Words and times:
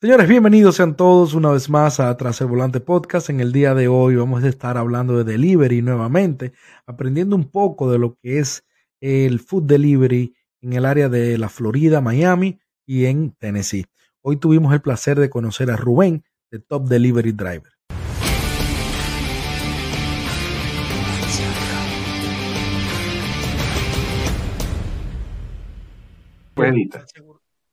Señores, 0.00 0.28
bienvenidos 0.28 0.76
sean 0.76 0.96
todos 0.96 1.34
una 1.34 1.50
vez 1.50 1.68
más 1.68 1.98
a 1.98 2.16
Tras 2.16 2.40
el 2.40 2.46
Volante 2.46 2.78
Podcast. 2.78 3.30
En 3.30 3.40
el 3.40 3.50
día 3.50 3.74
de 3.74 3.88
hoy 3.88 4.14
vamos 4.14 4.44
a 4.44 4.48
estar 4.48 4.78
hablando 4.78 5.16
de 5.16 5.24
delivery 5.24 5.82
nuevamente, 5.82 6.52
aprendiendo 6.86 7.34
un 7.34 7.50
poco 7.50 7.90
de 7.90 7.98
lo 7.98 8.14
que 8.22 8.38
es 8.38 8.64
el 9.00 9.40
food 9.40 9.64
delivery 9.64 10.36
en 10.60 10.74
el 10.74 10.84
área 10.84 11.08
de 11.08 11.36
la 11.36 11.48
Florida, 11.48 12.00
Miami 12.00 12.60
y 12.86 13.06
en 13.06 13.32
Tennessee. 13.40 13.86
Hoy 14.22 14.36
tuvimos 14.36 14.72
el 14.72 14.82
placer 14.82 15.18
de 15.18 15.30
conocer 15.30 15.68
a 15.68 15.76
Rubén 15.76 16.22
de 16.52 16.60
Top 16.60 16.86
Delivery 16.86 17.32
Driver. 17.32 17.72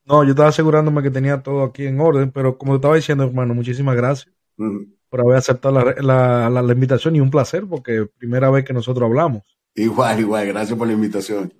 No, 0.06 0.24
yo 0.24 0.32
estaba 0.32 0.50
asegurándome 0.50 1.02
que 1.02 1.10
tenía 1.10 1.42
todo 1.42 1.64
aquí 1.64 1.86
en 1.86 2.00
orden, 2.00 2.32
pero 2.32 2.58
como 2.58 2.74
te 2.74 2.78
estaba 2.78 2.96
diciendo, 2.96 3.24
hermano, 3.24 3.54
muchísimas 3.54 3.96
gracias 3.96 4.32
por 5.10 5.22
haber 5.22 5.38
aceptado 5.38 5.94
la, 6.02 6.50
la, 6.50 6.74
invitación 6.74 7.16
y 7.16 7.20
un 7.20 7.32
placer, 7.32 7.66
porque 7.68 8.06
primera 8.18 8.50
vez 8.50 8.66
que 8.66 8.74
nosotros 8.74 9.08
hablamos. 9.08 9.44
Igual, 9.74 10.20
igual, 10.20 10.48
gracias 10.48 10.78
por 10.78 10.88
la 10.88 10.94
invitación. 10.94 11.52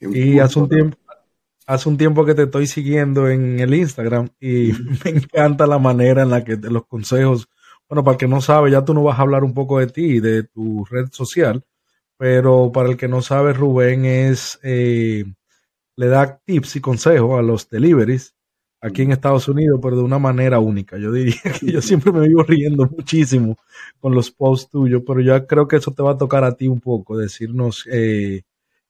Y 0.00 0.38
hace 0.38 0.58
un 0.58 0.68
tiempo, 0.68 0.96
hace 1.66 1.88
un 1.88 1.96
tiempo 1.96 2.24
que 2.24 2.34
te 2.34 2.44
estoy 2.44 2.66
siguiendo 2.66 3.28
en 3.28 3.60
el 3.60 3.74
Instagram 3.74 4.28
y 4.40 4.72
me 5.04 5.10
encanta 5.10 5.66
la 5.66 5.78
manera 5.78 6.22
en 6.22 6.30
la 6.30 6.44
que 6.44 6.56
los 6.56 6.86
consejos, 6.86 7.48
bueno, 7.88 8.02
para 8.04 8.14
el 8.14 8.18
que 8.18 8.28
no 8.28 8.40
sabe, 8.40 8.70
ya 8.70 8.84
tú 8.84 8.94
no 8.94 9.02
vas 9.02 9.18
a 9.18 9.22
hablar 9.22 9.44
un 9.44 9.52
poco 9.52 9.78
de 9.78 9.88
ti, 9.88 10.20
de 10.20 10.44
tu 10.44 10.84
red 10.84 11.06
social, 11.12 11.64
pero 12.16 12.70
para 12.72 12.88
el 12.88 12.96
que 12.96 13.08
no 13.08 13.22
sabe, 13.22 13.52
Rubén 13.52 14.04
es 14.04 14.58
eh, 14.62 15.24
le 16.00 16.08
da 16.08 16.40
tips 16.46 16.76
y 16.76 16.80
consejos 16.80 17.38
a 17.38 17.42
los 17.42 17.68
deliveries 17.68 18.34
aquí 18.80 19.02
en 19.02 19.12
Estados 19.12 19.48
Unidos, 19.48 19.78
pero 19.82 19.98
de 19.98 20.02
una 20.02 20.18
manera 20.18 20.58
única. 20.58 20.96
Yo 20.96 21.12
diría 21.12 21.34
que 21.60 21.70
yo 21.72 21.82
siempre 21.82 22.10
me 22.10 22.26
vivo 22.26 22.42
riendo 22.42 22.86
muchísimo 22.86 23.58
con 24.00 24.14
los 24.14 24.30
posts 24.30 24.70
tuyos, 24.70 25.02
pero 25.06 25.20
ya 25.20 25.46
creo 25.46 25.68
que 25.68 25.76
eso 25.76 25.92
te 25.92 26.02
va 26.02 26.12
a 26.12 26.16
tocar 26.16 26.42
a 26.42 26.56
ti 26.56 26.68
un 26.68 26.80
poco, 26.80 27.18
decirnos 27.18 27.86
eh, 27.92 28.40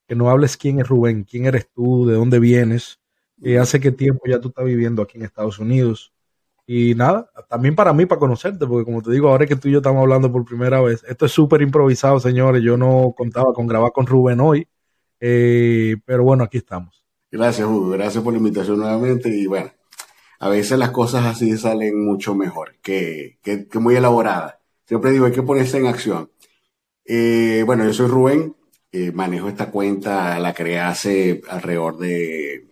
que 0.07 0.15
no 0.15 0.31
hables 0.31 0.57
quién 0.57 0.79
es 0.79 0.87
Rubén, 0.87 1.25
quién 1.25 1.47
eres 1.47 1.69
tú, 1.75 2.07
de 2.07 2.15
dónde 2.15 2.39
vienes, 2.39 3.01
eh, 3.43 3.59
hace 3.59 3.81
qué 3.81 3.91
tiempo 3.91 4.23
ya 4.29 4.39
tú 4.41 4.51
estás 4.51 4.65
viviendo 4.65 5.03
aquí 5.03 5.19
en 5.19 5.25
Estados 5.25 5.59
Unidos. 5.59 6.13
Y 6.65 6.95
nada, 6.95 7.29
también 7.49 7.75
para 7.75 7.93
mí, 7.93 8.07
para 8.07 8.21
conocerte, 8.21 8.69
porque 8.69 8.85
como 8.85 9.03
te 9.03 9.11
digo, 9.11 9.31
ahora 9.31 9.47
que 9.47 9.57
tú 9.57 9.67
y 9.67 9.73
yo 9.73 9.79
estamos 9.79 10.01
hablando 10.01 10.31
por 10.31 10.45
primera 10.45 10.81
vez, 10.81 11.03
esto 11.09 11.27
es 11.27 11.33
súper 11.33 11.61
improvisado, 11.63 12.21
señores. 12.21 12.63
Yo 12.63 12.77
no 12.77 13.13
contaba 13.17 13.53
con 13.53 13.67
grabar 13.67 13.91
con 13.91 14.07
Rubén 14.07 14.39
hoy, 14.39 14.69
eh, 15.19 15.97
pero 16.07 16.23
bueno, 16.23 16.45
aquí 16.45 16.59
estamos. 16.59 17.00
Gracias, 17.33 17.67
Hugo. 17.69 17.91
Gracias 17.91 18.25
por 18.25 18.33
la 18.33 18.39
invitación 18.39 18.79
nuevamente. 18.79 19.29
Y 19.29 19.47
bueno, 19.47 19.71
a 20.41 20.49
veces 20.49 20.79
las 20.79 20.91
cosas 20.91 21.27
así 21.27 21.57
salen 21.57 22.05
mucho 22.05 22.35
mejor, 22.35 22.77
que, 22.83 23.39
que, 23.43 23.67
muy 23.79 23.95
elaboradas. 23.95 24.57
Siempre 24.87 25.13
digo, 25.13 25.27
hay 25.27 25.33
que 25.33 25.43
ponerse 25.43 25.79
en 25.79 25.87
acción. 25.87 26.31
Eh, 27.05 27.63
bueno, 27.67 27.85
yo 27.85 27.93
soy 27.93 28.09
Rubén, 28.09 28.57
eh, 28.91 29.13
manejo 29.13 29.49
esta 29.49 29.71
cuenta, 29.71 30.39
la 30.41 30.55
creé 30.55 30.81
hace 30.81 31.43
alrededor 31.49 31.99
de 31.99 32.67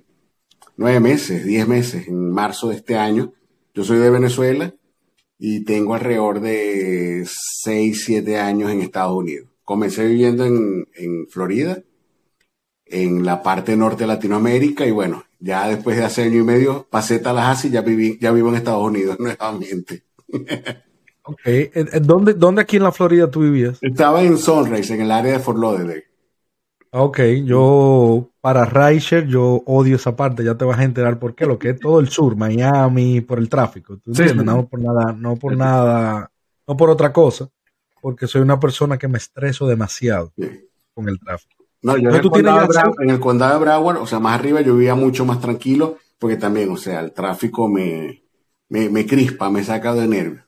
nueve 0.77 1.00
meses, 1.00 1.45
diez 1.45 1.69
meses, 1.69 2.09
en 2.09 2.33
marzo 2.33 2.70
de 2.70 2.77
este 2.77 2.97
año. 2.97 3.33
Yo 3.75 3.84
soy 3.84 3.98
de 3.98 4.11
Venezuela 4.11 4.75
y 5.39 5.65
tengo 5.65 5.95
alrededor 5.95 6.41
de 6.41 7.25
seis, 7.27 8.05
siete 8.05 8.39
años 8.39 8.72
en 8.72 8.81
Estados 8.81 9.17
Unidos. 9.17 9.48
Comencé 9.62 10.06
viviendo 10.06 10.45
en, 10.47 10.89
en 10.95 11.28
Florida 11.28 11.83
en 12.91 13.25
la 13.25 13.42
parte 13.42 13.77
norte 13.77 14.05
de 14.05 14.08
Latinoamérica 14.08 14.86
y 14.86 14.91
bueno, 14.91 15.25
ya 15.39 15.69
después 15.69 15.97
de 15.97 16.05
hace 16.05 16.25
año 16.25 16.41
y 16.41 16.44
medio 16.44 16.86
pasé 16.91 17.19
Tallahassee 17.19 17.69
y 17.69 17.72
ya, 17.72 17.81
viví, 17.83 18.19
ya 18.20 18.33
vivo 18.33 18.48
en 18.48 18.56
Estados 18.56 18.84
Unidos 18.84 19.17
nuevamente. 19.20 20.05
ok, 21.22 21.41
¿Dónde, 22.03 22.34
¿dónde 22.34 22.62
aquí 22.62 22.77
en 22.77 22.83
la 22.83 22.92
Florida 22.92 23.31
tú 23.31 23.41
vivías? 23.41 23.78
Estaba 23.81 24.22
en 24.22 24.39
Sunrise, 24.39 24.94
en 24.94 25.03
el 25.03 25.11
área 25.11 25.34
de 25.34 25.39
Fort 25.39 25.59
Lauderdale. 25.59 26.09
Ok, 26.91 27.21
yo 27.44 28.31
para 28.41 28.65
Reicher 28.65 29.27
yo 29.27 29.62
odio 29.66 29.97
esa 29.97 30.16
parte, 30.16 30.43
ya 30.43 30.54
te 30.54 30.65
vas 30.65 30.78
a 30.78 30.84
enterar 30.84 31.19
por 31.19 31.34
qué, 31.34 31.44
lo 31.44 31.59
que 31.59 31.71
es 31.71 31.81
todo 31.81 32.00
el 32.00 32.09
sur, 32.09 32.34
Miami, 32.34 33.21
por 33.21 33.38
el 33.38 33.50
tráfico, 33.50 33.98
¿tú 33.98 34.10
entiendes? 34.10 34.44
No 34.44 34.66
por 34.66 34.81
nada, 34.81 35.12
no 35.12 35.37
por 35.37 35.54
nada, 35.54 36.31
no 36.66 36.77
por 36.78 36.88
otra 36.88 37.12
cosa, 37.12 37.50
porque 38.00 38.27
soy 38.27 38.41
una 38.41 38.59
persona 38.59 38.97
que 38.97 39.06
me 39.06 39.19
estreso 39.19 39.66
demasiado 39.66 40.32
con 40.94 41.10
el 41.10 41.21
tráfico. 41.21 41.58
No, 41.83 41.97
yo 41.97 42.11
en, 42.11 42.16
el 43.11 43.21
condado 43.21 43.59
de 43.59 43.65
Broward, 43.65 43.99
o 43.99 44.06
sea, 44.06 44.19
más 44.19 44.39
arriba 44.39 44.61
yo 44.61 44.75
vivía 44.75 44.94
mucho 44.94 45.25
más 45.25 45.41
tranquilo, 45.41 45.99
porque 46.19 46.37
también, 46.37 46.71
o 46.71 46.77
sea, 46.77 47.00
el 47.00 47.12
tráfico 47.12 47.69
me, 47.69 48.25
me, 48.69 49.06
crispa, 49.06 49.49
me 49.50 49.62
saca 49.62 49.94
de 49.94 50.09
nervios. 50.09 50.44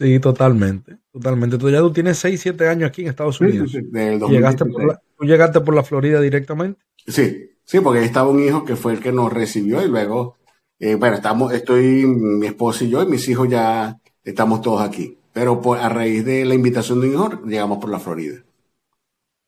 Sí, 0.00 0.18
totalmente, 0.18 0.98
totalmente. 1.12 1.58
Tú 1.58 1.70
ya 1.70 1.78
tú 1.78 1.92
tienes 1.92 2.18
6, 2.18 2.40
7 2.40 2.68
años 2.68 2.88
aquí 2.88 3.02
en 3.02 3.08
Estados 3.08 3.40
Unidos. 3.40 3.72
¿Llegaste 3.72 4.64
por 4.64 4.86
la, 4.86 5.00
¿Tú 5.16 5.24
llegaste 5.24 5.60
por 5.60 5.74
la 5.74 5.84
Florida 5.84 6.20
directamente? 6.20 6.80
Sí, 7.06 7.50
sí, 7.64 7.80
porque 7.80 8.00
ahí 8.00 8.06
estaba 8.06 8.30
un 8.30 8.42
hijo 8.42 8.64
que 8.64 8.76
fue 8.76 8.94
el 8.94 9.00
que 9.00 9.12
nos 9.12 9.32
recibió 9.32 9.84
y 9.84 9.88
luego, 9.88 10.38
eh, 10.78 10.96
bueno, 10.96 11.16
estamos, 11.16 11.52
estoy, 11.52 12.06
mi 12.06 12.46
esposa 12.46 12.84
y 12.84 12.90
yo 12.90 13.02
y 13.02 13.06
mis 13.06 13.28
hijos 13.28 13.48
ya 13.48 14.00
estamos 14.24 14.62
todos 14.62 14.80
aquí. 14.80 15.18
Pero 15.32 15.60
a 15.74 15.88
raíz 15.88 16.24
de 16.24 16.44
la 16.44 16.54
invitación 16.54 17.00
de 17.00 17.08
un 17.08 17.12
hijo, 17.12 17.46
llegamos 17.46 17.78
por 17.78 17.90
la 17.90 18.00
Florida. 18.00 18.42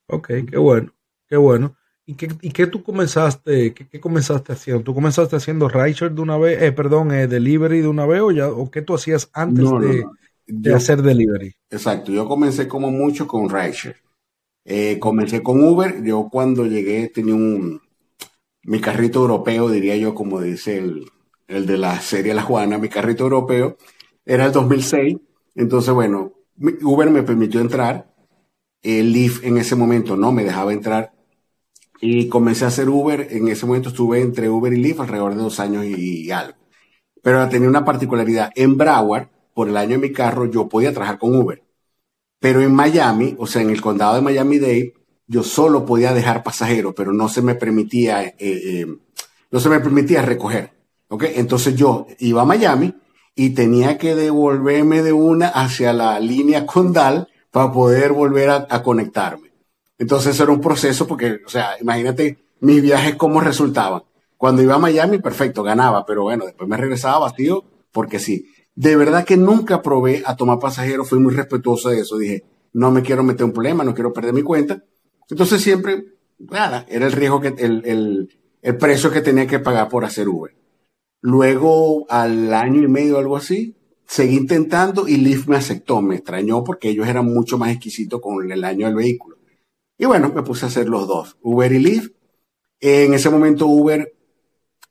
Ok, 0.07 0.29
qué 0.51 0.59
bueno, 0.59 0.93
qué 1.29 1.37
bueno. 1.37 1.77
¿Y 2.05 2.15
qué, 2.15 2.29
y 2.41 2.51
qué 2.51 2.67
tú 2.67 2.83
comenzaste, 2.83 3.73
qué, 3.75 4.01
comenzaste 4.01 4.53
haciendo? 4.53 4.83
¿Tú 4.83 4.93
comenzaste 4.93 5.37
haciendo 5.37 5.69
de 5.69 6.21
una 6.21 6.37
vez, 6.37 6.61
eh, 6.61 6.73
perdón, 6.73 7.13
eh, 7.13 7.29
delivery 7.29 7.81
de 7.81 7.89
una 7.89 8.07
vez 8.07 8.21
o 8.21 8.33
ya, 8.33 8.49
o 8.49 8.71
qué 8.71 8.83
tú 8.83 8.95
hacías 8.95 9.31
antes 9.33 9.65
de, 10.47 10.75
hacer 10.75 11.01
delivery? 11.01 11.55
Exacto, 11.71 12.11
yo 12.11 12.27
comencé 12.27 12.67
como 12.67 12.91
mucho 12.91 13.27
con 13.29 13.49
Rideshare. 13.49 13.97
Eh, 14.65 14.99
comencé 14.99 15.43
con 15.43 15.63
Uber, 15.63 16.03
yo 16.03 16.29
cuando 16.31 16.67
llegué 16.67 17.09
tenía 17.09 17.35
un, 17.35 17.81
mi 18.65 18.81
carrito 18.81 19.21
europeo, 19.21 19.71
diría 19.71 19.97
yo, 19.97 20.15
como 20.15 20.41
dice 20.41 20.79
el, 20.79 21.05
el 21.47 21.67
de 21.67 21.79
la 21.79 22.01
serie 22.01 22.35
La 22.35 22.43
Juana, 22.43 22.79
mi 22.79 22.89
carrito 22.89 23.25
europeo, 23.25 23.77
era 24.25 24.47
el 24.47 24.53
2006, 24.53 25.17
entonces 25.55 25.95
bueno, 25.95 26.33
Uber 26.83 27.11
me 27.11 27.23
permitió 27.23 27.61
entrar 27.61 28.12
el 28.83 29.13
Lyft 29.13 29.45
en 29.45 29.59
ese 29.59 29.77
momento 29.77 30.17
no 30.17 30.33
me 30.33 30.45
dejaba 30.45 30.73
entrar 30.73 31.13
y 32.01 32.29
comencé 32.29 32.65
a 32.65 32.69
hacer 32.69 32.89
Uber. 32.89 33.29
En 33.31 33.49
ese 33.49 33.65
momento 33.65 33.91
estuve 33.91 34.21
entre 34.21 34.51
Uber 34.51 34.73
y 34.73 34.77
Lyft 34.77 35.01
alrededor 35.01 35.35
de 35.35 35.43
dos 35.43 35.61
años 35.61 35.85
y, 35.85 36.31
algo. 36.31 36.59
Pero 37.23 37.49
tenía 37.49 37.69
una 37.69 37.85
particularidad. 37.85 38.51
En 38.57 38.77
Broward, 38.77 39.29
por 39.55 39.69
el 39.69 39.77
año 39.77 39.91
de 39.91 39.99
mi 39.99 40.13
carro, 40.13 40.47
yo 40.47 40.69
podía 40.69 40.93
trabajar 40.93 41.19
con 41.19 41.35
Uber. 41.37 41.63
Pero 42.41 42.61
en 42.61 42.75
Miami, 42.75 43.37
o 43.39 43.47
sea, 43.47 43.63
en 43.63 43.71
el 43.71 43.81
condado 43.81 44.17
de 44.17 44.23
Miami-Dade, 44.23 44.95
yo 45.29 45.45
solo 45.45 45.87
podía 45.87 46.13
dejar 46.13 46.43
pasajeros, 46.43 46.93
pero 46.97 47.13
no 47.13 47.29
se 47.29 47.41
me 47.41 47.55
permitía, 47.55 48.25
eh, 48.25 48.35
eh, 48.39 48.87
no 49.51 49.61
se 49.61 49.69
me 49.69 49.79
permitía 49.79 50.23
recoger. 50.23 50.73
¿Ok? 51.09 51.25
Entonces 51.37 51.77
yo 51.77 52.09
iba 52.19 52.43
a 52.43 52.47
Miami 52.47 52.95
y 53.37 53.51
tenía 53.51 53.97
que 53.97 54.17
devolverme 54.17 55.03
de 55.03 55.13
una 55.13 55.49
hacia 55.49 55.93
la 55.93 56.19
línea 56.19 56.67
condal 56.67 57.29
para 57.53 57.71
poder 57.71 58.13
volver 58.13 58.51
a, 58.51 58.83
conectarme. 58.83 59.53
Entonces 59.99 60.41
era 60.41 60.51
un 60.51 60.61
proceso 60.61 61.07
porque, 61.07 61.41
o 61.47 61.49
sea, 61.49 61.77
imagínate 61.81 62.39
mis 62.61 62.83
viajes 62.83 63.15
cómo 63.15 63.41
resultaban. 63.41 64.03
Cuando 64.37 64.63
iba 64.63 64.75
a 64.75 64.79
Miami, 64.79 65.19
perfecto, 65.19 65.63
ganaba, 65.63 66.05
pero 66.05 66.25
bueno, 66.25 66.47
después 66.47 66.69
me 66.69 66.77
regresaba 66.77 67.21
vacío 67.21 67.63
porque 67.93 68.19
sí. 68.19 68.47
De 68.75 68.97
verdad 68.97 69.25
que 69.25 69.37
nunca 69.37 69.83
probé 69.83 70.23
a 70.27 70.35
tomar 70.35 70.59
pasajeros, 70.59 71.09
fui 71.09 71.21
muy 71.21 71.35
respetuoso 71.35 71.91
de 71.91 72.01
eso. 72.01 72.17
Dije, 72.17 72.43
no 72.73 72.91
me 72.91 73.03
quiero 73.03 73.23
meter 73.23 73.45
un 73.45 73.53
problema, 73.53 73.85
no 73.85 73.95
quiero 73.95 74.13
perder 74.13 74.33
mi 74.33 74.43
cuenta. 74.43 74.83
Entonces 75.29 75.61
siempre, 75.61 76.05
nada, 76.39 76.87
era 76.89 77.07
el 77.07 77.13
riesgo 77.13 77.41
que, 77.41 77.49
el, 77.49 77.83
el, 77.85 78.39
el 78.63 78.77
precio 78.79 79.11
que 79.11 79.21
tenía 79.21 79.47
que 79.47 79.59
pagar 79.59 79.89
por 79.91 80.07
hacer 80.07 80.27
Uber. 80.27 80.57
Luego, 81.21 82.07
al 82.09 82.53
año 82.55 82.83
y 82.83 82.89
medio, 82.89 83.19
algo 83.19 83.37
así, 83.37 83.77
seguí 84.13 84.37
intentando 84.37 85.09
y 85.09 85.17
Lyft 85.17 85.49
me 85.49 85.57
aceptó, 85.57 86.03
me 86.03 86.17
extrañó 86.17 86.63
porque 86.63 86.91
ellos 86.91 87.09
eran 87.09 87.25
mucho 87.25 87.57
más 87.57 87.71
exquisitos 87.71 88.21
con 88.21 88.53
el 88.53 88.63
año 88.63 88.85
del 88.85 88.95
vehículo. 88.95 89.39
Y 89.97 90.05
bueno, 90.05 90.31
me 90.35 90.43
puse 90.43 90.67
a 90.67 90.69
hacer 90.69 90.87
los 90.87 91.09
dos, 91.09 91.39
Uber 91.41 91.73
y 91.73 91.79
Lyft. 91.79 92.13
En 92.79 93.15
ese 93.15 93.31
momento 93.31 93.67
Uber 93.67 94.13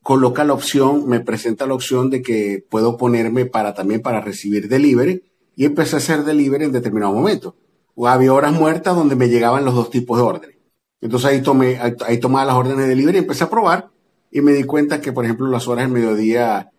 coloca 0.01 0.43
la 0.43 0.53
opción, 0.53 1.07
me 1.07 1.19
presenta 1.19 1.67
la 1.67 1.75
opción 1.75 2.09
de 2.09 2.23
que 2.23 2.65
puedo 2.67 2.97
ponerme 2.97 3.45
para 3.45 3.75
también 3.75 4.01
para 4.01 4.21
recibir 4.21 4.67
delivery 4.67 5.21
y 5.55 5.65
empecé 5.65 5.97
a 5.97 5.99
hacer 5.99 6.23
delivery 6.23 6.65
en 6.65 6.71
determinado 6.71 7.13
momento. 7.13 7.55
O 7.93 8.07
había 8.07 8.33
horas 8.33 8.53
muertas 8.53 8.95
donde 8.95 9.15
me 9.15 9.29
llegaban 9.29 9.65
los 9.65 9.75
dos 9.75 9.91
tipos 9.91 10.17
de 10.17 10.23
órdenes. 10.23 10.57
Entonces 10.99 11.29
ahí 11.29 11.43
tomé, 11.43 11.77
ahí 11.79 12.19
tomaba 12.19 12.45
las 12.45 12.55
órdenes 12.55 12.85
de 12.85 12.87
delivery 12.87 13.17
y 13.19 13.21
empecé 13.21 13.43
a 13.43 13.51
probar 13.51 13.91
y 14.31 14.41
me 14.41 14.53
di 14.53 14.63
cuenta 14.63 14.99
que, 14.99 15.13
por 15.13 15.25
ejemplo, 15.25 15.47
las 15.47 15.67
horas 15.67 15.85
del 15.85 15.93
mediodía 15.93 16.71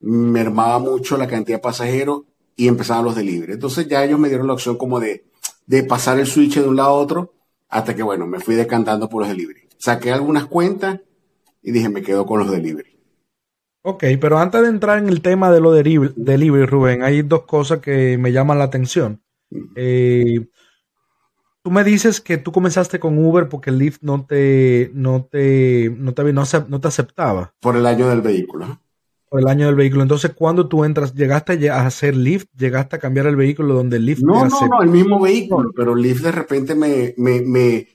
mermaba 0.00 0.78
mucho 0.78 1.16
la 1.16 1.26
cantidad 1.26 1.58
de 1.58 1.62
pasajeros 1.62 2.22
y 2.56 2.68
empezaban 2.68 3.04
los 3.04 3.16
delivery. 3.16 3.52
Entonces 3.52 3.88
ya 3.88 4.04
ellos 4.04 4.18
me 4.18 4.28
dieron 4.28 4.46
la 4.46 4.52
opción 4.52 4.76
como 4.76 5.00
de, 5.00 5.24
de 5.66 5.82
pasar 5.84 6.18
el 6.18 6.26
switch 6.26 6.56
de 6.56 6.68
un 6.68 6.76
lado 6.76 6.90
a 6.90 6.94
otro 6.94 7.34
hasta 7.68 7.94
que, 7.94 8.02
bueno, 8.02 8.26
me 8.26 8.40
fui 8.40 8.54
decantando 8.54 9.08
por 9.08 9.22
los 9.22 9.28
delivery. 9.28 9.68
Saqué 9.78 10.12
algunas 10.12 10.46
cuentas 10.46 11.00
y 11.62 11.70
dije, 11.70 11.88
me 11.88 12.02
quedo 12.02 12.26
con 12.26 12.40
los 12.40 12.50
delivery. 12.50 12.98
Ok, 13.82 14.04
pero 14.20 14.38
antes 14.38 14.60
de 14.62 14.68
entrar 14.68 14.98
en 14.98 15.08
el 15.08 15.22
tema 15.22 15.50
de 15.50 15.60
lo 15.60 15.72
de 15.72 15.82
delivery, 16.16 16.66
Rubén, 16.66 17.02
hay 17.02 17.22
dos 17.22 17.42
cosas 17.44 17.78
que 17.80 18.18
me 18.18 18.32
llaman 18.32 18.58
la 18.58 18.64
atención. 18.64 19.22
Eh, 19.76 20.48
tú 21.62 21.70
me 21.70 21.84
dices 21.84 22.20
que 22.20 22.38
tú 22.38 22.50
comenzaste 22.52 22.98
con 22.98 23.16
Uber 23.24 23.48
porque 23.48 23.70
el 23.70 23.78
Lyft 23.78 24.02
no 24.02 24.26
te, 24.26 24.90
no 24.94 25.24
te, 25.24 25.94
no 25.96 26.12
te, 26.12 26.22
no 26.32 26.80
te 26.80 26.88
aceptaba. 26.88 27.54
Por 27.60 27.76
el 27.76 27.86
año 27.86 28.08
del 28.08 28.20
vehículo. 28.20 28.80
Por 29.28 29.40
el 29.40 29.48
año 29.48 29.66
del 29.66 29.74
vehículo. 29.74 30.02
Entonces, 30.02 30.32
cuando 30.34 30.68
tú 30.68 30.84
entras, 30.84 31.14
llegaste 31.14 31.70
a 31.70 31.86
hacer 31.86 32.16
Lyft, 32.16 32.46
llegaste 32.56 32.96
a 32.96 32.98
cambiar 32.98 33.26
el 33.26 33.36
vehículo 33.36 33.74
donde 33.74 33.98
Lyft 33.98 34.22
no, 34.22 34.44
no, 34.46 34.66
no, 34.66 34.82
el 34.82 34.88
mismo 34.88 35.20
vehículo, 35.20 35.70
pero 35.76 35.94
Lyft 35.94 36.22
de 36.22 36.32
repente 36.32 36.74
me, 36.74 37.14
me, 37.18 37.42
me, 37.42 37.88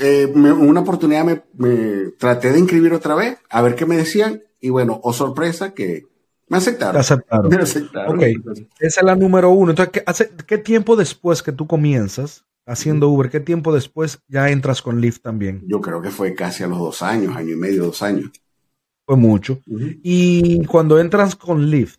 eh, 0.00 0.26
una 0.26 0.80
oportunidad 0.80 1.24
me, 1.24 1.42
me, 1.54 2.10
traté 2.18 2.52
de 2.52 2.58
inscribir 2.58 2.92
otra 2.92 3.14
vez, 3.14 3.38
a 3.50 3.62
ver 3.62 3.74
qué 3.74 3.86
me 3.86 3.96
decían, 3.96 4.42
y 4.60 4.70
bueno, 4.70 5.00
oh 5.02 5.12
sorpresa 5.12 5.74
que 5.74 6.06
me 6.48 6.58
aceptaron. 6.58 7.00
aceptaron. 7.00 7.48
Me 7.48 7.56
aceptaron. 7.56 8.16
Ok, 8.16 8.22
esa 8.80 9.00
es 9.00 9.04
la 9.04 9.16
número 9.16 9.50
uno. 9.50 9.70
Entonces, 9.70 9.92
¿qué, 9.92 10.02
hace, 10.06 10.30
¿qué 10.46 10.58
tiempo 10.58 10.96
después 10.96 11.42
que 11.42 11.52
tú 11.52 11.66
comienzas 11.66 12.44
haciendo 12.66 13.08
Uber, 13.08 13.30
qué 13.30 13.40
tiempo 13.40 13.72
después 13.72 14.20
ya 14.28 14.50
entras 14.50 14.82
con 14.82 15.00
Lyft 15.00 15.22
también? 15.22 15.62
Yo 15.66 15.80
creo 15.80 16.00
que 16.02 16.10
fue 16.10 16.34
casi 16.34 16.62
a 16.64 16.66
los 16.66 16.78
dos 16.78 17.02
años, 17.02 17.36
año 17.36 17.52
y 17.52 17.56
medio, 17.56 17.84
dos 17.84 18.02
años. 18.02 18.30
Fue 19.06 19.16
mucho. 19.16 19.60
Y 19.66 20.64
cuando 20.66 20.98
entras 20.98 21.36
con 21.36 21.70
Lyft, 21.70 21.98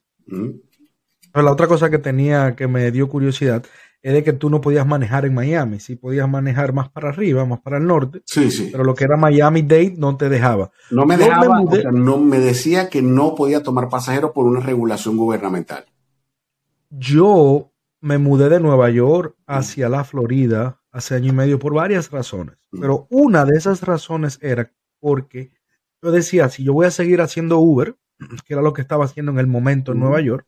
la 1.34 1.52
otra 1.52 1.68
cosa 1.68 1.90
que 1.90 2.00
tenía 2.00 2.56
que 2.56 2.68
me 2.68 2.92
dio 2.92 3.10
curiosidad 3.10 3.64
es 4.02 4.14
de 4.14 4.24
que 4.24 4.34
tú 4.34 4.52
no 4.52 4.62
podías 4.62 4.86
manejar 4.86 5.26
en 5.26 5.34
Miami, 5.34 5.80
sí 5.80 5.96
podías 5.96 6.30
manejar 6.30 6.74
más 6.74 6.90
para 6.90 7.10
arriba, 7.10 7.44
más 7.46 7.62
para 7.62 7.78
el 7.78 7.88
norte. 7.88 8.22
Sí, 8.26 8.52
sí. 8.52 8.70
Pero 8.72 8.84
lo 8.84 8.94
que 8.94 9.04
era 9.04 9.18
Miami 9.18 9.64
Dade 9.64 9.96
no 9.98 10.16
te 10.16 10.30
dejaba. 10.30 10.70
No 10.92 11.08
me 11.08 11.18
dejaba, 11.18 11.64
no 11.92 12.20
me 12.20 12.40
decía 12.40 12.88
que 12.88 13.02
no 13.02 13.34
podía 13.34 13.64
tomar 13.64 13.90
pasajeros 13.90 14.32
por 14.32 14.46
una 14.46 14.60
regulación 14.60 15.18
gubernamental. 15.18 15.86
Yo 16.92 17.72
me 18.00 18.20
mudé 18.20 18.50
de 18.50 18.60
Nueva 18.60 18.92
York 18.92 19.36
hacia 19.48 19.90
la 19.90 20.04
Florida 20.04 20.80
hace 20.92 21.16
año 21.16 21.30
y 21.30 21.36
medio 21.36 21.58
por 21.58 21.74
varias 21.74 22.12
razones. 22.12 22.56
Pero 22.80 23.08
una 23.10 23.44
de 23.44 23.58
esas 23.58 23.82
razones 23.82 24.38
era 24.42 24.72
porque 25.00 25.52
yo 26.02 26.12
decía, 26.12 26.50
si 26.50 26.64
yo 26.64 26.74
voy 26.74 26.86
a 26.86 26.92
seguir 26.92 27.22
haciendo 27.22 27.60
Uber, 27.60 27.96
que 28.46 28.54
era 28.54 28.62
lo 28.62 28.74
que 28.74 28.82
estaba 28.82 29.06
haciendo 29.06 29.32
en 29.32 29.40
el 29.40 29.48
momento 29.48 29.92
en 29.92 30.00
Nueva 30.00 30.22
York, 30.22 30.46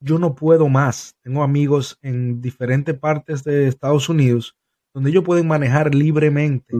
yo 0.00 0.18
no 0.18 0.34
puedo 0.34 0.68
más. 0.68 1.16
Tengo 1.22 1.42
amigos 1.42 1.98
en 2.02 2.40
diferentes 2.40 2.96
partes 2.96 3.42
de 3.44 3.66
Estados 3.66 4.08
Unidos 4.08 4.56
donde 4.98 5.10
ellos 5.10 5.22
pueden 5.24 5.46
manejar 5.46 5.94
libremente 5.94 6.74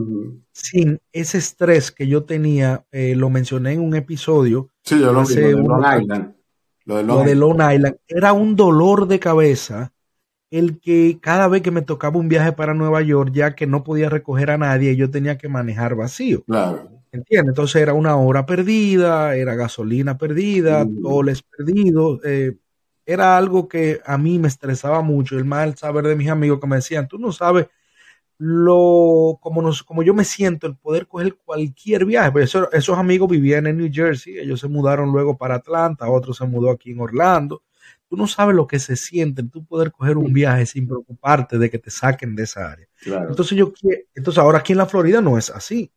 sin 0.51 0.99
ese 1.13 1.37
estrés 1.37 1.91
que 1.91 2.07
yo 2.07 2.23
tenía. 2.23 2.85
Eh, 2.91 3.15
lo 3.15 3.29
mencioné 3.29 3.73
en 3.73 3.81
un 3.81 3.95
episodio. 3.95 4.69
Sí, 4.83 4.99
yo 4.99 5.13
lo, 5.13 5.21
lo 5.21 5.27
de 5.27 5.51
Long 5.53 6.01
Island. 6.01 6.35
Lo 6.83 7.23
de 7.23 7.35
Long, 7.35 7.61
Island. 7.61 7.95
Era 8.07 8.33
un 8.33 8.55
dolor 8.55 9.07
de 9.07 9.19
cabeza 9.19 9.93
el 10.51 10.79
que 10.79 11.19
cada 11.21 11.47
vez 11.47 11.61
que 11.61 11.71
me 11.71 11.83
tocaba 11.83 12.19
un 12.19 12.27
viaje 12.27 12.51
para 12.51 12.73
Nueva 12.73 13.01
York, 13.03 13.31
ya 13.31 13.55
que 13.55 13.67
no 13.67 13.83
podía 13.83 14.09
recoger 14.09 14.49
a 14.49 14.57
nadie, 14.57 14.95
yo 14.95 15.11
tenía 15.11 15.37
que 15.37 15.47
manejar 15.47 15.95
vacío. 15.95 16.43
Claro. 16.43 16.89
¿Entiendes? 17.11 17.49
Entonces 17.49 17.81
era 17.81 17.93
una 17.93 18.15
hora 18.17 18.45
perdida, 18.45 19.35
era 19.35 19.55
gasolina 19.55 20.17
perdida, 20.17 20.85
toles 21.01 21.41
perdidos. 21.41 22.19
Eh, 22.23 22.55
era 23.05 23.35
algo 23.37 23.67
que 23.67 23.99
a 24.05 24.17
mí 24.17 24.37
me 24.37 24.47
estresaba 24.47 25.01
mucho, 25.01 25.37
el 25.37 25.45
mal 25.45 25.75
saber 25.75 26.05
de 26.05 26.15
mis 26.15 26.29
amigos 26.29 26.59
que 26.59 26.67
me 26.67 26.75
decían, 26.75 27.07
tú 27.07 27.17
no 27.17 27.31
sabes 27.31 27.67
lo 28.37 29.37
como, 29.41 29.61
nos, 29.61 29.83
como 29.83 30.01
yo 30.01 30.13
me 30.13 30.23
siento 30.23 30.65
el 30.65 30.77
poder 30.77 31.07
coger 31.07 31.35
cualquier 31.35 32.05
viaje. 32.05 32.31
Pues 32.31 32.55
esos 32.71 32.97
amigos 32.97 33.29
vivían 33.29 33.67
en 33.67 33.77
New 33.77 33.89
Jersey, 33.91 34.37
ellos 34.37 34.61
se 34.61 34.67
mudaron 34.67 35.11
luego 35.11 35.37
para 35.37 35.55
Atlanta, 35.55 36.09
otro 36.09 36.33
se 36.33 36.45
mudó 36.45 36.71
aquí 36.71 36.91
en 36.91 37.01
Orlando. 37.01 37.63
Tú 38.07 38.15
no 38.15 38.27
sabes 38.27 38.55
lo 38.55 38.65
que 38.65 38.79
se 38.79 38.95
siente, 38.95 39.43
tú 39.43 39.65
poder 39.65 39.91
coger 39.91 40.17
un 40.17 40.31
viaje 40.31 40.65
sin 40.65 40.87
preocuparte 40.87 41.57
de 41.57 41.69
que 41.69 41.79
te 41.79 41.91
saquen 41.91 42.35
de 42.35 42.43
esa 42.43 42.71
área. 42.71 42.87
Entonces 43.05 43.57
yo 43.57 43.73
entonces 44.15 44.39
ahora 44.39 44.59
aquí 44.59 44.71
en 44.71 44.79
la 44.79 44.85
Florida 44.85 45.21
no 45.21 45.37
es 45.37 45.49
así. 45.49 45.91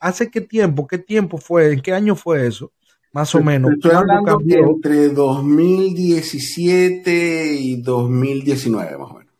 ¿Hace 0.00 0.30
qué 0.30 0.40
tiempo? 0.40 0.86
¿Qué 0.86 0.96
tiempo 0.98 1.38
fue? 1.38 1.74
¿En 1.74 1.82
qué 1.82 1.92
año 1.92 2.16
fue 2.16 2.46
eso? 2.46 2.72
Más 3.12 3.34
o 3.34 3.42
menos. 3.42 3.72
Estoy 3.72 3.90
hablando 3.92 4.40
entre 4.48 5.10
2017 5.10 7.54
y 7.54 7.82
2019, 7.82 8.98
más 8.98 9.10
o 9.10 9.14
menos. 9.14 9.34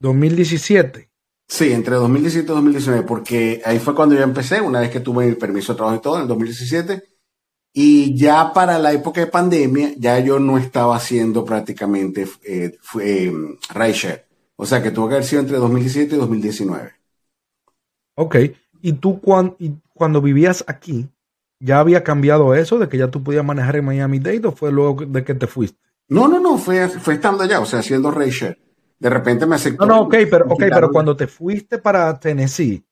2017. 0.00 1.10
Sí, 1.46 1.72
entre 1.72 1.94
2017 1.96 2.44
y 2.44 2.54
2019, 2.54 3.02
porque 3.02 3.60
ahí 3.64 3.78
fue 3.78 3.94
cuando 3.94 4.14
yo 4.14 4.22
empecé, 4.22 4.60
una 4.60 4.80
vez 4.80 4.90
que 4.90 5.00
tuve 5.00 5.26
el 5.26 5.36
permiso 5.36 5.72
de 5.72 5.78
trabajo 5.78 5.98
y 5.98 6.00
todo, 6.00 6.16
en 6.16 6.22
el 6.22 6.28
2017. 6.28 7.02
Y 7.72 8.16
ya 8.16 8.52
para 8.52 8.78
la 8.78 8.92
época 8.92 9.20
de 9.20 9.26
pandemia, 9.26 9.94
ya 9.96 10.20
yo 10.20 10.38
no 10.38 10.58
estaba 10.58 10.94
haciendo 10.96 11.44
prácticamente 11.44 12.28
eh, 12.44 12.78
eh, 13.00 13.32
O 14.56 14.66
sea 14.66 14.82
que 14.82 14.90
tuvo 14.92 15.08
que 15.08 15.14
haber 15.14 15.26
sido 15.26 15.42
entre 15.42 15.58
2017 15.58 16.14
y 16.14 16.18
2019. 16.18 16.92
Ok. 18.14 18.36
¿Y 18.82 18.94
tú 18.94 19.20
cuando 19.20 20.20
vivías 20.20 20.64
aquí, 20.66 21.08
¿Ya 21.60 21.78
había 21.78 22.02
cambiado 22.02 22.54
eso 22.54 22.78
de 22.78 22.88
que 22.88 22.96
ya 22.96 23.08
tú 23.08 23.22
podías 23.22 23.44
manejar 23.44 23.76
en 23.76 23.84
Miami 23.84 24.18
Dade 24.18 24.46
o 24.46 24.52
fue 24.52 24.72
luego 24.72 25.04
de 25.06 25.22
que 25.22 25.34
te 25.34 25.46
fuiste? 25.46 25.78
No, 26.08 26.26
no, 26.26 26.40
no, 26.40 26.56
fue, 26.56 26.88
fue 26.88 27.14
estando 27.14 27.44
allá, 27.44 27.60
o 27.60 27.66
sea, 27.66 27.80
haciendo 27.80 28.10
Ray 28.10 28.32
De 28.98 29.10
repente 29.10 29.44
me 29.44 29.56
aceptó. 29.56 29.84
No, 29.84 29.94
no, 29.94 30.00
ok, 30.02 30.14
pero, 30.30 30.46
okay, 30.48 30.70
pero 30.70 30.90
cuando 30.90 31.14
te 31.14 31.26
fuiste 31.26 31.76
para 31.76 32.18
Tennessee, 32.18 32.82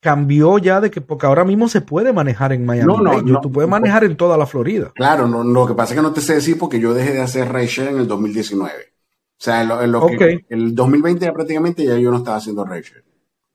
cambió 0.00 0.56
ya 0.58 0.80
de 0.80 0.90
que, 0.90 1.02
porque 1.02 1.26
ahora 1.26 1.44
mismo 1.44 1.68
se 1.68 1.82
puede 1.82 2.12
manejar 2.14 2.54
en 2.54 2.64
Miami. 2.64 2.90
No, 2.90 3.02
no, 3.02 3.40
tú 3.42 3.52
puedes 3.52 3.70
manejar 3.70 4.02
en 4.04 4.16
toda 4.16 4.38
la 4.38 4.46
Florida. 4.46 4.90
Claro, 4.94 5.28
no, 5.28 5.44
lo 5.44 5.66
que 5.66 5.74
pasa 5.74 5.92
es 5.92 6.00
que 6.00 6.02
no 6.02 6.12
te 6.12 6.22
sé 6.22 6.34
decir 6.34 6.58
porque 6.58 6.80
yo 6.80 6.94
dejé 6.94 7.12
de 7.12 7.20
hacer 7.20 7.52
Ray 7.52 7.68
en 7.76 7.98
el 7.98 8.08
2019. 8.08 8.72
O 8.72 9.44
sea, 9.44 9.62
en 9.62 9.92
lo, 9.92 10.06
que 10.06 10.46
el 10.48 10.74
2020 10.74 11.26
ya 11.26 11.32
prácticamente 11.34 11.84
ya 11.84 11.98
yo 11.98 12.10
no 12.10 12.18
estaba 12.18 12.38
haciendo 12.38 12.64
Ray 12.64 12.82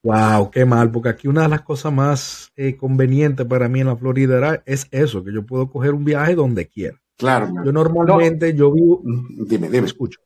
Wow, 0.08 0.52
qué 0.52 0.64
mal, 0.64 0.90
porque 0.90 1.10
aquí 1.10 1.28
una 1.28 1.42
de 1.42 1.50
las 1.50 1.64
cosas 1.64 1.92
más 1.92 2.52
eh, 2.56 2.78
convenientes 2.78 3.46
para 3.46 3.68
mí 3.68 3.82
en 3.82 3.88
la 3.88 3.98
Florida 3.98 4.38
era, 4.38 4.64
es 4.66 4.88
eso, 4.92 5.22
que 5.22 5.34
yo 5.34 5.46
puedo 5.46 5.70
coger 5.70 5.94
un 5.94 6.06
viaje 6.06 6.34
donde 6.34 6.66
quiera. 6.66 6.98
Claro. 7.18 7.52
Yo 7.66 7.74
normalmente, 7.74 8.54
yo 8.54 8.72
vivo... 8.72 9.02
Mm, 9.04 9.46
dime, 9.48 9.70
dime. 9.70 9.86
Escucho. 9.86 10.22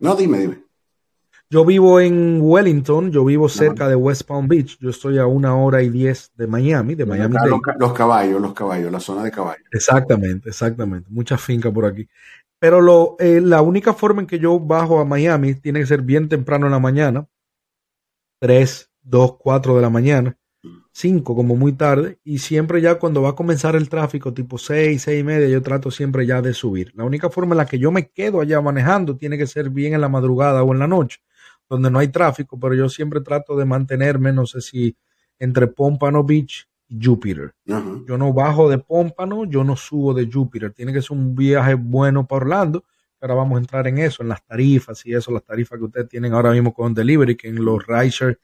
No, 0.00 0.16
dime, 0.16 0.40
dime. 0.40 0.64
Yo 1.48 1.64
vivo 1.64 2.00
en 2.00 2.40
Wellington, 2.40 3.12
yo 3.12 3.24
vivo 3.24 3.48
cerca 3.48 3.88
de 3.88 3.94
West 3.94 4.22
Palm 4.22 4.48
Beach, 4.48 4.78
yo 4.80 4.90
estoy 4.90 5.18
a 5.18 5.26
una 5.26 5.56
hora 5.56 5.82
y 5.82 5.90
diez 5.90 6.32
de 6.34 6.46
Miami, 6.46 6.96
de 6.96 7.06
Miami 7.06 7.36
Los, 7.78 7.92
caballos, 7.92 8.40
los 8.40 8.52
caballos, 8.52 8.90
la 8.90 9.00
zona 9.00 9.22
de 9.22 9.30
caballos. 9.30 9.64
Exactamente, 9.70 10.48
exactamente, 10.48 11.08
mucha 11.10 11.36
finca 11.36 11.70
por 11.70 11.86
aquí. 11.86 12.08
Pero 12.58 12.80
lo, 12.80 13.16
eh, 13.18 13.40
la 13.40 13.62
única 13.62 13.94
forma 13.94 14.20
en 14.20 14.26
que 14.26 14.38
yo 14.38 14.58
bajo 14.60 15.00
a 15.00 15.04
Miami 15.04 15.54
tiene 15.54 15.80
que 15.80 15.86
ser 15.86 16.02
bien 16.02 16.28
temprano 16.28 16.66
en 16.66 16.72
la 16.72 16.78
mañana, 16.78 17.26
tres, 18.40 18.89
2, 19.10 19.36
4 19.38 19.76
de 19.76 19.82
la 19.82 19.90
mañana, 19.90 20.36
5 20.92 21.34
como 21.34 21.56
muy 21.56 21.72
tarde, 21.72 22.18
y 22.22 22.38
siempre 22.38 22.80
ya 22.80 22.96
cuando 22.96 23.22
va 23.22 23.30
a 23.30 23.34
comenzar 23.34 23.74
el 23.74 23.88
tráfico, 23.88 24.32
tipo 24.32 24.56
6, 24.56 25.02
6 25.02 25.20
y 25.20 25.24
media, 25.24 25.48
yo 25.48 25.62
trato 25.62 25.90
siempre 25.90 26.26
ya 26.26 26.40
de 26.40 26.54
subir. 26.54 26.92
La 26.94 27.04
única 27.04 27.28
forma 27.28 27.54
en 27.54 27.58
la 27.58 27.66
que 27.66 27.78
yo 27.78 27.90
me 27.90 28.08
quedo 28.08 28.40
allá 28.40 28.60
manejando 28.60 29.16
tiene 29.16 29.36
que 29.36 29.46
ser 29.46 29.70
bien 29.70 29.94
en 29.94 30.00
la 30.00 30.08
madrugada 30.08 30.62
o 30.62 30.72
en 30.72 30.78
la 30.78 30.86
noche, 30.86 31.18
donde 31.68 31.90
no 31.90 31.98
hay 31.98 32.08
tráfico, 32.08 32.58
pero 32.58 32.74
yo 32.74 32.88
siempre 32.88 33.20
trato 33.20 33.56
de 33.56 33.64
mantenerme, 33.64 34.32
no 34.32 34.46
sé 34.46 34.60
si 34.60 34.96
entre 35.38 35.66
Pompano 35.66 36.22
Beach 36.22 36.68
y 36.88 37.04
Jupiter. 37.04 37.52
Yo 37.64 38.18
no 38.18 38.32
bajo 38.32 38.68
de 38.68 38.78
Pompano, 38.78 39.44
yo 39.44 39.64
no 39.64 39.74
subo 39.74 40.12
de 40.12 40.28
Jupiter. 40.30 40.72
Tiene 40.72 40.92
que 40.92 41.00
ser 41.00 41.16
un 41.16 41.34
viaje 41.34 41.74
bueno 41.74 42.26
para 42.26 42.44
Orlando. 42.44 42.84
Ahora 43.20 43.34
vamos 43.34 43.56
a 43.56 43.60
entrar 43.60 43.86
en 43.86 43.98
eso, 43.98 44.22
en 44.22 44.28
las 44.28 44.44
tarifas 44.44 45.04
y 45.06 45.14
eso, 45.14 45.32
las 45.32 45.44
tarifas 45.44 45.78
que 45.78 45.84
ustedes 45.84 46.08
tienen 46.08 46.32
ahora 46.32 46.52
mismo 46.52 46.72
con 46.74 46.92
Delivery, 46.92 47.36
que 47.36 47.48
en 47.48 47.64
los 47.64 47.86
rideshare 47.86 48.38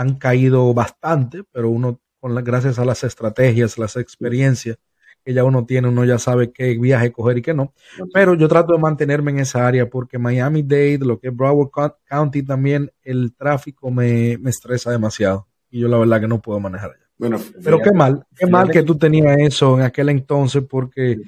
han 0.00 0.14
caído 0.14 0.72
bastante, 0.72 1.44
pero 1.52 1.68
uno, 1.68 2.00
con 2.20 2.34
gracias 2.42 2.78
a 2.78 2.86
las 2.86 3.04
estrategias, 3.04 3.76
las 3.76 3.96
experiencias 3.96 4.78
que 5.22 5.34
ya 5.34 5.44
uno 5.44 5.66
tiene, 5.66 5.88
uno 5.88 6.06
ya 6.06 6.18
sabe 6.18 6.52
qué 6.52 6.78
viaje 6.78 7.12
coger 7.12 7.36
y 7.36 7.42
qué 7.42 7.52
no. 7.52 7.74
Pero 8.14 8.34
yo 8.34 8.48
trato 8.48 8.72
de 8.72 8.78
mantenerme 8.78 9.30
en 9.32 9.40
esa 9.40 9.66
área 9.66 9.90
porque 9.90 10.18
Miami-Dade, 10.18 11.00
lo 11.00 11.20
que 11.20 11.28
es 11.28 11.36
Broward 11.36 11.70
County 12.06 12.42
también, 12.42 12.90
el 13.02 13.34
tráfico 13.34 13.90
me, 13.90 14.38
estresa 14.46 14.90
demasiado. 14.90 15.46
Y 15.68 15.80
yo 15.80 15.88
la 15.88 15.98
verdad 15.98 16.22
que 16.22 16.28
no 16.28 16.40
puedo 16.40 16.58
manejar 16.60 16.92
allá. 16.92 17.06
Bueno, 17.18 17.38
pero 17.62 17.82
qué 17.82 17.92
mal, 17.92 18.26
qué 18.34 18.46
mal 18.46 18.70
que 18.70 18.82
tú 18.82 18.96
tenías 18.96 19.36
eso 19.38 19.78
en 19.78 19.84
aquel 19.84 20.08
entonces, 20.08 20.62
porque 20.66 21.18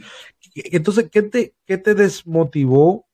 entonces, 0.54 1.10
¿qué 1.12 1.20
te, 1.20 1.54
qué 1.66 1.76
te 1.76 1.94
desmotivó? 1.94 3.06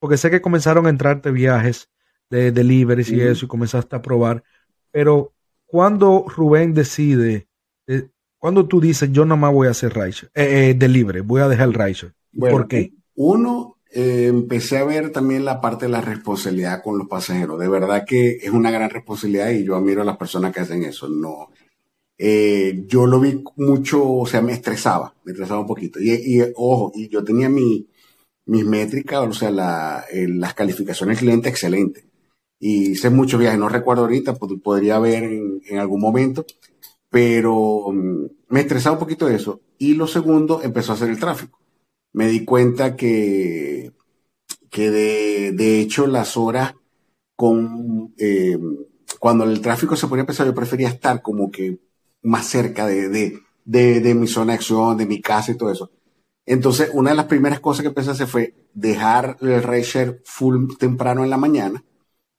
Porque 0.00 0.16
sé 0.16 0.28
que 0.28 0.42
comenzaron 0.42 0.86
a 0.86 0.90
entrarte 0.90 1.30
viajes 1.30 1.88
de 2.32 2.50
deliveries 2.50 3.10
y 3.10 3.20
eso, 3.20 3.44
y 3.44 3.48
comenzaste 3.48 3.94
a 3.94 4.02
probar. 4.02 4.42
Pero 4.92 5.32
cuando 5.66 6.26
Rubén 6.28 6.74
decide, 6.74 7.48
eh, 7.86 8.08
cuando 8.38 8.66
tú 8.66 8.80
dices, 8.80 9.10
yo 9.10 9.24
no 9.24 9.36
más 9.36 9.52
voy 9.52 9.66
a 9.66 9.72
hacer 9.72 9.94
Riser, 9.94 10.30
eh, 10.34 10.70
eh, 10.70 10.74
delivery, 10.74 11.20
voy 11.20 11.40
a 11.40 11.48
dejar 11.48 11.68
el 11.68 11.74
Riser, 11.74 12.14
¿por 12.38 12.68
qué? 12.68 12.92
Uno, 13.14 13.78
empecé 13.90 14.78
a 14.78 14.84
ver 14.84 15.10
también 15.10 15.44
la 15.44 15.60
parte 15.60 15.86
de 15.86 15.92
la 15.92 16.00
responsabilidad 16.00 16.82
con 16.82 16.96
los 16.96 17.08
pasajeros. 17.08 17.58
De 17.58 17.68
verdad 17.68 18.04
que 18.06 18.38
es 18.42 18.50
una 18.50 18.70
gran 18.70 18.88
responsabilidad 18.88 19.50
y 19.50 19.64
yo 19.64 19.76
admiro 19.76 20.02
a 20.02 20.06
las 20.06 20.16
personas 20.16 20.52
que 20.52 20.60
hacen 20.60 20.82
eso. 20.82 21.08
No, 21.08 21.48
eh, 22.24 22.84
yo 22.86 23.06
lo 23.06 23.18
vi 23.18 23.42
mucho, 23.56 24.08
o 24.08 24.26
sea, 24.26 24.40
me 24.42 24.52
estresaba, 24.52 25.12
me 25.24 25.32
estresaba 25.32 25.60
un 25.60 25.66
poquito. 25.66 25.98
Y, 26.00 26.40
ojo, 26.54 26.92
y 26.94 27.08
yo 27.08 27.24
tenía 27.24 27.48
mi, 27.48 27.88
mis 28.46 28.64
métricas, 28.64 29.26
o 29.26 29.32
sea, 29.32 29.50
la, 29.50 30.04
las 30.12 30.54
calificaciones 30.54 31.18
cliente 31.18 31.48
excelente. 31.48 32.04
Y 32.64 32.92
hice 32.92 33.10
muchos 33.10 33.40
viajes, 33.40 33.58
no 33.58 33.68
recuerdo 33.68 34.02
ahorita, 34.02 34.36
podría 34.36 35.00
ver 35.00 35.24
en, 35.24 35.60
en 35.68 35.78
algún 35.78 36.00
momento, 36.00 36.46
pero 37.10 37.86
mm, 37.92 38.26
me 38.50 38.60
estresaba 38.60 38.94
un 38.94 39.00
poquito 39.00 39.28
eso. 39.28 39.62
Y 39.78 39.94
lo 39.94 40.06
segundo, 40.06 40.62
empezó 40.62 40.92
a 40.92 40.94
hacer 40.94 41.10
el 41.10 41.18
tráfico. 41.18 41.58
Me 42.12 42.28
di 42.28 42.44
cuenta 42.44 42.94
que, 42.94 43.90
que 44.70 44.92
de, 44.92 45.50
de 45.50 45.80
hecho 45.80 46.06
las 46.06 46.36
horas 46.36 46.76
con, 47.34 48.14
eh, 48.16 48.56
cuando 49.18 49.42
el 49.42 49.60
tráfico 49.60 49.96
se 49.96 50.06
ponía 50.06 50.24
pesado, 50.24 50.48
yo 50.48 50.54
prefería 50.54 50.88
estar 50.88 51.20
como 51.20 51.50
que 51.50 51.80
más 52.22 52.46
cerca 52.46 52.86
de, 52.86 53.08
de, 53.08 53.40
de, 53.64 54.00
de, 54.00 54.14
mi 54.14 54.28
zona 54.28 54.52
de 54.52 54.58
acción, 54.58 54.96
de 54.96 55.06
mi 55.06 55.20
casa 55.20 55.50
y 55.50 55.56
todo 55.56 55.72
eso. 55.72 55.90
Entonces, 56.46 56.90
una 56.92 57.10
de 57.10 57.16
las 57.16 57.26
primeras 57.26 57.58
cosas 57.58 57.82
que 57.82 57.88
empecé 57.88 58.10
a 58.10 58.12
hacer 58.12 58.28
fue 58.28 58.54
dejar 58.72 59.36
el 59.40 59.64
ride 59.64 60.20
full 60.24 60.76
temprano 60.78 61.24
en 61.24 61.30
la 61.30 61.38
mañana 61.38 61.82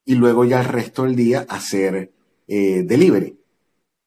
y 0.06 0.16
luego 0.16 0.46
ya 0.46 0.62
el 0.62 0.68
resto 0.68 1.04
del 1.04 1.16
día 1.16 1.46
hacer 1.48 2.12
eh, 2.48 2.84
delivery. 2.86 3.40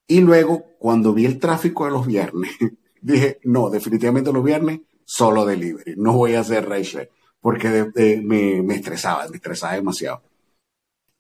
Y 0.09 0.21
luego, 0.21 0.65
cuando 0.79 1.13
vi 1.13 1.27
el 1.27 1.39
tráfico 1.39 1.85
de 1.85 1.91
los 1.91 2.07
viernes, 2.07 2.53
dije, 3.01 3.39
no, 3.45 3.71
definitivamente 3.71 4.33
los 4.33 4.45
viernes 4.45 4.81
solo 5.05 5.45
delivery, 5.45 5.95
no 5.97 6.15
voy 6.15 6.35
a 6.35 6.41
hacer 6.41 6.69
ride 6.69 7.11
porque 7.41 7.91
me, 8.25 8.63
me, 8.63 8.75
estresaba, 8.75 9.29
me 9.29 9.37
estresaba 9.37 9.75
demasiado. 9.75 10.23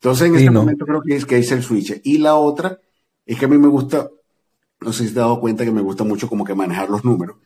Entonces, 0.00 0.28
en 0.28 0.34
ese 0.36 0.50
momento 0.50 0.84
creo 0.84 1.00
que 1.00 1.14
es 1.14 1.24
que 1.24 1.38
hice 1.38 1.54
el 1.54 1.62
switch. 1.62 2.00
Y 2.02 2.18
la 2.18 2.34
otra 2.34 2.80
es 3.24 3.38
que 3.38 3.44
a 3.44 3.48
mí 3.48 3.56
me 3.58 3.68
gusta 3.68 4.10
no 4.80 4.92
sé 4.92 5.08
si 5.08 5.14
te 5.14 5.20
has 5.20 5.26
dado 5.26 5.40
cuenta 5.40 5.64
que 5.64 5.70
me 5.70 5.80
gusta 5.80 6.04
mucho 6.04 6.28
como 6.28 6.44
que 6.44 6.54
manejar 6.54 6.90
los 6.90 7.04
números. 7.04 7.36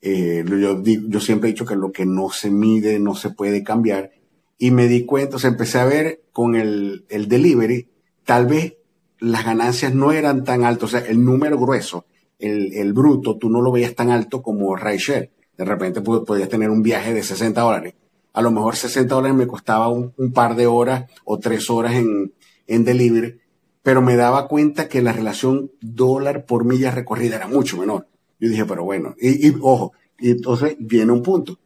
Eh, 0.00 0.44
yo, 0.46 0.82
yo 0.82 1.20
siempre 1.20 1.48
he 1.48 1.52
dicho 1.52 1.64
que 1.64 1.76
lo 1.76 1.90
que 1.90 2.04
no 2.04 2.30
se 2.30 2.50
mide 2.50 2.98
no 2.98 3.14
se 3.14 3.30
puede 3.30 3.62
cambiar. 3.62 4.12
Y 4.58 4.70
me 4.70 4.86
di 4.88 5.04
cuenta, 5.04 5.36
o 5.36 5.38
sea, 5.38 5.50
empecé 5.50 5.78
a 5.78 5.84
ver 5.84 6.22
con 6.32 6.54
el, 6.54 7.04
el 7.08 7.28
delivery, 7.28 7.88
tal 8.24 8.46
vez 8.46 8.76
las 9.18 9.44
ganancias 9.44 9.94
no 9.94 10.12
eran 10.12 10.44
tan 10.44 10.64
altas, 10.64 10.84
o 10.84 10.98
sea, 10.98 11.06
el 11.06 11.24
número 11.24 11.58
grueso, 11.58 12.06
el, 12.38 12.72
el 12.72 12.92
bruto, 12.92 13.36
tú 13.36 13.48
no 13.50 13.60
lo 13.60 13.72
veías 13.72 13.94
tan 13.94 14.10
alto 14.10 14.42
como 14.42 14.76
rideshare. 14.76 15.30
De 15.56 15.64
repente 15.64 16.00
podías 16.00 16.48
tener 16.48 16.70
un 16.70 16.82
viaje 16.82 17.14
de 17.14 17.22
60 17.22 17.60
dólares. 17.60 17.94
A 18.32 18.42
lo 18.42 18.50
mejor 18.50 18.74
60 18.74 19.14
dólares 19.14 19.36
me 19.36 19.46
costaba 19.46 19.88
un, 19.88 20.12
par 20.32 20.56
de 20.56 20.66
horas 20.66 21.04
o 21.24 21.38
tres 21.38 21.70
horas 21.70 21.94
en, 21.94 22.32
en 22.66 22.84
delivery 22.84 23.38
pero 23.84 24.00
me 24.00 24.16
daba 24.16 24.48
cuenta 24.48 24.88
que 24.88 25.02
la 25.02 25.12
relación 25.12 25.70
dólar 25.82 26.46
por 26.46 26.64
milla 26.64 26.90
recorrida 26.90 27.36
era 27.36 27.46
mucho 27.46 27.76
menor. 27.76 28.08
Yo 28.40 28.48
dije, 28.48 28.64
pero 28.64 28.82
bueno, 28.82 29.14
y, 29.20 29.50
ojo, 29.60 29.92
y 30.18 30.30
entonces 30.30 30.74
viene 30.80 31.12
un 31.12 31.22
punto. 31.22 31.58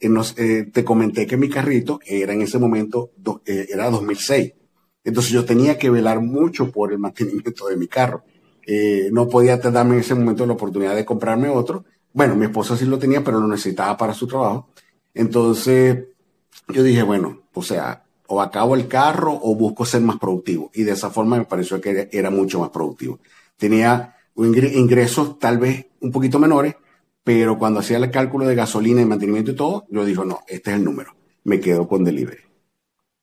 Eh, 0.00 0.08
eh, 0.36 0.70
te 0.72 0.84
comenté 0.84 1.26
que 1.26 1.36
mi 1.36 1.48
carrito 1.48 2.00
era 2.04 2.32
en 2.32 2.42
ese 2.42 2.58
momento, 2.58 3.12
eh, 3.46 3.66
era 3.70 3.90
2006. 3.90 4.52
Entonces 5.04 5.32
yo 5.32 5.44
tenía 5.44 5.78
que 5.78 5.90
velar 5.90 6.20
mucho 6.20 6.70
por 6.70 6.92
el 6.92 6.98
mantenimiento 7.06 7.68
de 7.68 7.76
mi 7.76 7.88
carro. 7.88 8.24
no 9.12 9.28
podía 9.28 9.56
darme 9.58 9.94
en 9.94 10.00
ese 10.00 10.14
momento 10.14 10.46
la 10.46 10.54
oportunidad 10.54 10.94
de 10.94 11.04
comprarme 11.04 11.48
otro. 11.48 11.84
Bueno, 12.12 12.36
mi 12.36 12.46
esposa 12.46 12.76
sí 12.76 12.86
lo 12.86 12.98
tenía, 12.98 13.22
pero 13.22 13.40
lo 13.40 13.48
necesitaba 13.48 13.96
para 13.96 14.14
su 14.14 14.26
trabajo. 14.26 14.68
Entonces 15.12 16.04
yo 16.68 16.82
dije, 16.82 17.02
bueno, 17.02 17.42
o 17.52 17.62
sea, 17.62 18.04
o 18.26 18.40
acabo 18.40 18.74
el 18.74 18.88
carro 18.88 19.38
o 19.42 19.54
busco 19.54 19.84
ser 19.84 20.00
más 20.00 20.18
productivo. 20.18 20.70
Y 20.74 20.84
de 20.84 20.92
esa 20.92 21.10
forma 21.10 21.36
me 21.36 21.44
pareció 21.44 21.80
que 21.80 22.08
era 22.12 22.30
mucho 22.30 22.60
más 22.60 22.70
productivo. 22.70 23.18
Tenía 23.56 24.16
ingresos 24.36 25.38
tal 25.38 25.58
vez 25.58 25.86
un 26.00 26.10
poquito 26.10 26.38
menores, 26.38 26.74
pero 27.24 27.58
cuando 27.58 27.80
hacía 27.80 27.96
el 27.96 28.10
cálculo 28.10 28.46
de 28.46 28.54
gasolina 28.54 29.00
y 29.00 29.06
mantenimiento 29.06 29.50
y 29.50 29.56
todo, 29.56 29.86
yo 29.88 30.04
digo, 30.04 30.24
no, 30.24 30.40
este 30.46 30.70
es 30.70 30.76
el 30.76 30.84
número. 30.84 31.16
Me 31.44 31.58
quedo 31.58 31.88
con 31.88 32.04
delivery. 32.04 32.42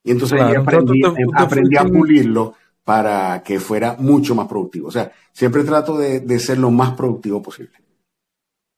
Y 0.03 0.11
entonces 0.11 0.41
aprendí, 0.41 1.01
aprendí 1.35 1.77
a 1.77 1.85
pulirlo 1.85 2.55
para 2.83 3.43
que 3.43 3.59
fuera 3.59 3.95
mucho 3.99 4.33
más 4.33 4.47
productivo. 4.47 4.87
O 4.87 4.91
sea, 4.91 5.11
siempre 5.31 5.63
trato 5.63 5.97
de, 5.97 6.39
ser 6.39 6.57
lo 6.57 6.71
más 6.71 6.93
productivo 6.93 7.41
posible. 7.41 7.73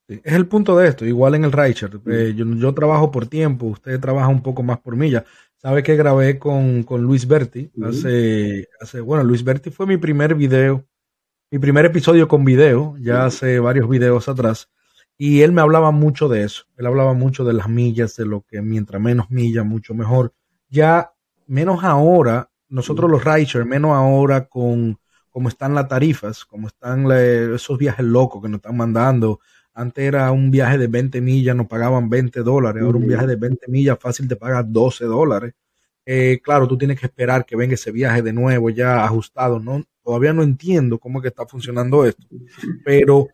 Es 0.07 0.33
el 0.33 0.47
punto 0.47 0.77
de 0.77 0.89
esto, 0.89 1.05
igual 1.05 1.35
en 1.35 1.45
el 1.45 1.53
Rideshare. 1.53 1.99
Eh, 2.07 2.33
yo, 2.35 2.45
yo, 2.45 2.73
trabajo 2.73 3.09
por 3.09 3.27
tiempo, 3.27 3.67
usted 3.67 3.99
trabaja 4.01 4.27
un 4.27 4.43
poco 4.43 4.61
más 4.61 4.79
por 4.79 4.97
milla. 4.97 5.23
Sabe 5.63 5.81
que 5.81 5.95
grabé 5.95 6.37
con, 6.37 6.85
Luis 6.99 7.25
Berti 7.25 7.71
hace, 7.81 8.67
hace, 8.81 8.99
bueno, 8.99 9.23
Luis 9.23 9.45
Berti 9.45 9.69
fue 9.69 9.87
mi 9.87 9.95
primer 9.95 10.35
video, 10.35 10.85
mi 11.49 11.57
primer 11.57 11.85
episodio 11.85 12.27
con 12.27 12.43
video, 12.43 12.97
ya 12.99 13.25
hace 13.25 13.59
varios 13.59 13.87
videos 13.87 14.27
atrás, 14.27 14.69
y 15.17 15.41
él 15.41 15.51
me 15.51 15.61
hablaba 15.61 15.91
mucho 15.91 16.27
de 16.27 16.43
eso. 16.43 16.65
Él 16.77 16.85
hablaba 16.85 17.13
mucho 17.13 17.43
de 17.43 17.53
las 17.53 17.69
millas, 17.69 18.15
de 18.15 18.25
lo 18.25 18.41
que 18.41 18.61
mientras 18.61 19.01
menos 19.01 19.29
millas, 19.29 19.65
mucho 19.65 19.93
mejor. 19.93 20.33
Ya 20.69 21.13
menos 21.47 21.83
ahora, 21.83 22.49
nosotros 22.69 23.09
los 23.09 23.23
riders, 23.23 23.65
menos 23.65 23.91
ahora 23.91 24.47
con 24.47 24.97
cómo 25.29 25.49
están 25.49 25.75
las 25.75 25.87
tarifas, 25.87 26.45
cómo 26.45 26.67
están 26.67 27.09
esos 27.11 27.77
viajes 27.77 28.05
locos 28.05 28.41
que 28.41 28.49
nos 28.49 28.57
están 28.57 28.77
mandando, 28.77 29.39
antes 29.73 30.03
era 30.03 30.31
un 30.31 30.51
viaje 30.51 30.77
de 30.77 30.87
20 30.87 31.19
millas, 31.19 31.55
nos 31.55 31.67
pagaban 31.67 32.09
20 32.09 32.41
dólares. 32.41 32.83
Ahora 32.83 32.97
un 32.97 33.07
viaje 33.07 33.25
de 33.25 33.35
20 33.35 33.67
millas 33.69 33.97
fácil 33.99 34.27
te 34.27 34.35
paga 34.35 34.61
12 34.61 35.05
dólares. 35.05 35.53
Eh, 36.05 36.39
claro, 36.43 36.67
tú 36.67 36.77
tienes 36.77 36.99
que 36.99 37.07
esperar 37.07 37.45
que 37.45 37.55
venga 37.55 37.73
ese 37.73 37.91
viaje 37.91 38.21
de 38.21 38.33
nuevo 38.33 38.69
ya 38.69 39.03
ajustado. 39.03 39.59
No, 39.59 39.83
todavía 40.03 40.31
no 40.31 40.43
entiendo 40.43 40.99
cómo 40.99 41.19
es 41.19 41.23
que 41.23 41.27
está 41.29 41.47
funcionando 41.47 42.05
esto. 42.05 42.27
Pero 42.85 43.29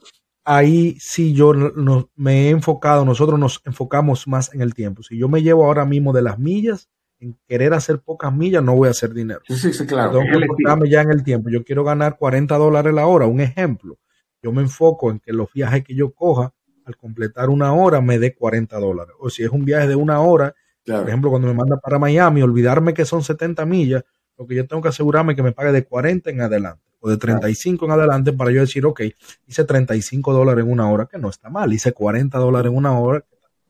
ahí 0.50 0.98
sí 1.00 1.34
yo 1.34 1.54
no, 1.54 2.10
me 2.16 2.48
he 2.48 2.50
enfocado, 2.50 3.06
nosotros 3.06 3.40
nos 3.40 3.62
enfocamos 3.66 4.28
más 4.28 4.54
en 4.54 4.62
el 4.62 4.74
tiempo. 4.74 5.04
Si 5.04 5.18
yo 5.18 5.30
me 5.30 5.42
llevo 5.42 5.66
ahora 5.66 5.86
mismo 5.86 6.14
de 6.14 6.22
las 6.22 6.40
millas, 6.40 6.90
en 7.20 7.38
querer 7.48 7.74
hacer 7.74 8.00
pocas 8.00 8.34
millas, 8.34 8.64
no 8.64 8.76
voy 8.76 8.88
a 8.88 8.92
hacer 8.92 9.14
dinero. 9.14 9.42
Sí, 9.48 9.56
sí, 9.56 9.74
sí 9.74 9.86
claro. 9.86 10.12
Tengo 10.12 10.26
que 10.26 10.46
enfocarme 10.46 10.90
ya 10.90 11.02
en 11.02 11.12
el 11.12 11.24
tiempo. 11.24 11.50
Yo 11.50 11.64
quiero 11.64 11.84
ganar 11.84 12.18
40 12.18 12.58
dólares 12.58 12.94
la 12.94 13.06
hora, 13.06 13.26
un 13.26 13.42
ejemplo 13.42 14.00
yo 14.42 14.52
me 14.52 14.62
enfoco 14.62 15.12
en 15.12 15.20
que 15.20 15.34
los 15.34 15.52
viajes 15.54 15.84
que 15.84 15.96
yo 15.96 16.14
coja, 16.14 16.54
al 16.86 16.98
completar 16.98 17.50
una 17.50 17.74
hora, 17.74 18.02
me 18.02 18.20
dé 18.20 18.34
40 18.34 18.80
dólares. 18.80 19.14
O 19.20 19.30
si 19.30 19.44
es 19.44 19.50
un 19.50 19.66
viaje 19.66 19.88
de 19.88 19.96
una 19.96 20.22
hora, 20.22 20.56
por 20.86 21.08
ejemplo, 21.08 21.30
cuando 21.30 21.48
me 21.48 21.54
manda 21.54 21.78
para 21.78 22.00
Miami, 22.00 22.42
olvidarme 22.42 22.94
que 22.94 23.06
son 23.06 23.22
70 23.22 23.66
millas, 23.66 24.04
lo 24.38 24.48
que 24.48 24.56
yo 24.56 24.66
tengo 24.66 24.82
que 24.82 24.90
asegurarme 24.90 25.34
es 25.34 25.36
que 25.36 25.44
me 25.44 25.52
pague 25.52 25.72
de 25.72 25.86
40 25.86 26.30
en 26.30 26.42
adelante 26.42 26.89
o 27.00 27.10
de 27.10 27.18
35 27.18 27.86
en 27.86 27.92
adelante 27.92 28.34
para 28.34 28.52
yo 28.52 28.62
decir, 28.62 28.86
ok, 28.86 29.02
hice 29.48 29.64
35 29.64 30.34
dólares 30.34 30.66
en 30.66 30.72
una 30.72 30.90
hora, 30.92 31.06
que 31.06 31.18
no 31.18 31.30
está 31.30 31.50
mal, 31.50 31.72
hice 31.74 31.94
40 31.94 32.38
dólares 32.38 32.72
en 32.72 32.78
una 32.78 33.00
hora, 33.00 33.24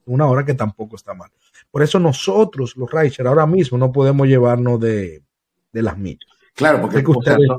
una 0.06 0.26
hora 0.26 0.44
que 0.44 0.54
tampoco 0.54 0.96
está 0.96 1.14
mal. 1.14 1.30
Por 1.70 1.82
eso 1.82 1.98
nosotros, 1.98 2.76
los 2.76 2.90
riders, 2.90 3.20
ahora 3.20 3.46
mismo 3.46 3.78
no 3.78 3.92
podemos 3.92 4.26
llevarnos 4.26 4.80
de, 4.80 5.22
de 5.72 5.82
las 5.82 5.96
millas. 5.96 6.30
Claro, 6.54 6.80
porque 6.80 7.02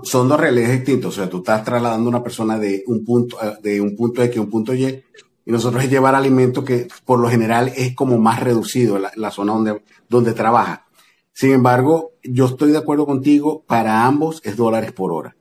son 0.04 0.28
dos 0.28 0.40
realidades 0.40 0.80
distintas. 0.80 1.10
O 1.10 1.12
sea, 1.12 1.30
tú 1.30 1.38
estás 1.38 1.64
trasladando 1.64 2.08
a 2.08 2.10
una 2.10 2.24
persona 2.24 2.60
de 2.60 2.84
un 2.88 3.04
punto, 3.04 3.38
eh, 3.42 3.58
de 3.62 3.82
un 3.82 3.96
punto 3.96 4.22
X 4.22 4.38
a 4.38 4.42
un 4.42 4.50
punto 4.50 4.74
Y, 4.74 4.86
y 4.86 5.52
nosotros 5.52 5.84
es 5.84 5.90
llevar 5.90 6.14
alimento 6.14 6.64
que 6.64 6.88
por 7.06 7.20
lo 7.20 7.30
general 7.30 7.72
es 7.76 7.96
como 7.96 8.18
más 8.20 8.42
reducido 8.42 9.00
la, 9.00 9.12
la 9.16 9.32
zona 9.32 9.54
donde, 9.54 9.82
donde 10.08 10.34
trabaja. 10.34 10.86
Sin 11.34 11.52
embargo, 11.52 12.12
yo 12.24 12.46
estoy 12.46 12.72
de 12.72 12.78
acuerdo 12.78 13.06
contigo, 13.06 13.64
para 13.66 14.06
ambos 14.06 14.42
es 14.44 14.56
dólares 14.58 14.92
por 14.92 15.12
hora. 15.12 15.36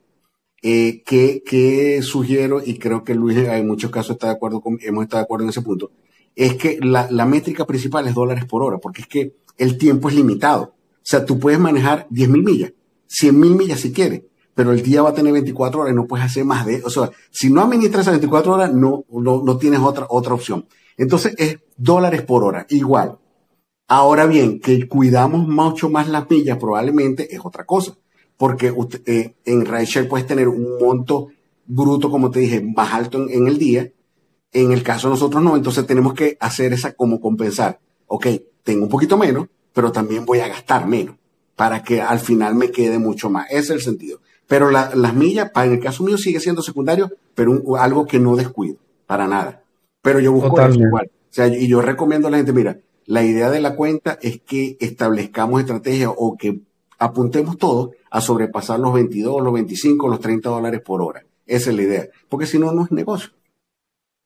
Eh, 0.62 1.02
que, 1.04 2.00
sugiero, 2.02 2.60
y 2.64 2.78
creo 2.78 3.02
que 3.02 3.14
Luis 3.14 3.38
en 3.38 3.66
muchos 3.66 3.90
casos 3.90 4.12
está 4.12 4.26
de 4.26 4.34
acuerdo 4.34 4.60
con, 4.60 4.78
hemos 4.82 5.04
estado 5.04 5.20
de 5.20 5.24
acuerdo 5.24 5.44
en 5.44 5.50
ese 5.50 5.62
punto, 5.62 5.90
es 6.36 6.54
que 6.54 6.78
la, 6.82 7.10
la 7.10 7.24
métrica 7.26 7.66
principal 7.66 8.06
es 8.06 8.14
dólares 8.14 8.44
por 8.44 8.62
hora, 8.62 8.78
porque 8.78 9.02
es 9.02 9.06
que 9.06 9.34
el 9.56 9.78
tiempo 9.78 10.08
es 10.08 10.14
limitado. 10.14 10.74
O 10.96 11.02
sea, 11.02 11.24
tú 11.24 11.38
puedes 11.38 11.58
manejar 11.58 12.06
10.000 12.10 12.44
millas 12.44 12.72
100 13.10 13.38
mil 13.38 13.56
millas 13.56 13.80
si 13.80 13.92
quieres, 13.92 14.22
pero 14.54 14.72
el 14.72 14.82
día 14.82 15.02
va 15.02 15.10
a 15.10 15.14
tener 15.14 15.32
24 15.32 15.80
horas 15.80 15.92
y 15.92 15.96
no 15.96 16.06
puedes 16.06 16.24
hacer 16.24 16.44
más 16.44 16.64
de, 16.64 16.80
o 16.84 16.90
sea, 16.90 17.10
si 17.30 17.52
no 17.52 17.60
administras 17.60 18.02
esas 18.02 18.14
24 18.14 18.54
horas, 18.54 18.72
no, 18.72 19.04
no, 19.10 19.42
no 19.42 19.58
tienes 19.58 19.80
otra, 19.80 20.06
otra 20.08 20.34
opción. 20.34 20.66
Entonces 20.96 21.34
es 21.36 21.58
dólares 21.76 22.22
por 22.22 22.44
hora, 22.44 22.66
igual. 22.68 23.18
Ahora 23.88 24.26
bien, 24.26 24.60
que 24.60 24.86
cuidamos 24.86 25.48
mucho 25.48 25.90
más 25.90 26.08
las 26.08 26.30
millas 26.30 26.58
probablemente 26.58 27.34
es 27.34 27.40
otra 27.42 27.64
cosa, 27.64 27.96
porque 28.40 28.72
eh, 29.04 29.34
en 29.44 29.66
rideshare 29.66 30.08
puedes 30.08 30.26
tener 30.26 30.48
un 30.48 30.78
monto 30.80 31.28
bruto, 31.66 32.10
como 32.10 32.30
te 32.30 32.40
dije, 32.40 32.62
más 32.62 32.94
alto 32.94 33.18
en, 33.18 33.28
en, 33.28 33.46
el 33.46 33.58
día. 33.58 33.92
En 34.50 34.72
el 34.72 34.82
caso 34.82 35.08
de 35.08 35.12
nosotros 35.12 35.42
no, 35.42 35.56
entonces 35.56 35.84
tenemos 35.84 36.14
que 36.14 36.38
hacer 36.40 36.72
esa 36.72 36.94
como 36.94 37.20
compensar. 37.20 37.78
Ok, 38.06 38.28
tengo 38.62 38.84
un 38.84 38.88
poquito 38.88 39.18
menos, 39.18 39.46
pero 39.74 39.92
también 39.92 40.24
voy 40.24 40.38
a 40.38 40.48
gastar 40.48 40.86
menos 40.86 41.16
para 41.54 41.82
que 41.82 42.00
al 42.00 42.18
final 42.18 42.54
me 42.54 42.70
quede 42.70 42.98
mucho 42.98 43.28
más. 43.28 43.46
Ese 43.50 43.58
es 43.58 43.70
el 43.72 43.80
sentido. 43.82 44.20
Pero 44.46 44.70
las 44.70 45.14
millas, 45.14 45.50
para 45.50 45.66
en 45.66 45.74
el 45.74 45.80
caso 45.80 46.02
mío, 46.02 46.16
sigue 46.16 46.40
siendo 46.40 46.62
secundario, 46.62 47.12
pero 47.34 47.60
algo 47.76 48.06
que 48.06 48.20
no 48.20 48.36
descuido, 48.36 48.78
para 49.06 49.28
nada. 49.28 49.64
Pero 50.00 50.18
yo 50.18 50.32
busco 50.32 50.58
eso 50.58 50.80
igual. 50.80 51.10
O 51.12 51.28
sea, 51.28 51.46
y 51.46 51.68
yo 51.68 51.82
recomiendo 51.82 52.28
a 52.28 52.30
la 52.30 52.38
gente, 52.38 52.54
mira, 52.54 52.78
la 53.04 53.22
idea 53.22 53.50
de 53.50 53.60
la 53.60 53.76
cuenta 53.76 54.18
es 54.22 54.40
que 54.40 54.78
establezcamos 54.80 55.60
estrategias 55.60 56.10
o 56.16 56.38
que 56.38 56.62
apuntemos 57.00 57.58
todo 57.58 57.92
a 58.10 58.20
sobrepasar 58.20 58.78
los 58.78 58.92
22, 58.94 59.42
los 59.42 59.52
25, 59.52 60.08
los 60.08 60.20
30 60.20 60.48
dólares 60.48 60.80
por 60.84 61.02
hora. 61.02 61.24
Esa 61.46 61.70
es 61.70 61.76
la 61.76 61.82
idea. 61.82 62.08
Porque 62.28 62.46
si 62.46 62.58
no, 62.58 62.72
no 62.72 62.84
es 62.84 62.92
negocio. 62.92 63.30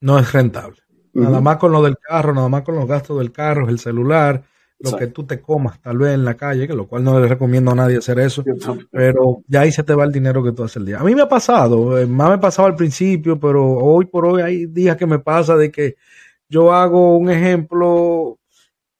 No 0.01 0.19
es 0.19 0.31
rentable. 0.31 0.77
Nada 1.13 1.39
más 1.39 1.57
con 1.57 1.71
lo 1.71 1.81
del 1.81 1.97
carro, 1.97 2.33
nada 2.33 2.49
más 2.49 2.63
con 2.63 2.75
los 2.75 2.87
gastos 2.87 3.17
del 3.17 3.31
carro, 3.31 3.69
el 3.69 3.79
celular, 3.79 4.43
lo 4.79 4.97
que 4.97 5.07
tú 5.07 5.23
te 5.23 5.41
comas 5.41 5.81
tal 5.81 5.97
vez 5.97 6.13
en 6.13 6.25
la 6.25 6.35
calle, 6.35 6.67
que 6.67 6.73
lo 6.73 6.87
cual 6.87 7.05
no 7.05 7.17
le 7.17 7.27
recomiendo 7.29 7.71
a 7.71 7.75
nadie 7.75 7.97
hacer 7.97 8.19
eso, 8.19 8.43
pero 8.91 9.41
ya 9.47 9.61
ahí 9.61 9.71
se 9.71 9.83
te 9.83 9.95
va 9.95 10.03
el 10.03 10.11
dinero 10.11 10.43
que 10.43 10.51
tú 10.51 10.65
haces 10.65 10.75
el 10.75 10.85
día. 10.85 10.99
A 10.99 11.03
mí 11.05 11.15
me 11.15 11.21
ha 11.21 11.29
pasado, 11.29 11.97
eh, 11.97 12.05
más 12.05 12.29
me 12.29 12.37
pasaba 12.37 12.67
al 12.67 12.75
principio, 12.75 13.39
pero 13.39 13.65
hoy 13.65 14.05
por 14.05 14.25
hoy 14.25 14.41
hay 14.41 14.65
días 14.65 14.97
que 14.97 15.05
me 15.05 15.19
pasa 15.19 15.55
de 15.55 15.71
que 15.71 15.95
yo 16.49 16.73
hago 16.73 17.17
un 17.17 17.29
ejemplo, 17.29 18.37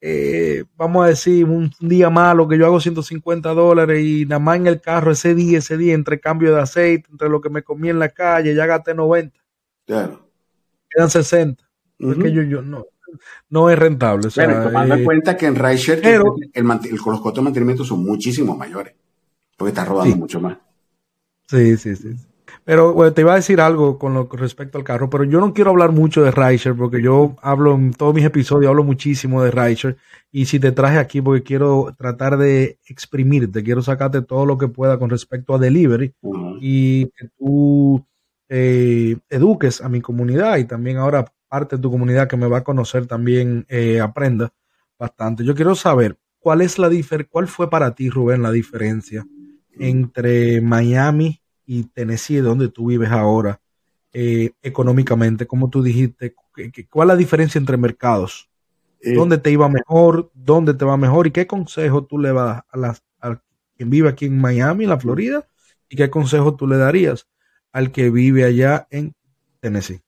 eh, 0.01 0.63
vamos 0.75 1.05
a 1.05 1.09
decir, 1.09 1.45
un 1.45 1.71
día 1.79 2.09
malo 2.09 2.47
que 2.47 2.57
yo 2.57 2.65
hago 2.65 2.79
150 2.79 3.53
dólares 3.53 4.03
y 4.03 4.25
nada 4.25 4.39
más 4.39 4.57
en 4.57 4.67
el 4.67 4.81
carro 4.81 5.11
ese 5.11 5.33
día, 5.33 5.59
ese 5.59 5.77
día, 5.77 5.93
entre 5.93 6.19
cambio 6.19 6.53
de 6.53 6.61
aceite, 6.61 7.09
entre 7.11 7.29
lo 7.29 7.41
que 7.41 7.49
me 7.49 7.63
comí 7.63 7.89
en 7.89 7.99
la 7.99 8.09
calle, 8.09 8.53
ya 8.53 8.65
gasté 8.65 8.93
90. 8.93 9.37
Claro. 9.85 10.29
Quedan 10.89 11.09
60. 11.09 11.63
Porque 11.97 12.31
yo, 12.31 12.43
yo 12.43 12.61
no, 12.61 12.85
no 13.49 13.69
es 13.69 13.79
rentable. 13.79 14.27
O 14.27 14.29
sea, 14.29 14.63
tomando 14.63 14.95
en 14.95 15.01
eh, 15.01 15.03
cuenta 15.03 15.37
que 15.37 15.45
en 15.45 15.55
Rideshare 15.55 16.01
pero, 16.01 16.35
el, 16.53 16.65
los 16.65 17.01
costos 17.01 17.35
de 17.35 17.41
mantenimiento 17.41 17.83
son 17.83 18.03
muchísimo 18.03 18.55
mayores, 18.55 18.93
porque 19.57 19.69
está 19.69 19.85
rodando 19.85 20.15
mucho 20.17 20.39
más. 20.39 20.57
Sí, 21.47 21.77
sí, 21.77 21.95
sí. 21.95 22.15
Pero 22.65 22.93
bueno, 22.93 23.13
te 23.13 23.21
iba 23.21 23.33
a 23.33 23.35
decir 23.35 23.61
algo 23.61 23.99
con 23.99 24.15
lo 24.15 24.27
respecto 24.31 24.79
al 24.79 24.83
carro, 24.83 25.07
pero 25.07 25.23
yo 25.23 25.39
no 25.39 25.53
quiero 25.53 25.69
hablar 25.69 25.91
mucho 25.91 26.23
de 26.23 26.31
Rideshare 26.31 26.75
porque 26.75 26.99
yo 26.99 27.35
hablo 27.43 27.75
en 27.75 27.93
todos 27.93 28.15
mis 28.15 28.25
episodios, 28.25 28.69
hablo 28.69 28.83
muchísimo 28.83 29.43
de 29.43 29.51
Rideshare 29.51 29.97
y 30.31 30.47
si 30.47 30.59
te 30.59 30.71
traje 30.71 30.97
aquí 30.97 31.21
porque 31.21 31.43
quiero 31.43 31.93
tratar 31.95 32.37
de 32.37 32.79
exprimirte, 32.87 33.63
quiero 33.63 33.83
sacarte 33.83 34.23
todo 34.23 34.47
lo 34.47 34.57
que 34.57 34.67
pueda 34.67 34.97
con 34.97 35.11
respecto 35.11 35.53
a 35.53 35.59
delivery 35.59 36.15
y 36.59 37.05
que 37.05 37.29
tú 37.37 38.03
eh, 38.49 39.15
eduques 39.29 39.81
a 39.81 39.87
mi 39.87 40.01
comunidad 40.01 40.57
y 40.57 40.65
también 40.65 40.97
ahora 40.97 41.31
parte 41.47 41.75
de 41.75 41.83
tu 41.83 41.91
comunidad 41.91 42.27
que 42.27 42.35
me 42.35 42.47
va 42.47 42.57
a 42.59 42.63
conocer 42.63 43.05
también 43.05 43.67
eh, 43.69 44.01
aprenda 44.01 44.51
bastante. 44.97 45.45
Yo 45.45 45.53
quiero 45.53 45.75
saber 45.75 46.17
cuál 46.39 46.61
es 46.61 46.79
la 46.79 46.89
cuál 47.29 47.47
fue 47.47 47.69
para 47.69 47.93
ti, 47.93 48.09
Rubén, 48.09 48.41
la 48.41 48.51
diferencia 48.51 49.23
entre 49.77 50.61
Miami 50.61 51.41
y 51.65 51.83
Tennessee, 51.83 52.37
donde 52.37 52.69
tú 52.69 52.87
vives 52.87 53.09
ahora, 53.09 53.59
eh, 54.13 54.51
económicamente, 54.61 55.45
como 55.45 55.69
tú 55.69 55.83
dijiste, 55.83 56.35
¿cuál 56.89 57.09
es 57.09 57.13
la 57.13 57.17
diferencia 57.17 57.59
entre 57.59 57.77
mercados? 57.77 58.49
¿Dónde 59.01 59.37
te 59.37 59.51
iba 59.51 59.69
mejor? 59.69 60.31
¿Dónde 60.33 60.73
te 60.73 60.85
va 60.85 60.97
mejor? 60.97 61.27
¿Y 61.27 61.31
qué 61.31 61.45
consejo 61.45 62.05
tú 62.05 62.17
le 62.17 62.31
vas 62.31 62.63
a, 62.69 62.77
las, 62.77 63.03
a 63.21 63.39
quien 63.77 63.89
vive 63.89 64.09
aquí 64.09 64.25
en 64.25 64.39
Miami, 64.39 64.85
en 64.85 64.89
la 64.89 64.99
Florida? 64.99 65.47
¿Y 65.89 65.95
qué 65.95 66.09
consejo 66.09 66.55
tú 66.55 66.67
le 66.67 66.77
darías 66.77 67.27
al 67.71 67.91
que 67.91 68.09
vive 68.09 68.45
allá 68.45 68.87
en 68.89 69.13
Tennessee? 69.59 70.01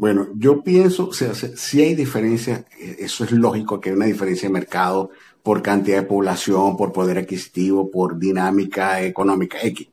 Bueno, 0.00 0.28
yo 0.34 0.62
pienso, 0.62 1.08
o 1.08 1.12
sea, 1.12 1.34
si 1.34 1.82
hay 1.82 1.94
diferencia, 1.94 2.64
eh, 2.80 2.96
eso 3.00 3.22
es 3.22 3.32
lógico 3.32 3.80
que 3.80 3.90
hay 3.90 3.96
una 3.96 4.06
diferencia 4.06 4.48
de 4.48 4.52
mercado 4.54 5.10
por 5.42 5.60
cantidad 5.60 5.98
de 5.98 6.06
población, 6.06 6.74
por 6.76 6.90
poder 6.90 7.18
adquisitivo, 7.18 7.90
por 7.90 8.18
dinámica 8.18 9.02
económica 9.02 9.58
X. 9.62 9.89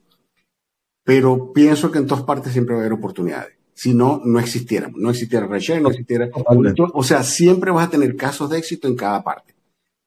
Pero 1.08 1.54
pienso 1.54 1.90
que 1.90 1.98
en 1.98 2.06
todas 2.06 2.24
partes 2.24 2.54
siempre 2.54 2.76
va 2.76 2.82
a 2.82 2.86
haber 2.86 2.94
oportunidades. 2.94 3.56
Si 3.74 3.96
no, 3.96 4.22
no 4.24 4.40
existiéramos. 4.40 5.00
No 5.00 5.10
existiera 5.10 5.48
reshare, 5.48 5.82
no 5.82 5.90
existiera. 5.90 6.30
O 6.94 7.04
sea, 7.04 7.24
siempre 7.24 7.72
vas 7.72 7.88
a 7.88 7.90
tener 7.90 8.16
casos 8.16 8.52
de 8.52 8.60
éxito 8.60 8.88
en 8.88 8.96
cada 8.96 9.24
parte. 9.24 9.56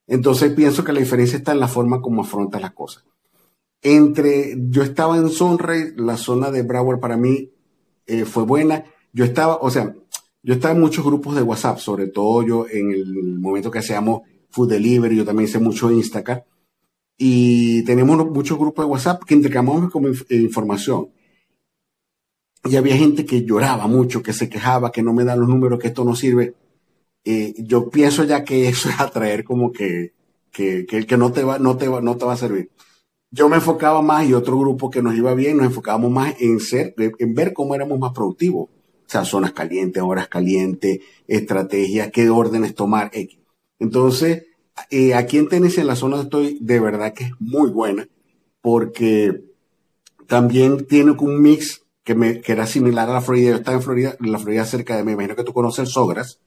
Entonces 0.07 0.53
pienso 0.53 0.83
que 0.83 0.93
la 0.93 0.99
diferencia 0.99 1.37
está 1.37 1.53
en 1.53 1.59
la 1.59 1.67
forma 1.67 2.01
como 2.01 2.21
afrontas 2.21 2.61
las 2.61 2.73
cosas 2.73 3.03
entre, 3.81 4.55
yo 4.69 4.83
estaba 4.83 5.17
en 5.17 5.29
Sunray, 5.29 5.93
la 5.97 6.17
zona 6.17 6.51
de 6.51 6.61
Broward 6.63 6.99
para 6.99 7.17
mí 7.17 7.49
eh, 8.05 8.25
fue 8.25 8.43
buena. 8.43 8.85
Yo 9.11 9.25
estaba, 9.25 9.57
o 9.57 9.69
sea, 9.69 9.95
yo 10.43 10.53
estaba 10.53 10.73
en 10.73 10.81
muchos 10.81 11.03
grupos 11.03 11.35
de 11.35 11.41
WhatsApp, 11.41 11.79
sobre 11.79 12.07
todo 12.07 12.43
yo 12.43 12.65
en 12.69 12.91
el 12.91 13.39
momento 13.39 13.71
que 13.71 13.79
hacíamos 13.79 14.21
Food 14.49 14.69
Delivery, 14.69 15.17
yo 15.17 15.25
también 15.25 15.49
hice 15.49 15.59
mucho 15.59 15.91
Instacart. 15.91 16.45
Y 17.17 17.83
teníamos 17.83 18.25
muchos 18.29 18.57
grupos 18.57 18.85
de 18.85 18.91
WhatsApp 18.91 19.23
que 19.23 19.35
intercambiamos 19.35 19.91
como 19.91 20.09
información. 20.29 21.09
Y 22.63 22.75
había 22.75 22.95
gente 22.95 23.25
que 23.25 23.43
lloraba 23.43 23.87
mucho, 23.87 24.21
que 24.23 24.33
se 24.33 24.49
quejaba, 24.49 24.91
que 24.91 25.03
no 25.03 25.13
me 25.13 25.23
dan 25.23 25.39
los 25.39 25.49
números, 25.49 25.79
que 25.79 25.87
esto 25.87 26.03
no 26.03 26.15
sirve. 26.15 26.55
Eh, 27.23 27.53
yo 27.57 27.89
pienso 27.89 28.23
ya 28.23 28.43
que 28.43 28.67
eso 28.67 28.89
es 28.89 28.99
atraer 28.99 29.43
como 29.43 29.71
que, 29.71 30.13
que, 30.51 30.85
que, 30.85 31.05
que 31.05 31.17
no 31.17 31.31
te 31.31 31.43
va, 31.43 31.59
no 31.59 31.77
te 31.77 31.87
va, 31.87 32.01
no 32.01 32.17
te 32.17 32.25
va 32.25 32.33
a 32.33 32.37
servir 32.37 32.71
yo 33.31 33.47
me 33.47 33.55
enfocaba 33.55 34.01
más 34.01 34.27
y 34.27 34.33
otro 34.33 34.59
grupo 34.59 34.91
que 34.91 35.01
nos 35.01 35.15
iba 35.15 35.33
bien, 35.33 35.57
nos 35.57 35.67
enfocábamos 35.67 36.11
más 36.11 36.35
en 36.39 36.59
ser, 36.59 36.93
en 36.97 37.33
ver 37.33 37.53
cómo 37.53 37.73
éramos 37.73 37.97
más 37.97 38.11
productivos. 38.11 38.69
O 38.69 39.09
sea, 39.11 39.23
zonas 39.23 39.53
calientes, 39.53 40.03
horas 40.03 40.27
calientes, 40.27 40.99
estrategias, 41.27 42.11
qué 42.11 42.29
órdenes 42.29 42.75
tomar. 42.75 43.09
Entonces, 43.79 44.43
eh, 44.89 45.13
aquí 45.13 45.37
en 45.37 45.49
Tennessee, 45.49 45.81
en 45.81 45.87
la 45.87 45.95
zona 45.95 46.21
estoy, 46.21 46.57
de 46.61 46.79
verdad 46.79 47.13
que 47.13 47.25
es 47.25 47.31
muy 47.39 47.69
buena, 47.69 48.07
porque 48.61 49.43
también 50.27 50.85
tiene 50.85 51.11
un 51.11 51.41
mix 51.41 51.81
que, 52.03 52.15
me, 52.15 52.41
que 52.41 52.51
era 52.51 52.65
similar 52.67 53.09
a 53.09 53.13
la 53.13 53.21
Florida. 53.21 53.51
Yo 53.51 53.55
estaba 53.57 53.77
en 53.77 53.83
Florida, 53.83 54.15
en 54.19 54.31
la 54.31 54.39
Florida 54.39 54.65
cerca 54.65 54.95
de, 54.95 55.03
me 55.03 55.13
imagino 55.13 55.35
que 55.35 55.43
tú 55.43 55.53
conoces 55.53 55.79
el 55.79 55.87
Sogras, 55.87 56.39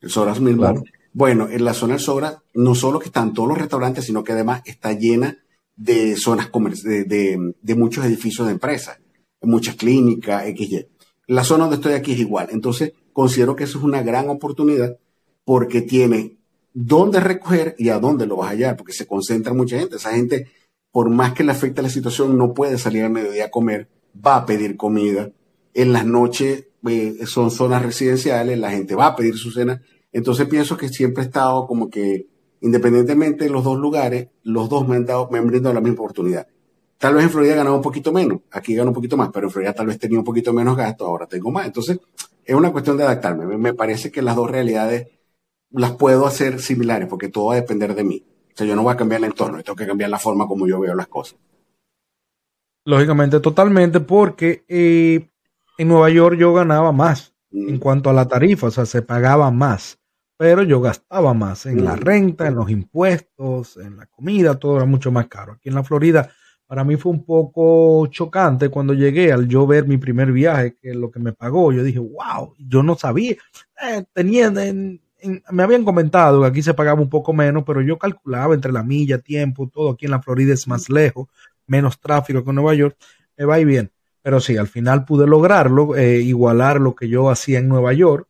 el 0.00 0.10
Sogras 0.10 0.40
Milbar. 0.40 0.82
Bueno, 1.12 1.48
en 1.48 1.64
la 1.64 1.74
zona 1.74 1.94
del 1.94 2.02
Sogras, 2.02 2.38
no 2.54 2.74
solo 2.74 2.98
que 2.98 3.06
están 3.06 3.32
todos 3.32 3.48
los 3.48 3.58
restaurantes, 3.58 4.04
sino 4.04 4.22
que 4.22 4.32
además 4.32 4.62
está 4.64 4.92
llena 4.92 5.38
de 5.76 6.16
zonas 6.16 6.50
de, 6.84 7.04
de, 7.04 7.54
de, 7.60 7.74
muchos 7.74 8.04
edificios 8.04 8.46
de 8.46 8.52
empresas, 8.52 9.00
muchas 9.40 9.76
clínicas, 9.76 10.44
XY. 10.44 10.86
La 11.26 11.42
zona 11.42 11.64
donde 11.64 11.76
estoy 11.76 11.94
aquí 11.94 12.12
es 12.12 12.18
igual. 12.18 12.48
Entonces, 12.50 12.92
considero 13.12 13.56
que 13.56 13.64
eso 13.64 13.78
es 13.78 13.84
una 13.84 14.02
gran 14.02 14.28
oportunidad 14.28 14.98
porque 15.44 15.80
tiene 15.80 16.39
dónde 16.72 17.20
recoger 17.20 17.74
y 17.78 17.88
a 17.88 17.98
dónde 17.98 18.26
lo 18.26 18.36
vas 18.36 18.48
a 18.48 18.52
hallar, 18.52 18.76
porque 18.76 18.92
se 18.92 19.06
concentra 19.06 19.52
mucha 19.54 19.78
gente. 19.78 19.96
Esa 19.96 20.12
gente, 20.12 20.48
por 20.92 21.10
más 21.10 21.32
que 21.32 21.44
le 21.44 21.52
afecte 21.52 21.82
la 21.82 21.90
situación, 21.90 22.36
no 22.36 22.54
puede 22.54 22.78
salir 22.78 23.04
al 23.04 23.10
mediodía 23.10 23.46
a 23.46 23.50
comer, 23.50 23.88
va 24.14 24.36
a 24.36 24.46
pedir 24.46 24.76
comida. 24.76 25.30
En 25.74 25.92
las 25.92 26.06
noches 26.06 26.66
eh, 26.88 27.26
son 27.26 27.50
zonas 27.50 27.82
residenciales, 27.82 28.58
la 28.58 28.70
gente 28.70 28.94
va 28.94 29.06
a 29.06 29.16
pedir 29.16 29.36
su 29.36 29.50
cena. 29.50 29.82
Entonces 30.12 30.48
pienso 30.48 30.76
que 30.76 30.88
siempre 30.88 31.22
he 31.22 31.26
estado 31.26 31.66
como 31.66 31.90
que 31.90 32.26
independientemente 32.60 33.44
de 33.44 33.50
los 33.50 33.64
dos 33.64 33.78
lugares, 33.78 34.28
los 34.42 34.68
dos 34.68 34.86
me 34.86 34.96
han 34.96 35.06
dado, 35.06 35.28
me 35.30 35.38
han 35.38 35.46
brindado 35.46 35.74
la 35.74 35.80
misma 35.80 36.00
oportunidad. 36.00 36.46
Tal 36.98 37.14
vez 37.14 37.24
en 37.24 37.30
Florida 37.30 37.54
ganaba 37.54 37.76
un 37.76 37.82
poquito 37.82 38.12
menos, 38.12 38.40
aquí 38.50 38.74
gano 38.74 38.90
un 38.90 38.94
poquito 38.94 39.16
más, 39.16 39.30
pero 39.32 39.46
en 39.46 39.50
Florida 39.50 39.72
tal 39.72 39.86
vez 39.86 39.98
tenía 39.98 40.18
un 40.18 40.24
poquito 40.24 40.52
menos 40.52 40.76
gasto, 40.76 41.06
ahora 41.06 41.26
tengo 41.26 41.50
más. 41.50 41.66
Entonces, 41.66 41.98
es 42.44 42.54
una 42.54 42.72
cuestión 42.72 42.98
de 42.98 43.04
adaptarme. 43.04 43.56
Me 43.56 43.72
parece 43.72 44.10
que 44.10 44.20
las 44.20 44.36
dos 44.36 44.50
realidades 44.50 45.06
las 45.70 45.92
puedo 45.92 46.26
hacer 46.26 46.60
similares, 46.60 47.08
porque 47.08 47.28
todo 47.28 47.46
va 47.46 47.54
a 47.54 47.60
depender 47.60 47.94
de 47.94 48.04
mí. 48.04 48.24
O 48.52 48.56
sea, 48.56 48.66
yo 48.66 48.76
no 48.76 48.82
voy 48.82 48.92
a 48.92 48.96
cambiar 48.96 49.20
el 49.20 49.26
entorno, 49.26 49.62
tengo 49.62 49.76
que 49.76 49.86
cambiar 49.86 50.10
la 50.10 50.18
forma 50.18 50.46
como 50.46 50.66
yo 50.66 50.80
veo 50.80 50.94
las 50.94 51.08
cosas. 51.08 51.38
Lógicamente, 52.84 53.40
totalmente, 53.40 54.00
porque 54.00 54.64
eh, 54.68 55.28
en 55.78 55.88
Nueva 55.88 56.10
York 56.10 56.36
yo 56.38 56.52
ganaba 56.52 56.92
más 56.92 57.34
mm. 57.50 57.68
en 57.68 57.78
cuanto 57.78 58.10
a 58.10 58.12
la 58.12 58.26
tarifa, 58.26 58.68
o 58.68 58.70
sea, 58.70 58.86
se 58.86 59.02
pagaba 59.02 59.50
más 59.50 60.00
pero 60.40 60.62
yo 60.62 60.80
gastaba 60.80 61.34
más 61.34 61.66
en 61.66 61.84
la 61.84 61.96
renta, 61.96 62.46
en 62.46 62.54
los 62.54 62.70
impuestos, 62.70 63.76
en 63.76 63.98
la 63.98 64.06
comida, 64.06 64.58
todo 64.58 64.76
era 64.76 64.86
mucho 64.86 65.12
más 65.12 65.26
caro. 65.26 65.52
Aquí 65.52 65.68
en 65.68 65.74
la 65.74 65.84
Florida, 65.84 66.30
para 66.66 66.82
mí 66.82 66.96
fue 66.96 67.12
un 67.12 67.26
poco 67.26 68.06
chocante 68.06 68.70
cuando 68.70 68.94
llegué 68.94 69.32
al 69.32 69.46
yo 69.46 69.66
ver 69.66 69.86
mi 69.86 69.98
primer 69.98 70.32
viaje, 70.32 70.78
que 70.80 70.94
lo 70.94 71.10
que 71.10 71.20
me 71.20 71.34
pagó, 71.34 71.72
yo 71.72 71.82
dije, 71.82 71.98
wow, 71.98 72.54
yo 72.56 72.82
no 72.82 72.96
sabía, 72.96 73.36
eh, 73.82 74.02
tenía, 74.14 74.50
me 75.50 75.62
habían 75.62 75.84
comentado 75.84 76.40
que 76.40 76.46
aquí 76.48 76.62
se 76.62 76.74
pagaba 76.74 77.00
un 77.00 77.10
poco 77.10 77.32
menos, 77.32 77.64
pero 77.66 77.80
yo 77.80 77.98
calculaba 77.98 78.54
entre 78.54 78.72
la 78.72 78.82
milla, 78.82 79.18
tiempo, 79.18 79.68
todo 79.68 79.90
aquí 79.90 80.06
en 80.06 80.12
la 80.12 80.22
Florida 80.22 80.54
es 80.54 80.66
más 80.68 80.88
lejos, 80.88 81.28
menos 81.66 82.00
tráfico 82.00 82.42
que 82.42 82.50
en 82.50 82.56
Nueva 82.56 82.74
York, 82.74 82.96
me 83.36 83.44
va 83.44 83.60
y 83.60 83.64
bien. 83.64 83.90
Pero 84.22 84.40
sí, 84.40 84.56
al 84.56 84.68
final 84.68 85.04
pude 85.04 85.26
lograrlo, 85.26 85.96
eh, 85.96 86.20
igualar 86.20 86.80
lo 86.80 86.94
que 86.94 87.08
yo 87.08 87.30
hacía 87.30 87.58
en 87.58 87.68
Nueva 87.68 87.92
York 87.92 88.26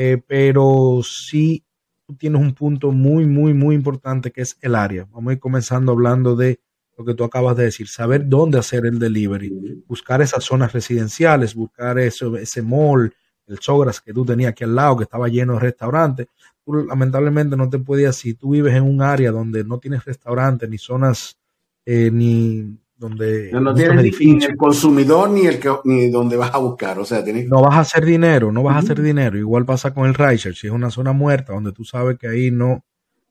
eh, 0.00 0.22
pero 0.28 1.00
sí 1.02 1.64
tú 2.06 2.14
tienes 2.14 2.40
un 2.40 2.54
punto 2.54 2.92
muy, 2.92 3.26
muy, 3.26 3.52
muy 3.52 3.74
importante 3.74 4.30
que 4.30 4.42
es 4.42 4.56
el 4.60 4.76
área. 4.76 5.08
Vamos 5.10 5.30
a 5.30 5.32
ir 5.32 5.40
comenzando 5.40 5.90
hablando 5.90 6.36
de 6.36 6.60
lo 6.96 7.04
que 7.04 7.14
tú 7.14 7.24
acabas 7.24 7.56
de 7.56 7.64
decir, 7.64 7.88
saber 7.88 8.28
dónde 8.28 8.60
hacer 8.60 8.86
el 8.86 9.00
delivery, 9.00 9.82
buscar 9.88 10.22
esas 10.22 10.44
zonas 10.44 10.72
residenciales, 10.72 11.52
buscar 11.52 11.98
ese 11.98 12.62
mall, 12.62 13.12
el 13.48 13.58
Sogras 13.58 14.00
que 14.00 14.12
tú 14.12 14.24
tenías 14.24 14.50
aquí 14.50 14.64
al 14.64 14.74
lado, 14.74 14.98
que 14.98 15.04
estaba 15.04 15.28
lleno 15.28 15.54
de 15.54 15.60
restaurantes. 15.60 16.28
Tú 16.64 16.74
lamentablemente 16.74 17.56
no 17.56 17.68
te 17.68 17.78
podías, 17.78 18.16
si 18.16 18.34
tú 18.34 18.50
vives 18.50 18.74
en 18.74 18.84
un 18.84 19.02
área 19.02 19.30
donde 19.30 19.64
no 19.64 19.78
tienes 19.78 20.04
restaurantes, 20.04 20.68
ni 20.68 20.78
zonas, 20.78 21.38
eh, 21.84 22.10
ni 22.12 22.78
donde 22.96 23.50
no, 23.52 23.74
tienes 23.74 24.20
ni 24.20 24.44
el 24.44 24.56
consumidor 24.56 25.30
ni 25.30 25.46
el 25.46 25.60
que 25.60 25.70
ni 25.84 26.10
donde 26.10 26.36
vas 26.36 26.52
a 26.52 26.58
buscar, 26.58 26.98
o 26.98 27.04
sea, 27.04 27.24
no 27.46 27.62
vas 27.62 27.74
a 27.74 27.80
hacer 27.80 28.04
dinero, 28.04 28.52
no 28.52 28.62
vas 28.62 28.76
a 28.76 28.78
hacer 28.80 29.00
dinero. 29.00 29.38
Igual 29.38 29.64
pasa 29.64 29.94
con 29.94 30.06
el 30.06 30.14
Riser, 30.14 30.54
si 30.54 30.66
es 30.66 30.72
una 30.72 30.90
zona 30.90 31.12
muerta 31.12 31.52
donde 31.52 31.72
tú 31.72 31.84
sabes 31.84 32.18
que 32.18 32.28
ahí 32.28 32.50
no 32.50 32.84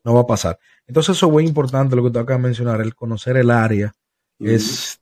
no 0.08 0.14
va 0.14 0.22
a 0.22 0.28
pasar. 0.28 0.58
Entonces 0.88 1.18
eso 1.18 1.26
es 1.26 1.32
muy 1.34 1.46
importante 1.46 1.96
lo 1.96 2.04
que 2.04 2.12
tú 2.12 2.20
acabas 2.20 2.42
de 2.42 2.48
mencionar, 2.48 2.80
el 2.80 2.96
conocer 2.96 3.36
el 3.36 3.52
área 3.52 3.94
es 4.40 5.02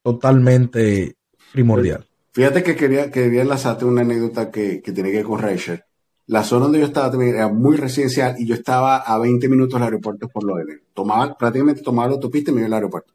totalmente 0.00 1.16
primordial. 1.52 2.06
Fíjate 2.32 2.62
que 2.62 2.76
quería, 2.76 3.10
quería 3.10 3.42
enlazarte 3.42 3.84
una 3.84 4.00
anécdota 4.00 4.50
que, 4.50 4.80
que 4.80 4.92
tiene 4.92 5.10
que 5.10 5.18
ver 5.18 5.26
con 5.26 5.38
Reicher. 5.38 5.84
La 6.26 6.44
zona 6.44 6.64
donde 6.64 6.78
yo 6.78 6.86
estaba 6.86 7.10
también 7.10 7.34
era 7.34 7.48
muy 7.48 7.76
residencial 7.76 8.36
y 8.38 8.46
yo 8.46 8.54
estaba 8.54 8.96
a 8.98 9.18
20 9.18 9.48
minutos 9.48 9.74
del 9.74 9.82
aeropuerto 9.82 10.28
por 10.28 10.44
lo 10.44 10.54
de 10.56 10.82
Tomaba, 10.94 11.36
prácticamente 11.36 11.82
tomaba 11.82 12.08
la 12.08 12.14
autopista 12.14 12.50
y 12.50 12.54
me 12.54 12.60
iba 12.60 12.68
al 12.68 12.74
aeropuerto. 12.74 13.12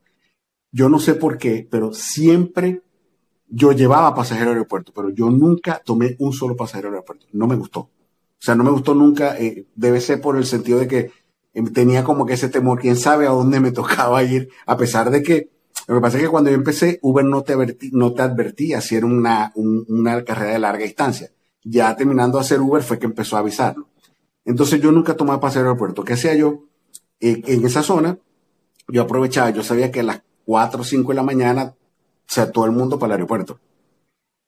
Yo 0.71 0.89
no 0.89 0.99
sé 0.99 1.15
por 1.15 1.37
qué, 1.37 1.67
pero 1.69 1.93
siempre 1.93 2.83
yo 3.47 3.71
llevaba 3.71 4.13
pasajeros 4.13 4.49
al 4.49 4.57
aeropuerto, 4.57 4.91
pero 4.93 5.09
yo 5.09 5.31
nunca 5.31 5.81
tomé 5.83 6.15
un 6.19 6.33
solo 6.33 6.55
pasajero 6.55 6.89
al 6.89 6.95
aeropuerto. 6.95 7.25
No 7.31 7.47
me 7.47 7.55
gustó. 7.55 7.79
O 7.79 7.91
sea, 8.39 8.55
no 8.55 8.63
me 8.63 8.71
gustó 8.71 8.93
nunca. 8.93 9.37
Eh, 9.39 9.65
debe 9.75 10.01
ser 10.01 10.21
por 10.21 10.37
el 10.37 10.45
sentido 10.45 10.79
de 10.79 10.87
que 10.87 11.11
eh, 11.53 11.63
tenía 11.73 12.03
como 12.03 12.25
que 12.25 12.33
ese 12.33 12.49
temor, 12.49 12.79
quién 12.79 12.97
sabe 12.97 13.25
a 13.25 13.31
dónde 13.31 13.59
me 13.59 13.71
tocaba 13.71 14.23
ir, 14.23 14.49
a 14.65 14.77
pesar 14.77 15.09
de 15.09 15.23
que 15.23 15.49
lo 15.87 15.95
que 15.95 16.01
pasa 16.01 16.17
es 16.17 16.23
que 16.23 16.29
cuando 16.29 16.49
yo 16.49 16.57
empecé, 16.57 16.99
Uber 17.01 17.23
no 17.23 17.43
te, 17.43 17.55
no 17.93 18.13
te 18.13 18.21
advertía 18.21 18.81
si 18.81 18.95
era 18.95 19.05
una, 19.05 19.53
una 19.55 20.23
carrera 20.25 20.51
de 20.51 20.59
larga 20.59 20.83
distancia. 20.83 21.31
Ya 21.63 21.95
terminando 21.95 22.37
de 22.37 22.43
hacer 22.43 22.59
Uber 22.59 22.83
fue 22.83 22.99
que 22.99 23.05
empezó 23.05 23.37
a 23.37 23.39
avisarlo. 23.39 23.87
Entonces 24.43 24.81
yo 24.81 24.91
nunca 24.91 25.15
tomaba 25.15 25.39
paseo 25.39 25.61
al 25.61 25.67
aeropuerto. 25.67 26.03
¿Qué 26.03 26.13
hacía 26.13 26.35
yo? 26.35 26.65
En 27.21 27.65
esa 27.65 27.83
zona, 27.83 28.17
yo 28.89 29.01
aprovechaba, 29.01 29.49
yo 29.51 29.63
sabía 29.63 29.89
que 29.89 30.01
a 30.01 30.03
las 30.03 30.21
4 30.45 30.81
o 30.81 30.83
5 30.83 31.09
de 31.09 31.15
la 31.15 31.23
mañana, 31.23 31.73
o 31.73 32.33
sea, 32.33 32.51
todo 32.51 32.65
el 32.65 32.71
mundo 32.71 32.99
para 32.99 33.13
el 33.13 33.19
aeropuerto. 33.19 33.59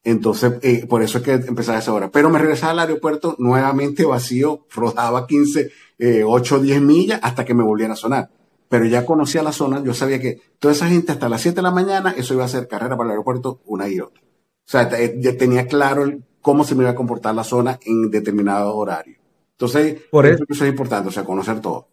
Entonces, 0.03 0.53
eh, 0.61 0.85
por 0.87 1.01
eso 1.01 1.19
es 1.19 1.23
que 1.23 1.33
empezaba 1.33 1.77
a 1.77 1.81
esa 1.81 1.93
hora. 1.93 2.11
Pero 2.11 2.29
me 2.29 2.39
regresaba 2.39 2.73
al 2.73 2.79
aeropuerto 2.79 3.35
nuevamente 3.39 4.05
vacío, 4.05 4.65
rodaba 4.71 5.25
15, 5.25 5.71
eh, 5.99 6.23
8 6.25 6.55
o 6.55 6.59
10 6.59 6.81
millas 6.81 7.19
hasta 7.23 7.45
que 7.45 7.53
me 7.53 7.63
volviera 7.63 7.93
a 7.93 7.97
sonar 7.97 8.29
pero 8.69 8.85
ya 8.85 9.05
conocía 9.05 9.43
la 9.43 9.51
zona, 9.51 9.83
yo 9.83 9.93
sabía 9.93 10.21
que 10.21 10.39
toda 10.59 10.73
esa 10.73 10.87
gente 10.87 11.11
hasta 11.11 11.27
las 11.27 11.41
7 11.41 11.57
de 11.57 11.61
la 11.63 11.71
mañana, 11.71 12.13
eso 12.15 12.35
iba 12.35 12.45
a 12.45 12.47
ser 12.47 12.67
carrera 12.67 12.95
para 12.95 13.07
el 13.07 13.11
aeropuerto 13.11 13.59
una 13.65 13.89
y 13.89 13.99
otra. 13.99 14.21
O 14.21 14.71
sea, 14.71 14.87
ya 15.17 15.35
tenía 15.35 15.67
claro 15.67 16.07
cómo 16.41 16.63
se 16.63 16.75
me 16.75 16.83
iba 16.83 16.91
a 16.91 16.95
comportar 16.95 17.33
la 17.33 17.43
zona 17.43 17.79
en 17.83 18.11
determinado 18.11 18.75
horario. 18.75 19.17
Entonces, 19.53 20.03
por 20.11 20.27
eso, 20.27 20.43
es 20.47 20.61
importante, 20.61 21.09
o 21.09 21.11
sea, 21.11 21.25
conocer 21.25 21.59
todo. 21.59 21.87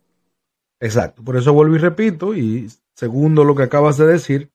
Exacto, 0.79 1.25
por 1.25 1.37
eso 1.37 1.55
vuelvo 1.55 1.75
y 1.75 1.79
repito, 1.79 2.35
y 2.35 2.69
segundo 2.95 3.43
lo 3.43 3.55
que 3.57 3.63
acabas 3.63 3.97
de 3.97 4.07
decir, 4.07 4.53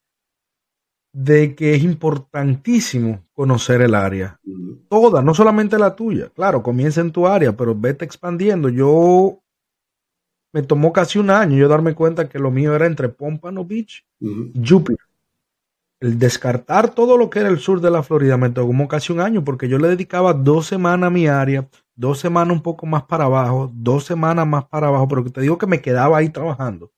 de 1.14 1.56
que 1.56 1.74
es 1.74 1.84
importantísimo 1.84 3.26
conocer 3.34 3.82
el 3.82 3.96
área. 3.96 4.40
Toda, 4.88 5.24
no 5.24 5.34
solamente 5.34 5.80
la 5.80 5.96
tuya. 5.96 6.30
Claro, 6.30 6.62
comienza 6.62 7.02
en 7.02 7.12
tu 7.12 7.28
área, 7.28 7.58
pero 7.58 7.76
vete 7.76 8.06
expandiendo. 8.06 8.70
Yo 8.70 9.42
me 10.54 10.62
tomó 10.64 10.92
casi 10.92 11.20
un 11.20 11.30
año 11.30 11.58
yo 11.58 11.68
darme 11.68 11.96
cuenta 11.96 12.28
que 12.28 12.40
lo 12.40 12.52
mío 12.52 12.76
era 12.76 12.86
entre 12.86 13.10
Pompano 13.10 13.66
Beach 13.66 14.06
y 14.20 14.52
Jupiter. 14.68 15.06
El 16.00 16.18
descartar 16.18 16.96
todo 16.96 17.16
lo 17.16 17.30
que 17.30 17.40
era 17.40 17.50
el 17.50 17.60
sur 17.60 17.80
de 17.80 17.92
la 17.92 18.02
Florida 18.02 18.36
me 18.36 18.50
tomó 18.50 18.88
casi 18.88 19.14
un 19.14 19.20
año 19.20 19.44
porque 19.44 19.70
yo 19.70 19.78
le 19.78 19.88
dedicaba 19.88 20.34
dos 20.34 20.66
semanas 20.66 21.08
a 21.08 21.12
mi 21.12 21.28
área, 21.28 21.70
dos 21.96 22.20
semanas 22.20 22.58
un 22.58 22.64
poco 22.64 22.88
más 22.88 23.04
para 23.04 23.26
abajo, 23.26 23.72
dos 23.72 24.06
semanas 24.06 24.48
más 24.48 24.66
para 24.66 24.88
abajo, 24.88 25.08
pero 25.08 25.24
te 25.26 25.42
digo 25.42 25.60
que 25.60 25.68
me 25.68 25.80
quedaba 25.80 26.18
ahí 26.18 26.30
trabajando. 26.30 26.92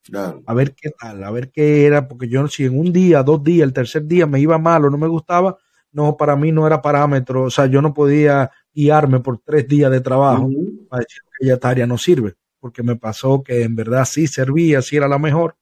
A 0.45 0.53
ver 0.53 0.73
qué 0.73 0.89
tal, 0.97 1.21
a 1.21 1.31
ver 1.31 1.51
qué 1.51 1.85
era, 1.85 2.07
porque 2.07 2.29
yo 2.29 2.47
si 2.47 2.63
en 2.63 2.79
un 2.79 2.93
día, 2.93 3.23
dos 3.23 3.43
días, 3.43 3.67
el 3.67 3.73
tercer 3.73 4.07
día 4.07 4.25
me 4.25 4.39
iba 4.39 4.57
mal 4.57 4.85
o 4.85 4.89
no 4.89 4.97
me 4.97 5.07
gustaba, 5.07 5.57
no, 5.91 6.15
para 6.15 6.37
mí 6.37 6.53
no 6.53 6.65
era 6.65 6.81
parámetro, 6.81 7.43
o 7.43 7.49
sea, 7.49 7.65
yo 7.65 7.81
no 7.81 7.93
podía 7.93 8.49
guiarme 8.73 9.19
por 9.19 9.37
tres 9.39 9.67
días 9.67 9.91
de 9.91 9.99
trabajo 9.99 10.49
para 10.89 11.01
decir 11.01 11.21
que 11.37 11.51
esta 11.51 11.69
área 11.69 11.85
no 11.85 11.97
sirve 11.97 12.35
porque 12.63 12.81
me 12.81 12.95
pasó 12.95 13.43
que 13.43 13.63
en 13.63 13.75
verdad 13.75 14.05
sí 14.05 14.25
servía, 14.25 14.81
sí 14.81 14.95
era 14.95 15.09
la 15.09 15.19
mejor. 15.19 15.57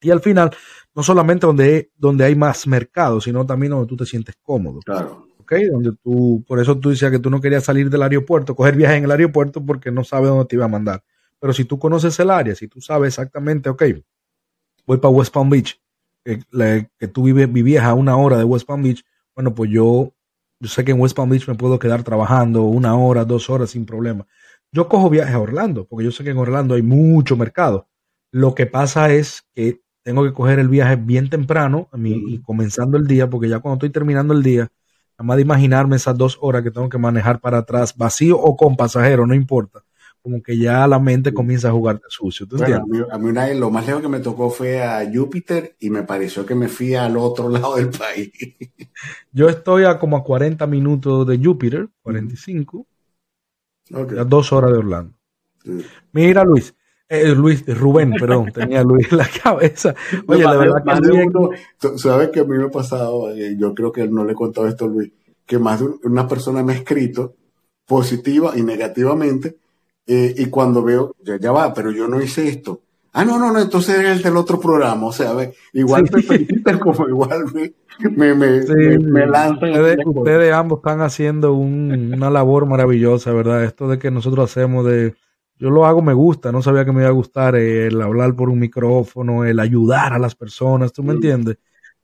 Y 0.00 0.10
al 0.12 0.20
final, 0.20 0.52
no 0.94 1.02
solamente 1.02 1.44
donde, 1.44 1.90
donde 1.96 2.24
hay 2.24 2.36
más 2.36 2.68
mercado, 2.68 3.20
sino 3.20 3.44
también 3.44 3.72
donde 3.72 3.88
tú 3.88 3.96
te 3.96 4.06
sientes 4.06 4.36
cómodo. 4.40 4.78
Claro. 4.86 5.26
¿Ok? 5.40 5.54
Donde 5.72 5.90
tú, 6.00 6.44
por 6.46 6.60
eso 6.60 6.78
tú 6.78 6.90
decías 6.90 7.10
que 7.10 7.18
tú 7.18 7.30
no 7.30 7.40
querías 7.40 7.64
salir 7.64 7.90
del 7.90 8.04
aeropuerto, 8.04 8.54
coger 8.54 8.76
viaje 8.76 8.94
en 8.94 9.02
el 9.02 9.10
aeropuerto 9.10 9.66
porque 9.66 9.90
no 9.90 10.04
sabes 10.04 10.28
dónde 10.30 10.44
te 10.44 10.54
iba 10.54 10.66
a 10.66 10.68
mandar. 10.68 11.02
Pero 11.40 11.52
si 11.52 11.64
tú 11.64 11.80
conoces 11.80 12.16
el 12.20 12.30
área, 12.30 12.54
si 12.54 12.68
tú 12.68 12.80
sabes 12.80 13.08
exactamente, 13.08 13.68
ok, 13.68 13.82
voy 14.86 14.98
para 14.98 15.10
West 15.10 15.34
Palm 15.34 15.50
Beach, 15.50 15.82
que, 16.22 17.08
tú 17.08 17.24
vives, 17.24 17.52
vivías 17.52 17.82
a 17.82 17.94
una 17.94 18.16
hora 18.16 18.38
de 18.38 18.44
West 18.44 18.68
Palm 18.68 18.84
Beach, 18.84 19.02
bueno, 19.34 19.52
pues 19.52 19.68
yo, 19.68 20.14
yo 20.60 20.68
sé 20.68 20.84
que 20.84 20.92
en 20.92 21.00
West 21.00 21.16
Palm 21.16 21.28
Beach 21.28 21.48
me 21.48 21.56
puedo 21.56 21.80
quedar 21.80 22.04
trabajando 22.04 22.62
una 22.62 22.94
hora, 22.94 23.24
dos 23.24 23.50
horas 23.50 23.70
sin 23.70 23.84
problema. 23.84 24.28
Yo 24.72 24.88
cojo 24.88 25.10
viajes 25.10 25.34
a 25.34 25.40
Orlando, 25.40 25.86
porque 25.86 26.04
yo 26.04 26.12
sé 26.12 26.22
que 26.22 26.30
en 26.30 26.38
Orlando 26.38 26.74
hay 26.74 26.82
mucho 26.82 27.36
mercado. 27.36 27.88
Lo 28.30 28.54
que 28.54 28.66
pasa 28.66 29.12
es 29.12 29.42
que 29.54 29.80
tengo 30.02 30.24
que 30.24 30.32
coger 30.32 30.58
el 30.58 30.68
viaje 30.68 30.96
bien 30.96 31.28
temprano 31.28 31.88
y 31.94 32.40
comenzando 32.40 32.96
el 32.96 33.06
día, 33.06 33.28
porque 33.28 33.48
ya 33.48 33.58
cuando 33.58 33.76
estoy 33.76 33.90
terminando 33.90 34.32
el 34.32 34.42
día, 34.42 34.70
nada 35.18 35.26
más 35.26 35.36
de 35.36 35.42
imaginarme 35.42 35.96
esas 35.96 36.16
dos 36.16 36.38
horas 36.40 36.62
que 36.62 36.70
tengo 36.70 36.88
que 36.88 36.98
manejar 36.98 37.40
para 37.40 37.58
atrás, 37.58 37.96
vacío 37.96 38.38
o 38.38 38.56
con 38.56 38.76
pasajero, 38.76 39.26
no 39.26 39.34
importa. 39.34 39.82
Como 40.22 40.42
que 40.42 40.56
ya 40.56 40.86
la 40.86 40.98
mente 40.98 41.32
comienza 41.32 41.68
a 41.68 41.72
jugar 41.72 42.00
sucio. 42.08 42.46
a 42.62 42.84
mí, 42.84 42.98
a 43.10 43.18
mí 43.18 43.30
una 43.30 43.46
vez 43.46 43.58
lo 43.58 43.70
más 43.70 43.86
lejos 43.86 44.02
que 44.02 44.08
me 44.08 44.20
tocó 44.20 44.50
fue 44.50 44.82
a 44.82 45.10
Júpiter 45.12 45.76
y 45.80 45.88
me 45.88 46.02
pareció 46.02 46.44
que 46.44 46.54
me 46.54 46.68
fui 46.68 46.94
al 46.94 47.16
otro 47.16 47.48
lado 47.48 47.76
del 47.76 47.88
país. 47.88 48.30
Yo 49.32 49.48
estoy 49.48 49.84
a 49.84 49.98
como 49.98 50.16
a 50.16 50.22
40 50.22 50.66
minutos 50.66 51.26
de 51.26 51.38
Júpiter, 51.42 51.88
45, 52.02 52.86
dos 53.90 54.52
horas 54.52 54.72
de 54.72 54.78
Orlando. 54.78 55.14
Mira, 56.12 56.44
Luis. 56.44 56.74
Eh, 57.12 57.34
Luis, 57.34 57.66
Rubén, 57.66 58.12
perdón, 58.12 58.52
tenía 58.54 58.84
Luis 58.84 59.10
en 59.10 59.18
la 59.18 59.28
cabeza. 59.28 59.94
Oye, 60.28 60.44
la 60.44 60.56
verdad 60.56 60.84
que. 60.84 61.98
¿Sabes 61.98 62.28
que 62.28 62.40
a 62.40 62.44
mí 62.44 62.56
me 62.56 62.66
ha 62.66 62.70
pasado? 62.70 63.32
Eh, 63.32 63.56
yo 63.58 63.74
creo 63.74 63.90
que 63.90 64.06
no 64.06 64.24
le 64.24 64.32
he 64.32 64.36
contado 64.36 64.68
esto 64.68 64.84
a 64.84 64.88
Luis, 64.88 65.10
que 65.44 65.58
más 65.58 65.80
de 65.80 65.88
una 66.04 66.28
persona 66.28 66.62
me 66.62 66.72
ha 66.72 66.76
escrito 66.76 67.34
positiva 67.84 68.52
y 68.56 68.62
negativamente, 68.62 69.56
eh, 70.06 70.32
y 70.38 70.46
cuando 70.46 70.84
veo, 70.84 71.16
ya, 71.24 71.36
ya 71.36 71.50
va, 71.50 71.74
pero 71.74 71.90
yo 71.90 72.06
no 72.06 72.22
hice 72.22 72.46
esto. 72.48 72.80
Ah, 73.12 73.24
no, 73.24 73.38
no, 73.38 73.52
no, 73.52 73.60
entonces 73.60 73.98
es 73.98 74.06
el 74.06 74.22
del 74.22 74.36
otro 74.36 74.60
programa. 74.60 75.06
O 75.06 75.12
sea, 75.12 75.32
igual 75.72 76.08
me 76.64 76.78
como 76.78 77.08
igual 77.08 77.44
me, 77.52 78.34
me, 78.34 78.60
Ustedes, 80.04 80.52
ambos 80.52 80.78
están 80.78 81.00
haciendo 81.00 81.54
una 81.54 82.30
labor 82.30 82.66
maravillosa, 82.66 83.32
¿verdad? 83.32 83.64
Esto 83.64 83.88
de 83.88 83.98
que 83.98 84.10
nosotros 84.10 84.50
hacemos 84.50 84.86
de. 84.86 85.14
Yo 85.58 85.68
lo 85.68 85.84
hago, 85.84 86.00
me 86.00 86.14
gusta, 86.14 86.52
no 86.52 86.62
sabía 86.62 86.86
que 86.86 86.92
me 86.92 87.02
iba 87.02 87.10
a 87.10 87.12
gustar 87.12 87.54
el 87.54 88.00
hablar 88.00 88.34
por 88.34 88.48
un 88.48 88.58
micrófono, 88.58 89.44
el 89.44 89.60
ayudar 89.60 90.14
a 90.14 90.18
las 90.18 90.34
personas, 90.34 90.90
¿tú 90.90 91.02
me 91.02 91.12
entiendes? 91.12 91.58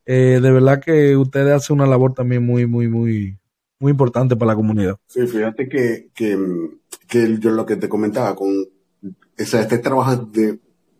Eh, 0.05 0.41
de 0.43 0.53
verdad 0.53 0.79
que 0.79 1.17
ustedes 1.17 1.55
hacen 1.55 1.77
una 1.77 1.87
labor 1.87 2.13
también 2.13 2.45
muy, 2.45 2.67
muy, 2.67 2.87
muy, 2.87 3.39
muy 3.79 3.93
importante 3.93 4.37
para 4.37 4.53
la 4.53 4.57
comunidad. 4.57 4.99
Sí, 5.07 5.27
fíjate 5.27 5.71
que, 5.71 6.11
que, 6.15 6.39
que 7.09 7.39
yo 7.39 7.51
lo 7.51 7.65
que 7.65 7.77
te 7.77 7.89
comentaba, 7.89 8.37
con 8.37 8.53
este 9.39 9.79
trabajo 9.79 10.17
de 10.17 10.59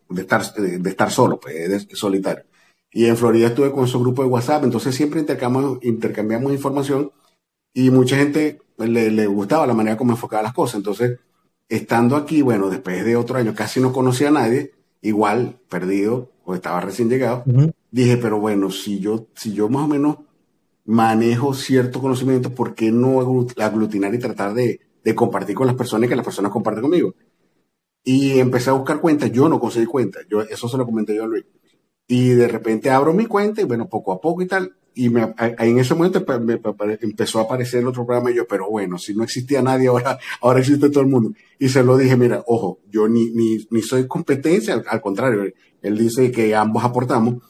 de 0.09 0.21
estar, 0.21 0.53
de, 0.53 0.89
estar 0.89 1.11
solo, 1.11 1.39
pues, 1.39 1.87
de, 1.87 1.95
solitario. 1.95 2.45
Y 2.91 3.05
en 3.05 3.17
Florida 3.17 3.47
estuve 3.47 3.71
con 3.71 3.87
su 3.87 3.99
grupo 3.99 4.23
de 4.23 4.29
WhatsApp, 4.29 4.63
entonces 4.63 4.95
siempre 4.95 5.19
intercambiamos, 5.19 5.79
intercambiamos 5.83 6.51
información 6.51 7.11
y 7.73 7.91
mucha 7.91 8.17
gente 8.17 8.61
le, 8.77 9.11
le, 9.11 9.27
gustaba 9.27 9.67
la 9.67 9.73
manera 9.73 9.97
como 9.97 10.13
enfocaba 10.13 10.43
las 10.43 10.53
cosas. 10.53 10.75
Entonces, 10.75 11.19
estando 11.69 12.15
aquí, 12.15 12.41
bueno, 12.41 12.69
después 12.69 13.03
de 13.03 13.15
otro 13.15 13.37
año 13.37 13.53
casi 13.53 13.79
no 13.79 13.91
conocía 13.91 14.29
a 14.29 14.31
nadie, 14.31 14.73
igual 15.01 15.59
perdido 15.69 16.31
o 16.45 16.55
estaba 16.55 16.79
recién 16.79 17.09
llegado, 17.09 17.43
dije, 17.91 18.17
pero 18.17 18.39
bueno, 18.39 18.71
si 18.71 18.99
yo, 18.99 19.27
si 19.35 19.53
yo 19.53 19.69
más 19.69 19.83
o 19.83 19.87
menos 19.87 20.17
manejo 20.85 21.53
cierto 21.53 21.99
conocimiento, 21.99 22.55
¿por 22.55 22.73
qué 22.73 22.91
no 22.91 23.19
aglutinar 23.57 24.15
y 24.15 24.19
tratar 24.19 24.53
de, 24.53 24.79
de 25.03 25.15
compartir 25.15 25.55
con 25.55 25.67
las 25.67 25.75
personas 25.75 26.07
y 26.07 26.09
que 26.09 26.15
las 26.15 26.25
personas 26.25 26.51
comparten 26.51 26.83
conmigo? 26.83 27.13
Y 28.09 28.39
empecé 28.39 28.69
a 28.69 28.73
buscar 28.73 29.01
cuentas, 29.01 29.33
yo 29.33 29.49
no 29.49 29.59
conseguí 29.59 29.85
cuentas, 29.85 30.25
yo, 30.29 30.39
eso 30.39 30.69
se 30.69 30.77
lo 30.77 30.85
comenté 30.85 31.13
yo 31.13 31.25
a 31.25 31.27
Luis. 31.27 31.43
Y 32.07 32.29
de 32.29 32.47
repente 32.47 32.89
abro 32.89 33.13
mi 33.13 33.25
cuenta 33.25 33.59
y 33.59 33.65
bueno, 33.65 33.89
poco 33.89 34.13
a 34.13 34.21
poco 34.21 34.41
y 34.41 34.47
tal, 34.47 34.77
y 34.95 35.09
me, 35.09 35.33
en 35.37 35.77
ese 35.77 35.93
momento 35.93 36.23
me, 36.39 36.57
empezó 37.01 37.39
a 37.39 37.41
aparecer 37.41 37.81
el 37.81 37.87
otro 37.87 38.05
programa 38.05 38.31
y 38.31 38.35
yo, 38.35 38.47
pero 38.47 38.69
bueno, 38.69 38.97
si 38.97 39.13
no 39.13 39.25
existía 39.25 39.61
nadie, 39.61 39.89
ahora, 39.89 40.17
ahora 40.39 40.61
existe 40.61 40.89
todo 40.89 41.01
el 41.01 41.09
mundo. 41.09 41.33
Y 41.59 41.67
se 41.67 41.83
lo 41.83 41.97
dije, 41.97 42.15
mira, 42.15 42.45
ojo, 42.47 42.79
yo 42.89 43.09
ni, 43.09 43.29
ni, 43.31 43.67
ni 43.71 43.81
soy 43.81 44.07
competencia, 44.07 44.81
al, 44.87 45.01
contrario, 45.01 45.43
él 45.81 45.97
dice 45.97 46.31
que 46.31 46.55
ambos 46.55 46.85
aportamos, 46.85 47.43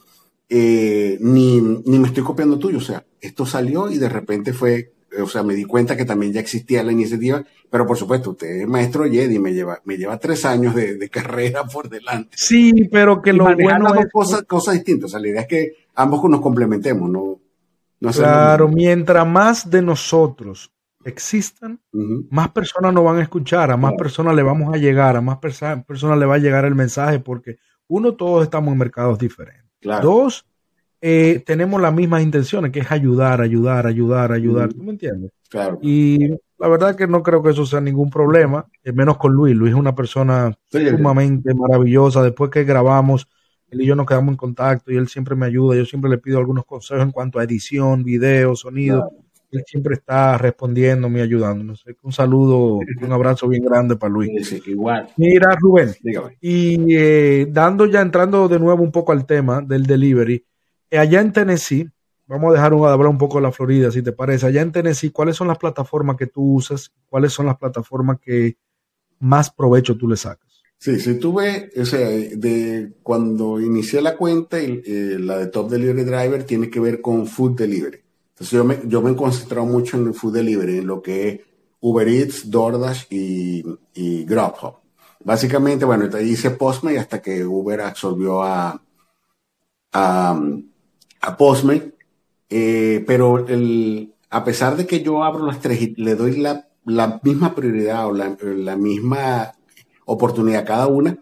eh, 0.48 1.18
ni, 1.20 1.60
ni 1.60 2.00
me 2.00 2.08
estoy 2.08 2.24
copiando 2.24 2.58
tuyo, 2.58 2.78
o 2.78 2.80
sea, 2.80 3.06
esto 3.20 3.46
salió 3.46 3.92
y 3.92 3.98
de 3.98 4.08
repente 4.08 4.52
fue 4.52 4.90
o 5.22 5.26
sea, 5.26 5.42
me 5.42 5.54
di 5.54 5.64
cuenta 5.64 5.96
que 5.96 6.04
también 6.04 6.32
ya 6.32 6.40
existía 6.40 6.82
la 6.82 6.92
iniciativa, 6.92 7.44
pero 7.70 7.86
por 7.86 7.96
supuesto, 7.96 8.30
usted 8.30 8.62
es 8.62 8.68
maestro 8.68 9.04
Jedi, 9.04 9.38
me 9.38 9.52
lleva, 9.52 9.80
me 9.84 9.96
lleva 9.96 10.18
tres 10.18 10.44
años 10.44 10.74
de, 10.74 11.08
carrera 11.10 11.64
por 11.64 11.88
delante. 11.88 12.36
Sí, 12.36 12.88
pero 12.90 13.22
que 13.22 13.32
lo 13.32 13.44
bueno 13.56 13.94
es... 13.94 14.10
Cosas, 14.12 14.42
cosas 14.42 14.74
distintas, 14.74 15.06
o 15.06 15.10
sea, 15.12 15.20
la 15.20 15.28
idea 15.28 15.40
es 15.42 15.48
que 15.48 15.72
ambos 15.94 16.22
nos 16.28 16.40
complementemos, 16.40 17.08
¿no? 17.10 17.40
claro, 18.12 18.68
mientras 18.68 19.26
más 19.26 19.68
de 19.68 19.82
nosotros 19.82 20.72
existan, 21.04 21.80
más 22.30 22.50
personas 22.50 22.92
nos 22.92 23.04
van 23.04 23.18
a 23.18 23.22
escuchar, 23.22 23.70
a 23.70 23.76
más 23.76 23.94
personas 23.94 24.36
le 24.36 24.42
vamos 24.42 24.72
a 24.72 24.78
llegar, 24.78 25.16
a 25.16 25.20
más 25.20 25.38
personas 25.38 26.18
le 26.18 26.26
va 26.26 26.34
a 26.36 26.38
llegar 26.38 26.64
el 26.64 26.74
mensaje, 26.74 27.18
porque 27.18 27.58
uno, 27.88 28.14
todos 28.14 28.44
estamos 28.44 28.72
en 28.72 28.78
mercados 28.78 29.18
diferentes. 29.18 29.64
Dos, 30.02 30.46
eh, 31.00 31.42
tenemos 31.46 31.80
las 31.80 31.94
mismas 31.94 32.22
intenciones, 32.22 32.72
que 32.72 32.80
es 32.80 32.90
ayudar, 32.90 33.40
ayudar, 33.40 33.86
ayudar, 33.86 34.32
ayudar. 34.32 34.72
¿Tú 34.72 34.82
me 34.82 34.90
entiendes? 34.90 35.30
Claro. 35.48 35.78
Y 35.80 36.30
la 36.58 36.68
verdad 36.68 36.96
que 36.96 37.06
no 37.06 37.22
creo 37.22 37.42
que 37.42 37.50
eso 37.50 37.64
sea 37.64 37.80
ningún 37.80 38.10
problema, 38.10 38.66
eh, 38.82 38.92
menos 38.92 39.16
con 39.16 39.32
Luis. 39.32 39.54
Luis 39.54 39.72
es 39.72 39.78
una 39.78 39.94
persona 39.94 40.52
sumamente 40.70 41.54
maravillosa. 41.54 42.22
Después 42.22 42.50
que 42.50 42.64
grabamos, 42.64 43.28
él 43.70 43.82
y 43.82 43.86
yo 43.86 43.94
nos 43.94 44.06
quedamos 44.06 44.32
en 44.32 44.36
contacto 44.36 44.90
y 44.90 44.96
él 44.96 45.08
siempre 45.08 45.36
me 45.36 45.46
ayuda. 45.46 45.76
Yo 45.76 45.84
siempre 45.84 46.10
le 46.10 46.18
pido 46.18 46.38
algunos 46.38 46.64
consejos 46.64 47.04
en 47.04 47.12
cuanto 47.12 47.38
a 47.38 47.44
edición, 47.44 48.02
video, 48.02 48.56
sonido. 48.56 49.08
Él 49.50 49.62
siempre 49.66 49.94
está 49.94 50.36
respondiéndome 50.36 51.20
y 51.20 51.22
ayudándome. 51.22 51.74
Un 52.02 52.12
saludo, 52.12 52.80
un 53.00 53.12
abrazo 53.12 53.48
bien 53.48 53.64
grande 53.64 53.96
para 53.96 54.12
Luis. 54.12 54.52
igual. 54.66 55.08
Mira, 55.16 55.56
Rubén, 55.58 55.94
y 56.40 56.94
eh, 56.94 57.46
dando 57.48 57.86
ya, 57.86 58.02
entrando 58.02 58.48
de 58.48 58.58
nuevo 58.58 58.82
un 58.82 58.92
poco 58.92 59.12
al 59.12 59.24
tema 59.24 59.62
del 59.62 59.86
delivery, 59.86 60.44
allá 60.90 61.20
en 61.20 61.32
Tennessee, 61.32 61.90
vamos 62.26 62.50
a 62.50 62.54
dejar 62.54 62.74
un, 62.74 62.86
hablar 62.86 63.08
un 63.08 63.18
poco 63.18 63.38
de 63.38 63.42
la 63.42 63.52
Florida, 63.52 63.90
si 63.90 64.02
te 64.02 64.12
parece. 64.12 64.46
Allá 64.46 64.62
en 64.62 64.72
Tennessee, 64.72 65.10
¿cuáles 65.10 65.36
son 65.36 65.48
las 65.48 65.58
plataformas 65.58 66.16
que 66.16 66.26
tú 66.26 66.54
usas? 66.54 66.92
¿Cuáles 67.06 67.32
son 67.32 67.46
las 67.46 67.56
plataformas 67.56 68.18
que 68.20 68.56
más 69.18 69.50
provecho 69.50 69.96
tú 69.96 70.08
le 70.08 70.16
sacas? 70.16 70.62
Sí, 70.78 71.00
si 71.00 71.18
tú 71.18 71.34
ves, 71.34 71.76
o 71.76 71.84
sea, 71.84 72.08
de 72.08 72.92
cuando 73.02 73.60
inicié 73.60 74.00
la 74.00 74.16
cuenta, 74.16 74.62
y, 74.62 74.80
eh, 74.86 75.16
la 75.18 75.38
de 75.38 75.48
Top 75.48 75.68
Delivery 75.68 76.04
Driver 76.04 76.44
tiene 76.44 76.70
que 76.70 76.78
ver 76.78 77.00
con 77.00 77.26
Food 77.26 77.56
Delivery. 77.56 78.00
Entonces 78.30 78.50
yo 78.52 78.64
me, 78.64 78.78
yo 78.84 79.02
me 79.02 79.10
he 79.10 79.16
concentrado 79.16 79.66
mucho 79.66 79.96
en 79.96 80.06
el 80.06 80.14
Food 80.14 80.34
Delivery, 80.34 80.78
en 80.78 80.86
lo 80.86 81.02
que 81.02 81.28
es 81.28 81.40
Uber 81.80 82.06
Eats, 82.06 82.48
DoorDash 82.48 83.06
y, 83.10 83.64
y 83.94 84.24
Grubhub. 84.24 84.76
Básicamente, 85.24 85.84
bueno, 85.84 86.08
hice 86.20 86.50
Postmate 86.50 86.98
hasta 86.98 87.20
que 87.20 87.44
Uber 87.44 87.80
absorbió 87.80 88.42
a, 88.42 88.80
a 91.20 91.36
Postmate. 91.36 91.94
Eh, 92.50 93.04
pero 93.06 93.46
el, 93.46 94.14
a 94.30 94.44
pesar 94.44 94.76
de 94.76 94.86
que 94.86 95.02
yo 95.02 95.22
abro 95.22 95.46
las 95.46 95.60
tres 95.60 95.82
y 95.82 95.94
le 95.96 96.14
doy 96.14 96.36
la, 96.36 96.68
la 96.84 97.20
misma 97.22 97.54
prioridad 97.54 98.06
o 98.06 98.12
la, 98.12 98.36
la 98.40 98.76
misma 98.76 99.54
oportunidad 100.06 100.62
a 100.62 100.64
cada 100.64 100.86
una. 100.86 101.18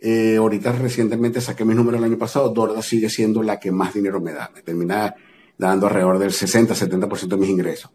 Eh, 0.00 0.36
ahorita 0.36 0.72
recientemente 0.72 1.40
saqué 1.40 1.64
mis 1.64 1.76
números 1.76 1.98
el 1.98 2.04
año 2.04 2.18
pasado, 2.18 2.50
Dorda 2.50 2.82
sigue 2.82 3.08
siendo 3.08 3.42
la 3.42 3.58
que 3.58 3.72
más 3.72 3.94
dinero 3.94 4.20
me 4.20 4.32
da, 4.32 4.50
me 4.54 4.60
termina 4.60 5.14
dando 5.56 5.86
alrededor 5.86 6.18
del 6.18 6.30
60-70% 6.30 7.28
de 7.28 7.36
mis 7.36 7.48
ingresos. 7.48 7.90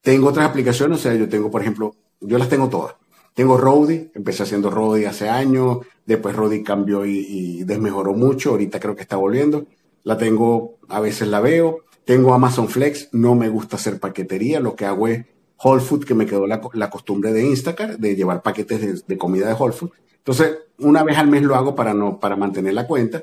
Tengo 0.00 0.28
otras 0.28 0.48
aplicaciones, 0.48 0.98
o 0.98 1.02
sea, 1.02 1.14
yo 1.14 1.28
tengo, 1.28 1.50
por 1.50 1.60
ejemplo, 1.60 1.94
yo 2.20 2.38
las 2.38 2.48
tengo 2.48 2.68
todas. 2.68 2.96
Tengo 3.34 3.56
Rody, 3.56 4.10
empecé 4.14 4.42
haciendo 4.42 4.70
Rody 4.70 5.04
hace 5.04 5.28
años, 5.28 5.78
después 6.04 6.34
Rody 6.34 6.62
cambió 6.62 7.06
y, 7.06 7.18
y, 7.18 7.64
desmejoró 7.64 8.12
mucho, 8.12 8.50
ahorita 8.50 8.80
creo 8.80 8.96
que 8.96 9.02
está 9.02 9.16
volviendo. 9.16 9.66
La 10.04 10.18
tengo, 10.18 10.78
a 10.88 11.00
veces 11.00 11.28
la 11.28 11.40
veo. 11.40 11.84
Tengo 12.04 12.34
Amazon 12.34 12.68
Flex, 12.68 13.10
no 13.12 13.34
me 13.34 13.48
gusta 13.48 13.76
hacer 13.76 14.00
paquetería, 14.00 14.58
lo 14.58 14.74
que 14.74 14.84
hago 14.84 15.06
es 15.06 15.24
Whole 15.62 15.80
Food, 15.80 16.04
que 16.04 16.14
me 16.14 16.26
quedó 16.26 16.48
la, 16.48 16.60
la 16.72 16.90
costumbre 16.90 17.32
de 17.32 17.46
Instacart, 17.46 17.98
de 18.00 18.16
llevar 18.16 18.42
paquetes 18.42 18.80
de, 18.80 19.00
de, 19.06 19.18
comida 19.18 19.46
de 19.46 19.54
Whole 19.54 19.72
Food. 19.72 19.92
Entonces, 20.16 20.58
una 20.78 21.04
vez 21.04 21.16
al 21.16 21.28
mes 21.28 21.42
lo 21.42 21.54
hago 21.54 21.76
para, 21.76 21.94
no, 21.94 22.18
para 22.18 22.34
mantener 22.34 22.74
la 22.74 22.88
cuenta. 22.88 23.22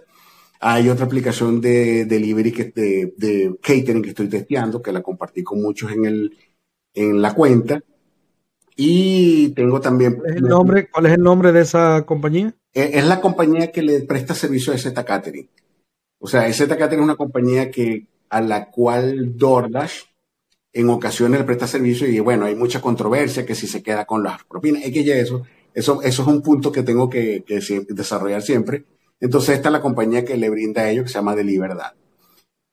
Hay 0.62 0.90
otra 0.90 1.06
aplicación 1.06 1.60
de 1.60 2.06
delivery, 2.06 2.52
que, 2.54 2.66
de, 2.76 3.14
de 3.18 3.56
catering 3.62 4.02
que 4.02 4.10
estoy 4.10 4.30
testeando, 4.30 4.82
que 4.82 4.94
la 4.94 5.02
compartí 5.02 5.44
con 5.44 5.62
muchos 5.62 5.92
en, 5.92 6.06
el, 6.06 6.38
en 6.94 7.22
la 7.22 7.34
cuenta. 7.34 7.82
Y 8.76 9.50
tengo 9.50 9.82
también... 9.82 10.16
¿Cuál 10.16 10.30
es 10.32 10.36
el 10.38 10.44
nombre, 10.44 10.90
¿cuál 10.90 11.06
es 11.08 11.12
el 11.14 11.22
nombre 11.22 11.52
de 11.52 11.62
esa 11.62 12.06
compañía? 12.06 12.56
Es, 12.74 12.96
es 12.96 13.06
la 13.06 13.20
compañía 13.20 13.72
que 13.72 13.82
le 13.82 14.02
presta 14.02 14.34
servicio 14.34 14.72
a 14.72 14.78
Z 14.78 15.04
Catering. 15.04 15.50
O 16.20 16.28
sea, 16.28 16.52
Z 16.52 16.78
Catering 16.78 17.00
es 17.00 17.06
una 17.06 17.16
compañía 17.16 17.72
que, 17.72 18.06
a 18.30 18.42
la 18.42 18.70
cual 18.70 19.38
DoorDash 19.38 20.04
en 20.74 20.90
ocasiones 20.90 21.40
le 21.40 21.46
presta 21.46 21.66
servicio 21.66 22.08
y 22.08 22.20
bueno, 22.20 22.46
hay 22.46 22.56
mucha 22.56 22.82
controversia 22.82 23.46
que 23.46 23.56
si 23.56 23.68
se 23.68 23.82
queda 23.82 24.06
con 24.06 24.24
las 24.24 24.44
propinas, 24.44 24.84
que 24.84 25.04
ya 25.04 25.16
eso, 25.16 25.44
eso, 25.74 26.02
eso 26.04 26.22
es 26.22 26.28
un 26.28 26.42
punto 26.42 26.72
que 26.72 26.84
tengo 26.84 27.10
que, 27.10 27.44
desarrollar 27.90 28.42
siempre. 28.42 28.86
Entonces 29.20 29.56
esta 29.56 29.70
es 29.70 29.74
la 29.74 29.82
compañía 29.82 30.24
que 30.24 30.38
le 30.38 30.50
brinda 30.50 30.84
a 30.84 30.90
ellos 30.90 31.04
que 31.04 31.10
se 31.10 31.16
llama 31.16 31.36
De 31.36 31.44
Libertad. 31.44 31.94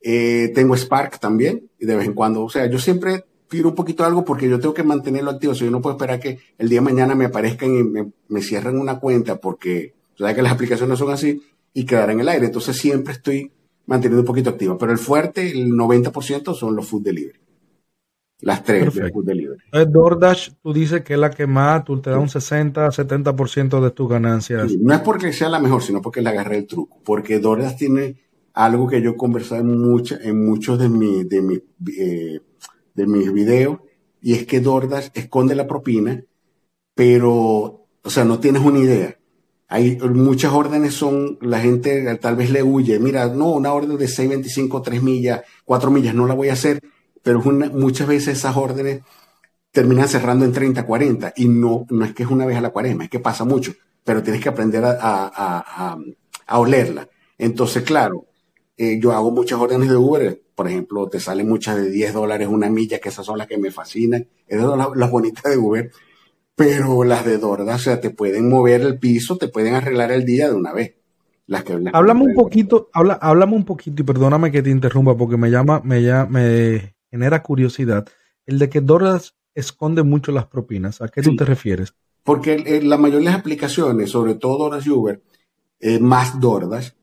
Eh, 0.01 0.53
tengo 0.55 0.77
Spark 0.77 1.19
también 1.19 1.71
y 1.79 1.87
de 1.87 1.97
vez 1.97 2.07
en 2.07 2.13
cuando, 2.13 2.45
o 2.45 2.51
sea, 2.51 2.67
yo 2.67 2.79
siempre 2.79 3.25
tiro 3.49 3.71
un 3.71 3.75
poquito 3.75 4.05
algo 4.05 4.25
porque 4.25 4.49
yo 4.49 4.61
tengo 4.61 4.75
que 4.75 4.83
mantenerlo 4.83 5.31
activo, 5.31 5.53
o 5.53 5.55
sea, 5.55 5.65
yo 5.65 5.71
no 5.71 5.81
puedo 5.81 5.97
esperar 5.97 6.21
que 6.21 6.39
el 6.59 6.69
día 6.69 6.81
de 6.81 6.85
mañana 6.85 7.15
me 7.15 7.25
aparezcan 7.25 7.75
y 7.75 7.83
me, 7.83 8.13
me 8.29 8.43
cierren 8.43 8.79
una 8.79 9.01
cuenta 9.01 9.37
porque, 9.41 9.95
o 10.21 10.35
que 10.35 10.43
las 10.43 10.53
aplicaciones 10.53 10.99
son 10.99 11.11
así 11.11 11.43
y 11.77 11.85
quedar 11.85 12.11
en 12.11 12.21
el 12.21 12.29
aire. 12.29 12.47
Entonces 12.47 12.75
siempre 12.75 13.13
estoy 13.13 13.53
manteniendo 13.85 14.23
un 14.23 14.27
poquito 14.27 14.49
activa, 14.49 14.79
pero 14.79 14.93
el 14.93 14.99
fuerte, 14.99 15.51
el 15.51 15.69
90% 15.69 16.55
son 16.55 16.75
los 16.75 16.89
food 16.89 17.03
delivery. 17.03 17.39
Las 18.41 18.65
tres 18.65 18.95
de 18.95 19.13
food 19.13 19.27
delivery. 19.27 19.61
DoorDash, 19.87 20.53
tú 20.63 20.73
dices 20.73 21.03
que 21.03 21.13
es 21.15 21.19
la 21.19 21.31
que 21.31 21.47
más, 21.47 21.85
tú 21.85 22.01
te 22.01 22.09
da 22.09 22.19
un 22.19 22.31
60, 22.31 22.89
70% 22.89 23.81
de 23.81 23.91
tus 23.91 24.09
ganancias. 24.09 24.73
Sí, 24.73 24.79
no 24.81 24.95
es 24.95 25.01
porque 25.01 25.35
sea 25.35 25.51
la 25.51 25.61
mejor, 25.61 25.83
sino 25.83 26.01
porque 26.01 26.23
le 26.23 26.31
agarré 26.31 26.57
el 26.59 26.67
truco. 26.67 26.99
Porque 27.05 27.39
DoorDash 27.41 27.77
tiene 27.77 28.17
algo 28.55 28.89
que 28.89 29.03
yo 29.03 29.11
he 29.11 29.17
conversado 29.17 29.61
en, 29.61 29.79
mucha, 29.79 30.19
en 30.23 30.47
muchos 30.47 30.79
de, 30.79 30.89
mi, 30.89 31.25
de, 31.25 31.43
mi, 31.43 31.59
eh, 31.99 32.41
de 32.95 33.07
mis 33.07 33.31
videos, 33.31 33.81
y 34.23 34.33
es 34.33 34.47
que 34.47 34.61
DoorDash 34.61 35.11
esconde 35.13 35.55
la 35.55 35.67
propina, 35.67 36.25
pero, 36.95 37.87
o 38.03 38.11
sea, 38.11 38.25
no 38.25 38.39
tienes 38.41 38.63
una 38.63 38.79
idea. 38.79 39.19
Hay 39.69 39.97
muchas 39.99 40.53
órdenes 40.53 40.95
son, 40.95 41.39
la 41.41 41.61
gente 41.61 42.15
tal 42.19 42.37
vez 42.37 42.51
le 42.51 42.63
huye, 42.63 42.99
mira, 43.01 43.27
no, 43.29 43.51
una 43.51 43.73
orden 43.73 43.97
de 43.99 44.09
6.25, 44.09 44.81
3 44.83 45.03
millas, 45.03 45.43
4 45.65 45.91
millas, 45.91 46.15
no 46.15 46.27
la 46.27 46.35
voy 46.35 46.51
a 46.51 46.53
hacer, 46.53 46.81
pero 47.23 47.41
una, 47.45 47.69
muchas 47.71 48.07
veces 48.07 48.39
esas 48.39 48.57
órdenes 48.57 49.03
terminan 49.73 50.09
cerrando 50.09 50.45
en 50.45 50.53
30, 50.53 50.87
40 50.87 51.33
y 51.37 51.49
no, 51.49 51.87
no 51.91 52.05
es 52.05 52.15
que 52.15 52.23
es 52.23 52.31
una 52.31 52.47
vez 52.47 52.57
a 52.57 52.61
la 52.61 52.71
cuaresma, 52.71 53.05
es 53.05 53.11
que 53.11 53.21
pasa 53.21 53.45
mucho, 53.45 53.75
pero 54.05 54.23
tienes 54.23 54.43
que 54.43 54.49
aprender 54.49 54.85
a, 54.85 54.93
a, 54.93 55.29
a, 55.35 55.99
a 56.47 56.59
olerla. 56.59 57.09
Entonces, 57.39 57.83
claro, 57.83 58.27
eh, 58.77 58.99
yo 59.01 59.13
hago 59.13 59.31
muchas 59.31 59.59
órdenes 59.61 59.91
de 59.91 59.97
Uber, 59.97 60.43
por 60.55 60.69
ejemplo, 60.69 61.09
te 61.09 61.21
salen 61.21 61.49
muchas 61.49 61.77
de 61.77 61.91
10 61.91 62.15
dólares 62.15 62.49
una 62.49 62.71
milla, 62.71 62.99
que 62.99 63.11
esas 63.11 63.27
son 63.27 63.39
las 63.39 63.47
que 63.47 63.59
me 63.59 63.71
fascinan, 63.71 64.27
esas 64.47 64.65
son 64.67 64.79
las, 64.79 64.89
las 64.95 65.11
bonitas 65.11 65.45
de 65.45 65.59
Uber, 65.59 65.91
pero 66.57 67.05
las 67.05 67.25
de 67.25 67.39
Dorda, 67.39 67.77
o 67.77 67.79
sea, 67.79 68.01
te 68.01 68.11
pueden 68.11 68.49
mover 68.49 68.81
el 68.81 68.99
piso, 68.99 69.37
te 69.37 69.49
pueden 69.49 69.75
arreglar 69.75 70.11
el 70.11 70.25
día 70.25 70.49
de 70.49 70.55
una 70.55 70.73
vez. 70.73 70.97
Las 71.47 71.63
que, 71.63 71.79
las 71.79 71.95
háblame 71.95 72.23
un 72.23 72.35
poquito, 72.35 72.91
habla, 72.93 73.15
háblame 73.15 73.55
un 73.55 73.65
poquito, 73.65 74.03
y 74.03 74.05
perdóname 74.05 74.51
que 74.51 74.63
te 74.63 74.71
interrumpa 74.71 75.17
porque 75.17 75.37
me 75.37 75.51
llama, 75.51 75.81
me, 75.85 76.03
llama, 76.03 76.31
me 76.31 76.97
genera 77.11 77.43
curiosidad. 77.43 78.09
El 78.47 78.59
de 78.59 78.69
que 78.69 78.81
Dordas 78.81 79.37
esconde 79.55 80.03
mucho 80.03 80.33
las 80.33 80.47
propinas. 80.47 81.01
¿A 81.01 81.09
qué 81.09 81.23
sí, 81.23 81.31
tú 81.31 81.37
te 81.37 81.45
refieres? 81.45 81.95
Porque 82.25 82.55
eh, 82.55 82.83
la 82.83 82.97
mayoría 82.97 83.29
de 83.29 83.33
las 83.33 83.41
aplicaciones, 83.41 84.11
sobre 84.11 84.35
todo 84.35 84.59
Dordas 84.59 84.87
y 84.87 84.91
Uber, 84.91 85.23
eh, 85.79 86.01
más 86.01 86.41
Dordas, 86.41 86.97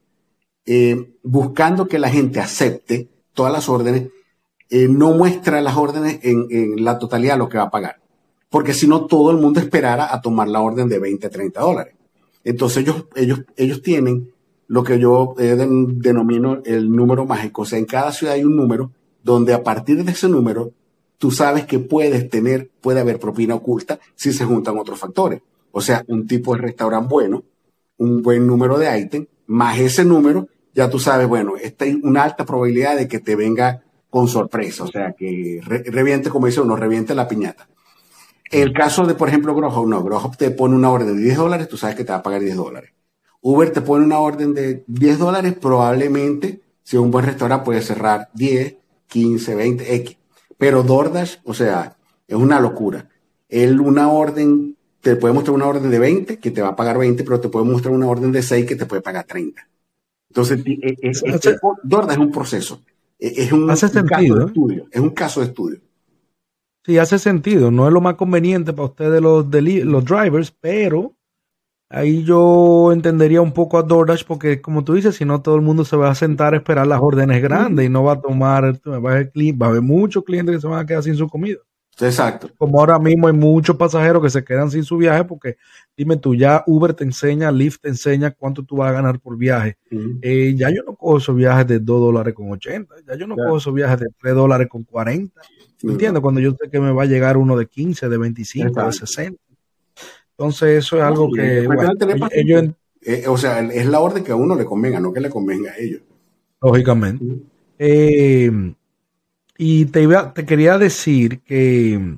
eh, 0.65 1.17
buscando 1.23 1.87
que 1.87 1.99
la 1.99 2.09
gente 2.09 2.39
acepte 2.39 3.09
todas 3.33 3.51
las 3.53 3.69
órdenes, 3.69 4.09
eh, 4.69 4.87
no 4.89 5.11
muestra 5.11 5.61
las 5.61 5.77
órdenes 5.77 6.19
en, 6.23 6.47
en, 6.49 6.83
la 6.83 6.97
totalidad 6.97 7.37
lo 7.37 7.49
que 7.49 7.57
va 7.57 7.65
a 7.65 7.71
pagar. 7.71 8.01
Porque 8.53 8.75
si 8.75 8.87
no, 8.87 9.07
todo 9.07 9.31
el 9.31 9.37
mundo 9.37 9.59
esperara 9.59 10.13
a 10.13 10.21
tomar 10.21 10.47
la 10.47 10.61
orden 10.61 10.87
de 10.87 10.99
20, 10.99 11.27
30 11.27 11.59
dólares. 11.59 11.95
Entonces 12.43 12.83
ellos, 12.83 13.05
ellos, 13.15 13.41
ellos 13.57 13.81
tienen 13.81 14.31
lo 14.67 14.83
que 14.83 14.99
yo 14.99 15.33
eh, 15.39 15.55
denomino 15.55 16.61
el 16.63 16.91
número 16.91 17.25
mágico. 17.25 17.63
O 17.63 17.65
sea, 17.65 17.79
en 17.79 17.85
cada 17.85 18.11
ciudad 18.11 18.35
hay 18.35 18.43
un 18.43 18.55
número 18.55 18.91
donde 19.23 19.55
a 19.55 19.63
partir 19.63 20.03
de 20.03 20.11
ese 20.11 20.29
número 20.29 20.71
tú 21.17 21.31
sabes 21.31 21.65
que 21.65 21.79
puedes 21.79 22.29
tener, 22.29 22.69
puede 22.79 22.99
haber 22.99 23.19
propina 23.19 23.55
oculta 23.55 23.97
si 24.13 24.31
se 24.31 24.45
juntan 24.45 24.77
otros 24.77 24.99
factores. 24.99 25.41
O 25.71 25.81
sea, 25.81 26.05
un 26.07 26.27
tipo 26.27 26.53
de 26.53 26.61
restaurante 26.61 27.09
bueno, 27.09 27.43
un 27.97 28.21
buen 28.21 28.45
número 28.45 28.77
de 28.77 28.99
ítem, 28.99 29.25
más 29.47 29.79
ese 29.79 30.05
número, 30.05 30.47
ya 30.75 30.91
tú 30.91 30.99
sabes, 30.99 31.27
bueno, 31.27 31.53
esta 31.59 31.85
hay 31.85 31.99
una 32.03 32.21
alta 32.21 32.45
probabilidad 32.45 32.97
de 32.97 33.07
que 33.07 33.17
te 33.17 33.35
venga 33.35 33.81
con 34.11 34.27
sorpresa, 34.27 34.83
o 34.83 34.87
sea, 34.87 35.13
que 35.13 35.59
re, 35.63 35.81
reviente, 35.87 36.29
como 36.29 36.45
dice 36.45 36.61
uno, 36.61 36.75
reviente 36.75 37.15
la 37.15 37.27
piñata. 37.27 37.67
El 38.53 38.71
caso 38.71 39.07
de, 39.07 39.15
por 39.15 39.29
ejemplo, 39.29 39.55
Growhub, 39.55 39.87
no, 39.87 40.03
Growhub 40.03 40.37
te 40.37 40.51
pone 40.51 40.75
una 40.75 40.91
orden 40.91 41.15
de 41.15 41.23
10 41.23 41.37
dólares, 41.37 41.67
tú 41.67 41.75
sabes 41.75 41.95
que 41.95 42.03
te 42.03 42.11
va 42.11 42.19
a 42.19 42.23
pagar 42.23 42.39
10 42.39 42.55
dólares. 42.55 42.91
Uber 43.41 43.73
te 43.73 43.81
pone 43.81 44.05
una 44.05 44.19
orden 44.19 44.53
de 44.53 44.83
10 44.85 45.17
dólares, 45.17 45.55
probablemente, 45.59 46.61
si 46.83 46.95
es 46.95 47.01
un 47.01 47.09
buen 47.09 47.25
restaurante, 47.25 47.65
puede 47.65 47.81
cerrar 47.81 48.29
10, 48.35 48.75
15, 49.07 49.55
20, 49.55 49.95
X. 49.95 50.17
Pero 50.55 50.83
DoorDash, 50.83 51.37
o 51.43 51.53
sea, 51.55 51.97
es 52.27 52.35
una 52.35 52.59
locura. 52.59 53.09
Él 53.49 53.81
una 53.81 54.11
orden, 54.11 54.77
te 55.01 55.15
puede 55.15 55.33
mostrar 55.33 55.55
una 55.55 55.65
orden 55.65 55.89
de 55.89 55.97
20 55.97 56.37
que 56.37 56.51
te 56.51 56.61
va 56.61 56.69
a 56.69 56.75
pagar 56.75 56.99
20, 56.99 57.23
pero 57.23 57.39
te 57.39 57.49
puede 57.49 57.65
mostrar 57.65 57.93
una 57.93 58.07
orden 58.07 58.31
de 58.31 58.43
6 58.43 58.67
que 58.67 58.75
te 58.75 58.85
puede 58.85 59.01
pagar 59.01 59.25
30. 59.25 59.67
Entonces, 60.29 60.63
es, 61.01 61.23
es, 61.23 61.45
es, 61.45 61.59
DoorDash 61.81 62.13
es 62.13 62.19
un 62.19 62.31
proceso. 62.31 62.81
Es 63.17 63.51
un, 63.51 63.63
un 63.63 63.67
caso 63.67 63.87
de 63.87 64.45
estudio. 64.45 64.87
Es 64.91 65.01
un 65.01 65.09
caso 65.09 65.39
de 65.39 65.47
estudio. 65.47 65.79
Sí, 66.85 66.97
hace 66.97 67.17
sentido. 67.17 67.71
No 67.71 67.87
es 67.87 67.93
lo 67.93 68.01
más 68.01 68.15
conveniente 68.15 68.73
para 68.73 68.89
ustedes 68.89 69.21
los, 69.21 69.45
los 69.45 70.05
drivers, 70.05 70.51
pero 70.51 71.15
ahí 71.89 72.23
yo 72.23 72.91
entendería 72.91 73.41
un 73.41 73.53
poco 73.53 73.77
a 73.77 73.83
DoorDash 73.83 74.25
porque 74.25 74.61
como 74.61 74.83
tú 74.83 74.93
dices, 74.93 75.15
si 75.15 75.25
no 75.25 75.41
todo 75.41 75.55
el 75.55 75.61
mundo 75.61 75.85
se 75.85 75.95
va 75.95 76.09
a 76.09 76.15
sentar 76.15 76.53
a 76.53 76.57
esperar 76.57 76.87
las 76.87 76.99
órdenes 77.01 77.41
grandes 77.41 77.85
y 77.85 77.89
no 77.89 78.03
va 78.03 78.13
a 78.13 78.21
tomar, 78.21 78.81
va 78.85 78.95
a 78.95 79.13
haber, 79.13 79.31
va 79.61 79.67
a 79.67 79.69
haber 79.69 79.81
muchos 79.81 80.23
clientes 80.23 80.55
que 80.55 80.61
se 80.61 80.67
van 80.67 80.79
a 80.79 80.85
quedar 80.85 81.03
sin 81.03 81.15
su 81.15 81.27
comida. 81.29 81.59
Exacto. 82.01 82.49
Como 82.57 82.79
ahora 82.79 82.97
mismo 82.97 83.27
hay 83.27 83.33
muchos 83.33 83.75
pasajeros 83.75 84.21
que 84.23 84.29
se 84.29 84.43
quedan 84.43 84.71
sin 84.71 84.83
su 84.83 84.97
viaje 84.97 85.23
porque, 85.25 85.57
dime 85.95 86.17
tú, 86.17 86.33
ya 86.33 86.63
Uber 86.65 86.93
te 86.93 87.03
enseña, 87.03 87.51
Lyft 87.51 87.81
te 87.81 87.89
enseña 87.89 88.31
cuánto 88.31 88.63
tú 88.63 88.77
vas 88.77 88.89
a 88.89 88.93
ganar 88.93 89.19
por 89.19 89.37
viaje. 89.37 89.77
Eh, 90.21 90.55
ya 90.57 90.69
yo 90.69 90.81
no 90.85 90.95
cojo 90.95 91.17
esos 91.17 91.35
viajes 91.35 91.67
de 91.67 91.79
2 91.79 92.01
dólares 92.01 92.33
con 92.33 92.51
80, 92.51 92.95
ya 93.07 93.15
yo 93.15 93.27
no 93.27 93.35
cojo 93.35 93.57
esos 93.57 93.73
viajes 93.73 93.99
de 93.99 94.07
3 94.19 94.33
dólares 94.33 94.67
con 94.69 94.83
40. 94.83 95.39
¿Me 95.83 95.91
entiendes? 95.91 96.21
Cuando 96.21 96.39
yo 96.39 96.51
sé 96.51 96.69
que 96.69 96.79
me 96.79 96.91
va 96.91 97.03
a 97.03 97.07
llegar 97.07 97.37
uno 97.37 97.57
de 97.57 97.67
15, 97.67 98.07
de 98.07 98.17
25, 98.17 98.85
de 98.85 98.93
60. 98.93 99.37
Entonces 100.31 100.79
eso 100.79 100.97
es 100.97 101.03
algo 101.03 101.29
que... 101.29 101.67
ellos, 102.31 102.69
eh, 103.01 103.25
o 103.27 103.37
sea, 103.37 103.59
es 103.59 103.85
la 103.85 103.99
orden 103.99 104.23
que 104.23 104.31
a 104.31 104.35
uno 104.35 104.55
le 104.55 104.65
convenga, 104.65 104.99
no 104.99 105.13
que 105.13 105.19
le 105.19 105.29
convenga 105.29 105.73
a 105.73 105.77
ellos. 105.77 106.01
Lógicamente. 106.61 107.25
Eh, 107.77 108.49
y 109.57 109.85
te, 109.85 110.01
iba, 110.01 110.33
te 110.33 110.45
quería 110.45 110.77
decir 110.77 111.41
que 111.41 112.17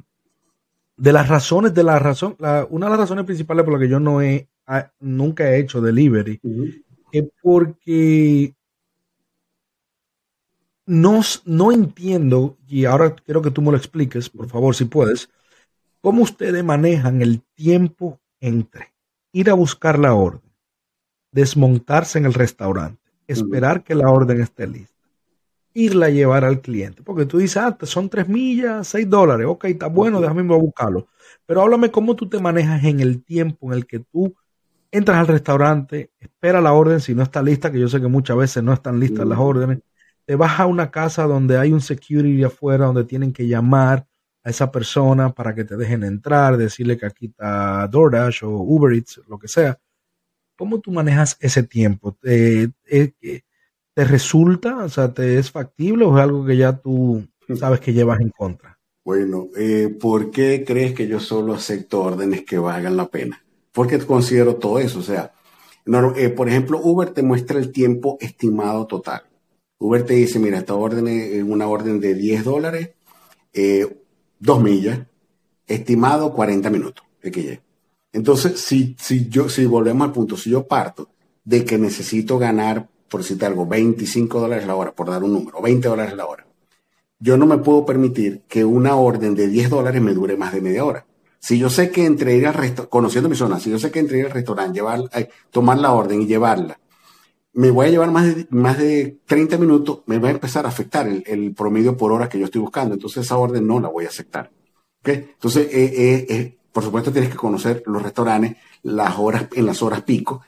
de 0.98 1.12
las 1.12 1.28
razones, 1.28 1.74
de 1.74 1.84
la 1.84 1.98
razón, 1.98 2.36
una 2.70 2.86
de 2.86 2.90
las 2.92 3.00
razones 3.00 3.26
principales 3.26 3.66
por 3.66 3.74
las 3.74 3.82
que 3.82 3.90
yo 3.90 4.00
no 4.00 4.22
he, 4.22 4.48
nunca 5.00 5.50
he 5.50 5.60
hecho 5.60 5.82
delivery, 5.82 6.40
es 7.12 7.26
porque 7.42 8.54
no, 10.86 11.22
no 11.46 11.72
entiendo, 11.72 12.58
y 12.68 12.86
ahora 12.86 13.16
quiero 13.16 13.42
que 13.42 13.52
tú 13.52 13.62
me 13.62 13.72
lo 13.72 13.78
expliques, 13.78 14.30
por 14.30 14.48
favor, 14.48 14.76
si 14.76 14.86
puedes, 14.86 15.30
cómo 16.02 16.24
ustedes 16.24 16.64
manejan 16.64 17.22
el 17.22 17.42
tiempo 17.56 18.20
entre 18.40 18.94
ir 19.32 19.50
a 19.50 19.54
buscar 19.54 20.00
la 20.00 20.14
orden, 20.14 20.54
desmontarse 21.32 22.20
en 22.20 22.26
el 22.26 22.34
restaurante, 22.34 23.02
esperar 23.28 23.84
que 23.84 23.96
la 23.96 24.10
orden 24.10 24.42
esté 24.42 24.68
lista 24.68 24.96
irla 25.76 26.08
a 26.08 26.10
llevar 26.10 26.44
al 26.44 26.62
cliente. 26.62 27.04
Porque 27.04 27.26
tú 27.26 27.38
dices, 27.38 27.58
ah, 27.58 27.78
son 27.84 28.10
tres 28.10 28.28
millas, 28.28 28.88
seis 28.88 29.08
dólares, 29.08 29.46
ok, 29.48 29.66
está 29.66 29.88
bueno, 29.88 30.20
déjame 30.20 30.44
ir 30.44 30.52
a 30.52 30.56
buscarlo. 30.56 31.08
Pero 31.46 31.62
háblame 31.62 31.92
cómo 31.92 32.16
tú 32.16 32.28
te 32.28 32.40
manejas 32.40 32.84
en 32.86 33.02
el 33.02 33.24
tiempo 33.24 33.68
en 33.68 33.74
el 33.74 33.86
que 33.86 34.00
tú 34.00 34.34
entras 34.90 35.20
al 35.20 35.28
restaurante, 35.28 36.12
espera 36.18 36.62
la 36.62 36.72
orden 36.74 37.02
si 37.02 37.14
no 37.14 37.22
está 37.22 37.44
lista, 37.44 37.72
que 37.72 37.80
yo 37.80 37.90
sé 37.90 38.00
que 38.00 38.08
muchas 38.08 38.38
veces 38.38 38.64
no 38.64 38.74
están 38.74 39.00
listas 39.00 39.28
las 39.28 39.38
órdenes, 39.38 39.80
te 40.26 40.36
vas 40.36 40.60
a 40.60 40.66
una 40.66 40.92
casa 40.92 41.24
donde 41.24 41.58
hay 41.58 41.72
un 41.72 41.82
security 41.82 42.44
afuera, 42.44 42.86
donde 42.86 43.04
tienen 43.04 43.32
que 43.32 43.48
llamar 43.48 44.08
a 44.44 44.50
esa 44.50 44.72
persona 44.72 45.34
para 45.34 45.56
que 45.56 45.64
te 45.64 45.78
dejen 45.78 46.04
entrar, 46.04 46.58
decirle 46.58 46.98
que 46.98 47.06
aquí 47.06 47.28
está 47.28 47.88
DoorDash 47.88 48.44
o 48.44 48.50
Uber 48.50 48.94
Eats, 48.94 49.22
lo 49.28 49.40
que 49.40 49.48
sea. 49.48 49.80
¿Cómo 50.58 50.80
tú 50.80 50.92
manejas 50.92 51.38
ese 51.40 51.64
tiempo? 51.64 52.18
Eh, 52.24 52.70
eh, 52.86 53.42
¿Te 53.94 54.04
resulta? 54.04 54.84
O 54.84 54.90
sea, 54.90 55.14
¿te 55.14 55.38
es 55.38 55.52
factible 55.52 56.06
o 56.06 56.18
es 56.18 56.24
algo 56.24 56.46
que 56.46 56.58
ya 56.58 56.78
tú 56.78 57.26
sabes 57.58 57.80
que 57.80 57.94
llevas 57.94 58.20
en 58.20 58.30
contra? 58.30 58.78
Bueno, 59.06 59.50
eh, 59.56 59.96
¿por 60.00 60.32
qué 60.32 60.64
crees 60.66 60.94
que 60.94 61.08
yo 61.08 61.20
solo 61.20 61.54
acepto 61.54 62.02
órdenes 62.02 62.44
que 62.44 62.58
valgan 62.58 62.98
la 62.98 63.08
pena? 63.08 63.46
Porque 63.72 64.00
considero 64.00 64.56
todo 64.56 64.80
eso. 64.80 65.00
O 65.00 65.04
sea, 65.04 65.32
eh, 66.16 66.30
por 66.30 66.50
ejemplo, 66.50 66.80
Uber 66.84 67.12
te 67.12 67.22
muestra 67.22 67.60
el 67.60 67.72
tiempo 67.72 68.18
estimado 68.20 68.88
total. 68.88 69.22
Uber 69.78 70.04
te 70.04 70.14
dice, 70.14 70.40
mira, 70.40 70.58
esta 70.58 70.74
orden 70.74 71.08
es 71.08 71.44
una 71.44 71.68
orden 71.68 72.00
de 72.00 72.14
10 72.14 72.44
dólares, 72.44 72.92
eh, 73.54 74.04
2 74.40 74.64
millas, 74.64 75.00
estimado 75.68 76.34
40 76.34 76.70
minutos. 76.70 77.06
Entonces, 78.14 78.60
si, 78.60 78.96
si, 79.00 79.28
yo, 79.30 79.50
si 79.50 79.66
volvemos 79.66 80.08
al 80.08 80.14
punto, 80.14 80.38
si 80.38 80.50
yo 80.52 80.68
parto 80.68 81.10
de 81.44 81.66
que 81.66 81.78
necesito 81.78 82.38
ganar 82.38 82.88
por 83.10 83.22
decirte 83.22 83.46
algo, 83.46 83.66
25 83.66 84.40
dólares 84.40 84.68
la 84.68 84.76
hora, 84.76 84.92
por 84.92 85.10
dar 85.10 85.24
un 85.24 85.34
número, 85.34 85.62
20 85.62 85.88
dólares 85.88 86.16
la 86.16 86.26
hora. 86.26 86.46
Yo 87.20 87.38
no 87.38 87.46
me 87.46 87.58
puedo 87.60 87.86
permitir 87.86 88.42
que 88.48 88.66
una 88.66 88.96
orden 88.96 89.36
de 89.36 89.48
10 89.48 89.70
dólares 89.70 90.02
me 90.02 90.14
dure 90.14 90.36
más 90.36 90.54
de 90.54 90.62
media 90.62 90.84
hora. 90.84 91.06
Si 91.40 91.58
yo 91.58 91.70
sé 91.70 91.92
que 91.92 92.06
entre 92.06 92.36
ir 92.36 92.48
al 92.48 92.56
restaurante, 92.56 92.90
conociendo 92.90 93.30
mi 93.30 93.36
zona, 93.36 93.60
si 93.60 93.70
yo 93.70 93.80
sé 93.80 93.92
que 93.92 94.00
entre 94.00 94.20
ir 94.20 94.26
al 94.26 94.32
restaurante, 94.32 94.74
llevar, 94.74 95.10
tomar 95.52 95.78
la 95.78 95.94
orden 95.94 96.24
y 96.24 96.26
llevarla, 96.26 96.80
me 97.56 97.72
voy 97.72 97.88
a 97.88 97.90
llevar 97.90 98.12
más 98.12 98.36
de, 98.36 98.48
más 98.52 98.78
de 98.78 99.18
30 99.26 99.58
minutos, 99.58 100.02
me 100.06 100.20
va 100.20 100.28
a 100.28 100.32
empezar 100.32 100.66
a 100.66 100.70
afectar 100.70 101.08
el, 101.08 101.54
promedio 101.56 101.98
por 101.98 102.12
hora 102.12 102.30
que 102.30 102.40
yo 102.40 102.46
estoy 102.46 102.62
buscando. 102.62 102.94
Entonces 102.94 103.26
esa 103.26 103.38
orden 103.38 103.66
no 103.66 103.80
la 103.80 103.90
voy 103.90 104.06
a 104.06 104.10
aceptar. 104.10 104.52
Entonces, 105.04 105.68
eh, 105.72 106.26
eh, 106.30 106.58
por 106.72 106.84
supuesto, 106.84 107.12
tienes 107.12 107.30
que 107.32 107.38
conocer 107.38 107.84
los 107.86 108.02
restaurantes, 108.02 108.58
las 108.84 109.18
horas, 109.18 109.48
en 109.54 109.66
las 109.66 109.82
horas 109.82 110.04
pico, 110.04 110.42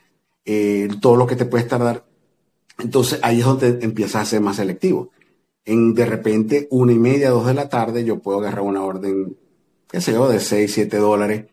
todo 1.02 1.16
lo 1.16 1.28
que 1.28 1.36
te 1.36 1.46
puede 1.46 1.66
tardar 1.66 2.08
entonces 2.80 3.20
ahí 3.24 3.40
es 3.40 3.46
donde 3.46 3.80
empiezas 3.82 4.22
a 4.22 4.26
ser 4.26 4.42
más 4.42 4.58
selectivo. 4.58 5.12
En 5.66 5.94
de 5.94 6.06
repente, 6.06 6.68
una 6.72 6.94
y 6.94 7.00
media, 7.00 7.32
dos 7.32 7.46
de 7.46 7.54
la 7.54 7.70
tarde, 7.70 8.06
yo 8.06 8.20
puedo 8.20 8.40
agarrar 8.40 8.62
una 8.62 8.84
orden, 8.84 9.36
qué 9.90 10.00
sé 10.00 10.14
yo, 10.14 10.30
de 10.30 10.40
6, 10.40 10.72
7 10.72 10.98
dólares, 10.98 11.46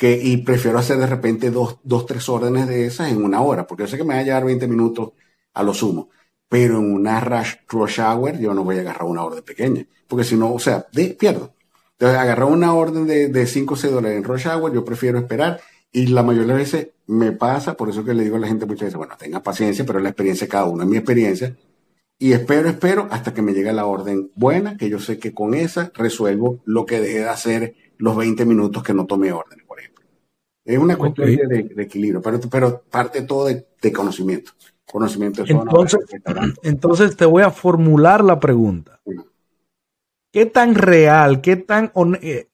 y 0.00 0.38
prefiero 0.38 0.78
hacer 0.78 0.98
de 0.98 1.06
repente 1.06 1.50
dos, 1.50 1.78
dos, 1.82 2.06
tres 2.06 2.28
órdenes 2.28 2.68
de 2.68 2.86
esas 2.86 3.10
en 3.10 3.22
una 3.24 3.42
hora, 3.42 3.66
porque 3.66 3.82
yo 3.82 3.88
sé 3.88 3.96
que 3.96 4.04
me 4.04 4.14
va 4.14 4.20
a 4.20 4.22
llevar 4.22 4.44
20 4.44 4.68
minutos 4.68 5.10
a 5.54 5.62
lo 5.62 5.74
sumo. 5.74 6.10
Pero 6.48 6.78
en 6.78 6.92
una 6.92 7.20
rush, 7.20 7.56
rush 7.68 8.00
hour 8.00 8.38
yo 8.38 8.54
no 8.54 8.64
voy 8.64 8.78
a 8.78 8.80
agarrar 8.80 9.04
una 9.04 9.24
orden 9.24 9.42
pequeña, 9.42 9.84
porque 10.06 10.24
si 10.24 10.36
no, 10.36 10.52
o 10.54 10.58
sea, 10.58 10.86
pierdo. 11.18 11.54
Entonces, 11.92 12.18
agarrar 12.18 12.46
una 12.46 12.74
orden 12.74 13.06
de, 13.06 13.28
de 13.28 13.46
5 13.46 13.74
o 13.74 13.76
6 13.76 13.92
dólares 13.92 14.18
en 14.18 14.24
rush 14.24 14.46
hour, 14.46 14.72
yo 14.72 14.84
prefiero 14.84 15.18
esperar 15.18 15.60
y 15.90 16.06
la 16.06 16.22
mayoría 16.22 16.52
de 16.52 16.58
veces 16.60 16.88
me 17.06 17.32
pasa, 17.32 17.76
por 17.76 17.88
eso 17.88 18.04
que 18.04 18.14
le 18.14 18.22
digo 18.22 18.36
a 18.36 18.40
la 18.40 18.46
gente 18.46 18.66
muchas 18.66 18.86
veces, 18.86 18.98
bueno, 18.98 19.16
tenga 19.18 19.42
paciencia, 19.42 19.84
pero 19.84 19.98
la 19.98 20.10
experiencia 20.10 20.46
de 20.46 20.50
cada 20.50 20.66
uno, 20.66 20.84
es 20.84 20.88
mi 20.88 20.96
experiencia. 20.96 21.56
Y 22.18 22.32
espero, 22.32 22.68
espero 22.68 23.08
hasta 23.10 23.32
que 23.32 23.42
me 23.42 23.52
llegue 23.52 23.72
la 23.72 23.86
orden 23.86 24.30
buena, 24.34 24.76
que 24.76 24.90
yo 24.90 24.98
sé 24.98 25.18
que 25.18 25.32
con 25.32 25.54
esa 25.54 25.90
resuelvo 25.94 26.60
lo 26.64 26.84
que 26.84 27.00
dejé 27.00 27.20
de 27.20 27.28
hacer 27.28 27.74
los 27.98 28.16
20 28.16 28.44
minutos 28.44 28.82
que 28.82 28.94
no 28.94 29.06
tomé 29.06 29.32
orden, 29.32 29.60
por 29.66 29.78
ejemplo. 29.80 30.04
Es 30.64 30.78
una 30.78 30.96
cuestión 30.96 31.26
de, 31.26 31.74
equilibrio, 31.78 32.20
pero, 32.22 32.40
pero 32.50 32.82
parte 32.82 33.22
todo 33.22 33.46
de, 33.46 33.92
conocimiento. 33.92 34.52
Conocimiento 34.84 35.44
de 35.44 35.52
entonces, 35.52 36.00
entonces 36.62 37.16
te 37.16 37.26
voy 37.26 37.42
a 37.42 37.50
formular 37.50 38.24
la 38.24 38.40
pregunta. 38.40 39.00
¿Qué 40.32 40.46
tan 40.46 40.74
real, 40.74 41.40
qué 41.40 41.56
tan 41.56 41.92
eh, 42.20 42.47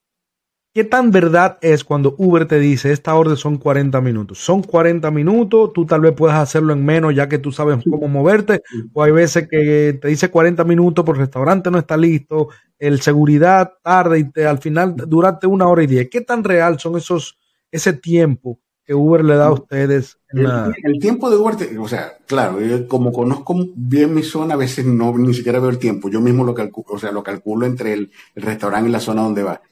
¿Qué 0.75 0.83
tan 0.83 1.13
verdad 1.13 1.57
es 1.61 1.85
cuando 1.85 2.17
Uber 2.19 2.49
te 2.49 2.59
dice 2.59 2.91
esta 2.91 3.15
orden 3.15 3.37
son 3.37 3.59
40 3.59 4.01
minutos? 4.01 4.41
Son 4.41 4.61
40 4.61 5.09
minutos, 5.13 5.73
tú 5.73 5.87
tal 5.87 6.01
vez 6.01 6.15
puedas 6.15 6.37
hacerlo 6.37 6.73
en 6.73 6.85
menos 6.85 7.15
ya 7.15 7.29
que 7.29 7.39
tú 7.39 7.53
sabes 7.53 7.79
cómo 7.89 8.09
moverte, 8.09 8.61
o 8.93 9.05
hay 9.05 9.13
veces 9.13 9.47
que 9.49 9.97
te 10.03 10.09
dice 10.09 10.31
40 10.31 10.65
minutos, 10.65 11.05
pero 11.05 11.15
el 11.15 11.21
restaurante 11.21 11.71
no 11.71 11.79
está 11.79 11.97
listo, 11.97 12.49
el 12.77 13.01
seguridad 13.03 13.75
tarda 13.85 14.19
y 14.19 14.29
te, 14.29 14.49
al 14.49 14.59
final 14.59 14.97
duraste 14.97 15.47
una 15.47 15.69
hora 15.69 15.85
y 15.85 15.87
diez. 15.87 16.09
¿Qué 16.11 16.23
tan 16.23 16.43
real 16.43 16.81
son 16.81 16.97
esos, 16.97 17.39
ese 17.71 17.93
tiempo 17.93 18.59
que 18.85 18.95
Uber 18.95 19.25
le 19.25 19.37
da 19.37 19.47
a 19.47 19.53
ustedes? 19.53 20.19
el, 20.31 20.99
tiempo 20.99 21.31
de 21.31 21.37
Uber, 21.37 21.55
o 21.79 21.87
sea, 21.87 22.19
claro, 22.27 22.59
como 22.89 23.13
conozco 23.13 23.55
bien 23.77 24.13
mi 24.13 24.25
zona, 24.25 24.55
a 24.55 24.57
veces 24.57 24.85
no 24.85 25.17
ni 25.17 25.35
siquiera 25.35 25.61
veo 25.61 25.71
el 25.71 25.79
tiempo, 25.79 26.09
yo 26.09 26.21
mismo 26.21 26.43
lo 26.43 26.53
calculo, 26.53 26.97
o 26.97 26.99
sea, 26.99 27.13
lo 27.13 27.23
calculo 27.23 27.65
entre 27.65 27.93
el 27.93 28.11
restaurante 28.35 28.89
y 28.89 28.93
la 28.93 28.99
zona 28.99 29.23
donde 29.23 29.45
va 29.45 29.63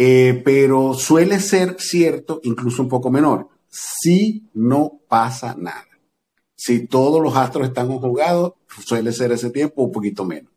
eh, 0.00 0.42
pero 0.44 0.94
suele 0.94 1.40
ser 1.40 1.74
cierto, 1.80 2.38
incluso 2.44 2.82
un 2.82 2.88
poco 2.88 3.10
menor, 3.10 3.48
si 3.68 4.48
no 4.54 5.00
pasa 5.08 5.56
nada. 5.58 5.88
Si 6.54 6.86
todos 6.86 7.20
los 7.20 7.34
astros 7.34 7.66
están 7.66 7.88
jugados, 7.88 8.52
suele 8.86 9.10
ser 9.10 9.32
ese 9.32 9.50
tiempo 9.50 9.82
un 9.82 9.90
poquito 9.90 10.24
menos. 10.24 10.52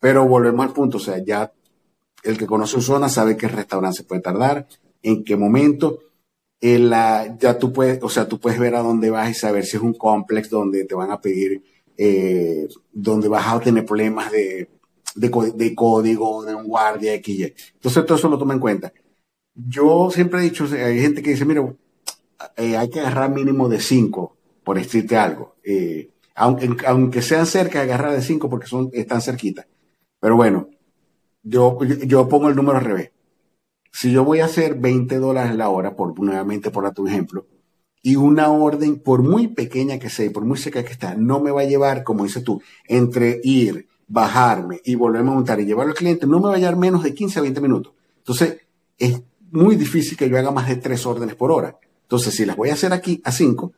Pero 0.00 0.26
volvemos 0.26 0.66
al 0.66 0.72
punto, 0.72 0.96
o 0.96 1.00
sea, 1.00 1.22
ya 1.24 1.52
el 2.24 2.36
que 2.36 2.48
conoce 2.48 2.72
su 2.72 2.82
zona 2.82 3.08
sabe 3.08 3.36
qué 3.36 3.46
restaurante 3.46 4.02
puede 4.02 4.22
tardar, 4.22 4.66
en 5.04 5.22
qué 5.22 5.36
momento. 5.36 6.00
la, 6.60 7.36
ya 7.38 7.60
tú 7.60 7.72
puedes, 7.72 8.02
o 8.02 8.08
sea, 8.08 8.26
tú 8.26 8.40
puedes 8.40 8.58
ver 8.58 8.74
a 8.74 8.82
dónde 8.82 9.10
vas 9.10 9.30
y 9.30 9.34
saber 9.34 9.64
si 9.66 9.76
es 9.76 9.84
un 9.84 9.94
complex 9.94 10.50
donde 10.50 10.84
te 10.84 10.96
van 10.96 11.12
a 11.12 11.20
pedir, 11.20 11.62
eh, 11.96 12.66
donde 12.90 13.28
vas 13.28 13.46
a 13.46 13.60
tener 13.60 13.86
problemas 13.86 14.32
de 14.32 14.68
de, 15.14 15.30
código, 15.74 16.44
de 16.44 16.54
un 16.54 16.64
guardia, 16.64 17.14
X, 17.14 17.52
Entonces 17.74 18.06
todo 18.06 18.18
eso 18.18 18.28
lo 18.28 18.38
toma 18.38 18.54
en 18.54 18.60
cuenta. 18.60 18.92
Yo 19.54 20.10
siempre 20.10 20.40
he 20.40 20.44
dicho, 20.44 20.64
hay 20.64 21.00
gente 21.00 21.22
que 21.22 21.30
dice, 21.30 21.44
mira, 21.44 21.62
eh, 22.56 22.76
hay 22.76 22.88
que 22.88 23.00
agarrar 23.00 23.30
mínimo 23.30 23.68
de 23.68 23.80
5, 23.80 24.36
por 24.64 24.78
decirte 24.78 25.16
algo. 25.16 25.56
Eh, 25.64 26.10
aunque, 26.34 26.68
aunque 26.86 27.22
sean 27.22 27.46
cerca, 27.46 27.82
agarrar 27.82 28.12
de 28.12 28.22
5 28.22 28.48
porque 28.48 28.66
son, 28.66 28.90
están 28.92 29.20
cerquita. 29.20 29.66
Pero 30.20 30.36
bueno, 30.36 30.68
yo, 31.42 31.78
yo 31.82 32.28
pongo 32.28 32.48
el 32.48 32.56
número 32.56 32.78
al 32.78 32.84
revés. 32.84 33.12
Si 33.92 34.12
yo 34.12 34.24
voy 34.24 34.40
a 34.40 34.44
hacer 34.44 34.76
20 34.78 35.16
dólares 35.16 35.56
la 35.56 35.68
hora, 35.68 35.96
por, 35.96 36.18
nuevamente 36.20 36.70
por 36.70 36.90
tu 36.92 37.06
ejemplo, 37.06 37.46
y 38.02 38.16
una 38.16 38.50
orden, 38.50 38.98
por 39.00 39.22
muy 39.22 39.48
pequeña 39.48 39.98
que 39.98 40.08
sea 40.08 40.26
y 40.26 40.30
por 40.30 40.44
muy 40.44 40.56
seca 40.56 40.84
que 40.84 40.92
está, 40.92 41.14
no 41.14 41.40
me 41.40 41.50
va 41.50 41.62
a 41.62 41.66
llevar, 41.66 42.04
como 42.04 42.24
dices 42.24 42.44
tú, 42.44 42.62
entre 42.86 43.40
ir, 43.42 43.88
bajarme 44.10 44.80
y 44.84 44.96
volverme 44.96 45.30
a 45.30 45.34
montar 45.34 45.60
y 45.60 45.64
llevarlo 45.64 45.92
al 45.92 45.96
cliente, 45.96 46.26
no 46.26 46.40
me 46.40 46.48
va 46.48 46.56
a 46.56 46.58
llevar 46.58 46.76
menos 46.76 47.04
de 47.04 47.14
15 47.14 47.38
a 47.38 47.42
20 47.42 47.60
minutos. 47.60 47.92
Entonces, 48.18 48.58
es 48.98 49.22
muy 49.52 49.76
difícil 49.76 50.18
que 50.18 50.28
yo 50.28 50.36
haga 50.36 50.50
más 50.50 50.68
de 50.68 50.76
tres 50.76 51.06
órdenes 51.06 51.36
por 51.36 51.52
hora. 51.52 51.78
Entonces, 52.02 52.34
si 52.34 52.44
las 52.44 52.56
voy 52.56 52.70
a 52.70 52.74
hacer 52.74 52.92
aquí 52.92 53.22
a 53.24 53.30
5, 53.30 53.72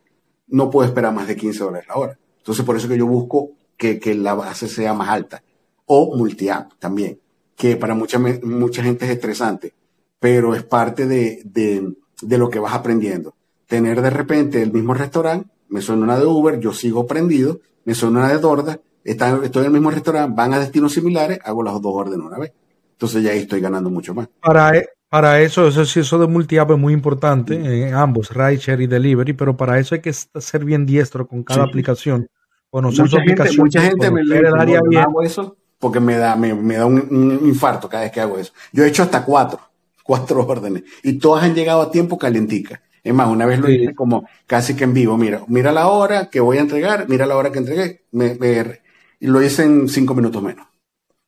no 0.48 0.70
puedo 0.70 0.88
esperar 0.88 1.12
más 1.12 1.28
de 1.28 1.36
15 1.36 1.64
dólares 1.64 1.86
la 1.86 1.96
hora. 1.96 2.18
Entonces, 2.38 2.64
por 2.64 2.76
eso 2.76 2.88
que 2.88 2.96
yo 2.96 3.06
busco 3.06 3.50
que, 3.76 4.00
que 4.00 4.14
la 4.14 4.32
base 4.32 4.68
sea 4.68 4.94
más 4.94 5.10
alta. 5.10 5.42
O 5.84 6.16
multi-app 6.16 6.72
también, 6.78 7.20
que 7.54 7.76
para 7.76 7.94
mucha, 7.94 8.18
mucha 8.18 8.82
gente 8.82 9.04
es 9.04 9.10
estresante, 9.10 9.74
pero 10.18 10.54
es 10.54 10.62
parte 10.62 11.06
de, 11.06 11.42
de, 11.44 11.94
de 12.22 12.38
lo 12.38 12.48
que 12.48 12.58
vas 12.58 12.72
aprendiendo. 12.72 13.34
Tener 13.66 14.00
de 14.00 14.10
repente 14.10 14.62
el 14.62 14.72
mismo 14.72 14.94
restaurante, 14.94 15.50
me 15.68 15.82
suena 15.82 16.04
una 16.04 16.18
de 16.18 16.24
Uber, 16.24 16.58
yo 16.58 16.72
sigo 16.72 17.06
prendido, 17.06 17.60
me 17.84 17.94
suena 17.94 18.20
una 18.20 18.28
de 18.28 18.38
Dorda, 18.38 18.80
estoy 19.04 19.60
en 19.60 19.66
el 19.66 19.70
mismo 19.70 19.90
restaurante, 19.90 20.34
van 20.36 20.54
a 20.54 20.58
destinos 20.58 20.92
similares, 20.92 21.38
hago 21.44 21.62
las 21.62 21.74
dos 21.80 21.92
órdenes 21.94 22.26
una 22.26 22.38
vez. 22.38 22.52
Entonces 22.92 23.22
ya 23.22 23.32
ahí 23.32 23.40
estoy 23.40 23.60
ganando 23.60 23.90
mucho 23.90 24.14
más. 24.14 24.28
Para, 24.40 24.76
e, 24.76 24.88
para 25.08 25.40
eso, 25.40 25.66
eso 25.66 25.84
sí, 25.84 26.00
eso 26.00 26.18
de 26.18 26.26
multi-app 26.26 26.70
es 26.70 26.78
muy 26.78 26.92
importante 26.92 27.54
en 27.54 27.94
ambos, 27.94 28.30
rideshare 28.30 28.84
y 28.84 28.86
delivery, 28.86 29.32
pero 29.32 29.56
para 29.56 29.78
eso 29.78 29.94
hay 29.94 30.00
que 30.00 30.12
ser 30.12 30.64
bien 30.64 30.86
diestro 30.86 31.26
con 31.26 31.42
cada 31.42 31.64
aplicación. 31.64 32.28
Conocer 32.70 33.04
mucha 33.04 33.10
su 33.10 33.16
gente, 33.16 33.32
aplicación. 33.32 33.64
Mucha 33.64 33.80
gente 33.82 34.10
me 34.10 34.22
área 34.58 34.80
bien. 34.88 35.02
hago 35.02 35.22
eso 35.22 35.56
porque 35.78 35.98
me 35.98 36.16
da, 36.16 36.36
me, 36.36 36.54
me 36.54 36.76
da 36.76 36.86
un, 36.86 37.00
un, 37.10 37.48
infarto 37.48 37.88
cada 37.88 38.04
vez 38.04 38.12
que 38.12 38.20
hago 38.20 38.38
eso. 38.38 38.52
Yo 38.72 38.84
he 38.84 38.88
hecho 38.88 39.02
hasta 39.02 39.24
cuatro, 39.24 39.60
cuatro 40.04 40.46
órdenes 40.46 40.84
y 41.02 41.18
todas 41.18 41.42
han 41.42 41.54
llegado 41.54 41.82
a 41.82 41.90
tiempo 41.90 42.16
calentica. 42.16 42.80
Es 43.02 43.12
más, 43.12 43.28
una 43.28 43.46
vez 43.46 43.58
lo 43.58 43.68
hice 43.68 43.94
como 43.94 44.28
casi 44.46 44.76
que 44.76 44.84
en 44.84 44.94
vivo. 44.94 45.18
Mira, 45.18 45.42
mira 45.48 45.72
la 45.72 45.88
hora 45.88 46.30
que 46.30 46.38
voy 46.38 46.58
a 46.58 46.60
entregar, 46.60 47.08
mira 47.08 47.26
la 47.26 47.36
hora 47.36 47.50
que 47.50 47.58
entregué, 47.58 48.04
me, 48.12 48.36
me, 48.36 48.80
y 49.22 49.28
lo 49.28 49.40
hice 49.40 49.62
en 49.62 49.88
cinco 49.88 50.16
minutos 50.16 50.42
menos. 50.42 50.66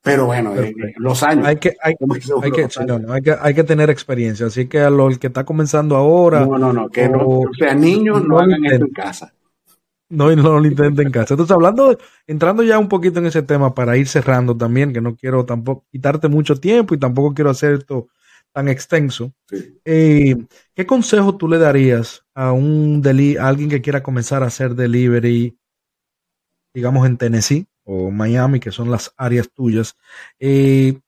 Pero 0.02 0.26
bueno, 0.26 0.52
eh, 0.56 0.74
los 0.96 1.22
años. 1.22 1.46
Hay 1.46 1.56
que, 1.56 1.76
hay, 1.80 1.94
hay, 2.00 2.18
que, 2.50 2.68
no, 2.98 3.12
hay, 3.12 3.22
que, 3.22 3.36
hay 3.40 3.54
que 3.54 3.62
tener 3.62 3.88
experiencia. 3.88 4.46
Así 4.46 4.66
que 4.66 4.80
a 4.80 4.90
lo 4.90 5.08
el 5.08 5.20
que 5.20 5.28
está 5.28 5.44
comenzando 5.44 5.94
ahora. 5.94 6.44
No, 6.44 6.58
no, 6.58 6.72
no. 6.72 6.88
Que 6.88 7.08
no, 7.08 7.20
o 7.20 7.54
sea, 7.56 7.72
niños 7.72 8.22
no, 8.26 8.40
hagan 8.40 8.64
esto 8.66 8.84
en 8.84 8.92
casa. 8.92 9.32
No, 10.10 10.30
y 10.30 10.36
no 10.36 10.58
lo 10.58 10.66
intenten 10.66 11.06
en 11.06 11.12
casa. 11.12 11.34
Entonces, 11.34 11.54
hablando, 11.54 11.96
entrando 12.26 12.64
ya 12.64 12.80
un 12.80 12.88
poquito 12.88 13.20
en 13.20 13.26
ese 13.26 13.42
tema 13.42 13.74
para 13.74 13.96
ir 13.96 14.08
cerrando 14.08 14.56
también, 14.56 14.92
que 14.92 15.00
no 15.00 15.14
quiero 15.14 15.46
tampoco 15.46 15.86
quitarte 15.92 16.26
mucho 16.26 16.56
tiempo 16.56 16.94
y 16.94 16.98
tampoco 16.98 17.32
quiero 17.32 17.50
hacer 17.50 17.74
esto 17.74 18.08
tan 18.52 18.68
extenso. 18.68 19.32
Eh, 19.84 20.34
¿Qué 20.74 20.84
consejo 20.84 21.36
tú 21.36 21.46
le 21.48 21.58
darías 21.58 22.24
a 22.34 22.50
un 22.50 23.02
deli 23.02 23.36
a 23.36 23.46
alguien 23.46 23.70
que 23.70 23.80
quiera 23.80 24.02
comenzar 24.02 24.42
a 24.42 24.46
hacer 24.46 24.74
delivery, 24.74 25.56
digamos 26.74 27.06
en 27.06 27.16
Tennessee? 27.16 27.68
O 27.84 28.10
Miami, 28.10 28.60
que 28.60 28.72
son 28.72 28.90
las 28.90 29.12
áreas 29.16 29.50
tuyas. 29.52 29.96
Eh, 30.38 30.98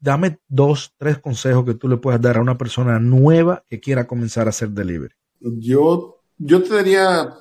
dame 0.00 0.38
dos, 0.48 0.94
tres 0.96 1.18
consejos 1.18 1.64
que 1.64 1.74
tú 1.74 1.88
le 1.88 1.96
puedas 1.96 2.20
dar 2.20 2.36
a 2.36 2.42
una 2.42 2.58
persona 2.58 2.98
nueva 2.98 3.64
que 3.68 3.80
quiera 3.80 4.06
comenzar 4.06 4.46
a 4.46 4.50
hacer 4.50 4.70
delivery. 4.70 5.14
Yo, 5.40 6.20
yo 6.38 6.62
te 6.62 6.74
daría, 6.74 7.34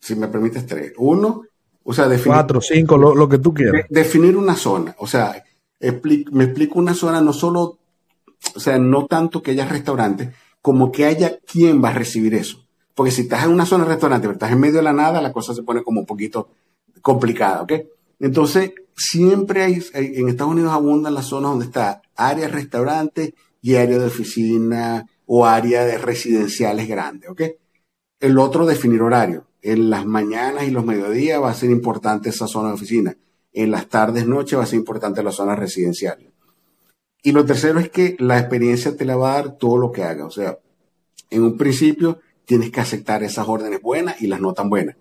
si 0.00 0.16
me 0.16 0.28
permites, 0.28 0.66
tres. 0.66 0.92
Uno, 0.98 1.42
o 1.84 1.92
sea, 1.92 2.08
definir. 2.08 2.34
Cuatro, 2.34 2.60
cinco, 2.60 2.98
lo, 2.98 3.28
que 3.28 3.38
tú 3.38 3.54
quieras. 3.54 3.86
definir 3.88 4.36
una 4.36 4.56
zona. 4.56 4.94
O 4.98 5.06
sea, 5.06 5.42
me 5.80 6.44
explico 6.44 6.78
una 6.78 6.94
zona 6.94 7.20
no 7.20 7.32
solo, 7.32 7.78
o 8.54 8.60
sea, 8.60 8.78
no 8.78 9.06
tanto 9.06 9.42
que 9.42 9.52
haya 9.52 9.66
restaurantes, 9.66 10.30
como 10.60 10.90
que 10.92 11.06
haya 11.06 11.38
quien 11.38 11.82
va 11.82 11.90
a 11.90 11.94
recibir 11.94 12.34
eso. 12.34 12.64
Porque 12.94 13.12
si 13.12 13.22
estás 13.22 13.44
en 13.44 13.52
una 13.52 13.64
zona 13.64 13.84
de 13.84 13.90
restaurante, 13.90 14.26
pero 14.26 14.32
estás 14.32 14.50
en 14.50 14.60
medio 14.60 14.78
de 14.78 14.82
la 14.82 14.92
nada, 14.92 15.22
la 15.22 15.32
cosa 15.32 15.54
se 15.54 15.62
pone 15.62 15.84
como 15.84 16.00
un 16.00 16.06
poquito 16.06 16.50
complicada, 17.00 17.62
¿ok? 17.62 17.72
Entonces, 18.20 18.72
siempre 18.96 19.62
hay, 19.62 19.82
en 19.94 20.28
Estados 20.28 20.52
Unidos 20.52 20.72
abundan 20.72 21.14
las 21.14 21.26
zonas 21.26 21.52
donde 21.52 21.66
está 21.66 22.02
área 22.16 22.46
de 22.46 22.52
restaurantes 22.52 23.34
y 23.62 23.76
área 23.76 23.98
de 23.98 24.06
oficina 24.06 25.06
o 25.26 25.46
área 25.46 25.84
de 25.84 25.98
residenciales 25.98 26.88
grandes, 26.88 27.30
¿ok? 27.30 27.42
El 28.20 28.38
otro, 28.38 28.66
definir 28.66 29.02
horario. 29.02 29.46
En 29.62 29.90
las 29.90 30.06
mañanas 30.06 30.64
y 30.64 30.70
los 30.70 30.84
mediodías 30.84 31.40
va 31.40 31.50
a 31.50 31.54
ser 31.54 31.70
importante 31.70 32.30
esa 32.30 32.46
zona 32.46 32.68
de 32.68 32.74
oficina. 32.74 33.16
En 33.52 33.70
las 33.70 33.88
tardes, 33.88 34.26
noches 34.26 34.58
va 34.58 34.64
a 34.64 34.66
ser 34.66 34.78
importante 34.78 35.22
la 35.22 35.32
zona 35.32 35.54
residencial. 35.54 36.32
Y 37.22 37.32
lo 37.32 37.44
tercero 37.44 37.78
es 37.80 37.90
que 37.90 38.16
la 38.18 38.38
experiencia 38.38 38.96
te 38.96 39.04
la 39.04 39.16
va 39.16 39.32
a 39.32 39.34
dar 39.34 39.58
todo 39.58 39.76
lo 39.78 39.92
que 39.92 40.04
haga. 40.04 40.26
O 40.26 40.30
sea, 40.30 40.58
en 41.30 41.42
un 41.42 41.56
principio 41.56 42.20
tienes 42.44 42.70
que 42.70 42.80
aceptar 42.80 43.22
esas 43.22 43.46
órdenes 43.48 43.82
buenas 43.82 44.20
y 44.22 44.26
las 44.26 44.40
no 44.40 44.54
tan 44.54 44.70
buenas. 44.70 44.96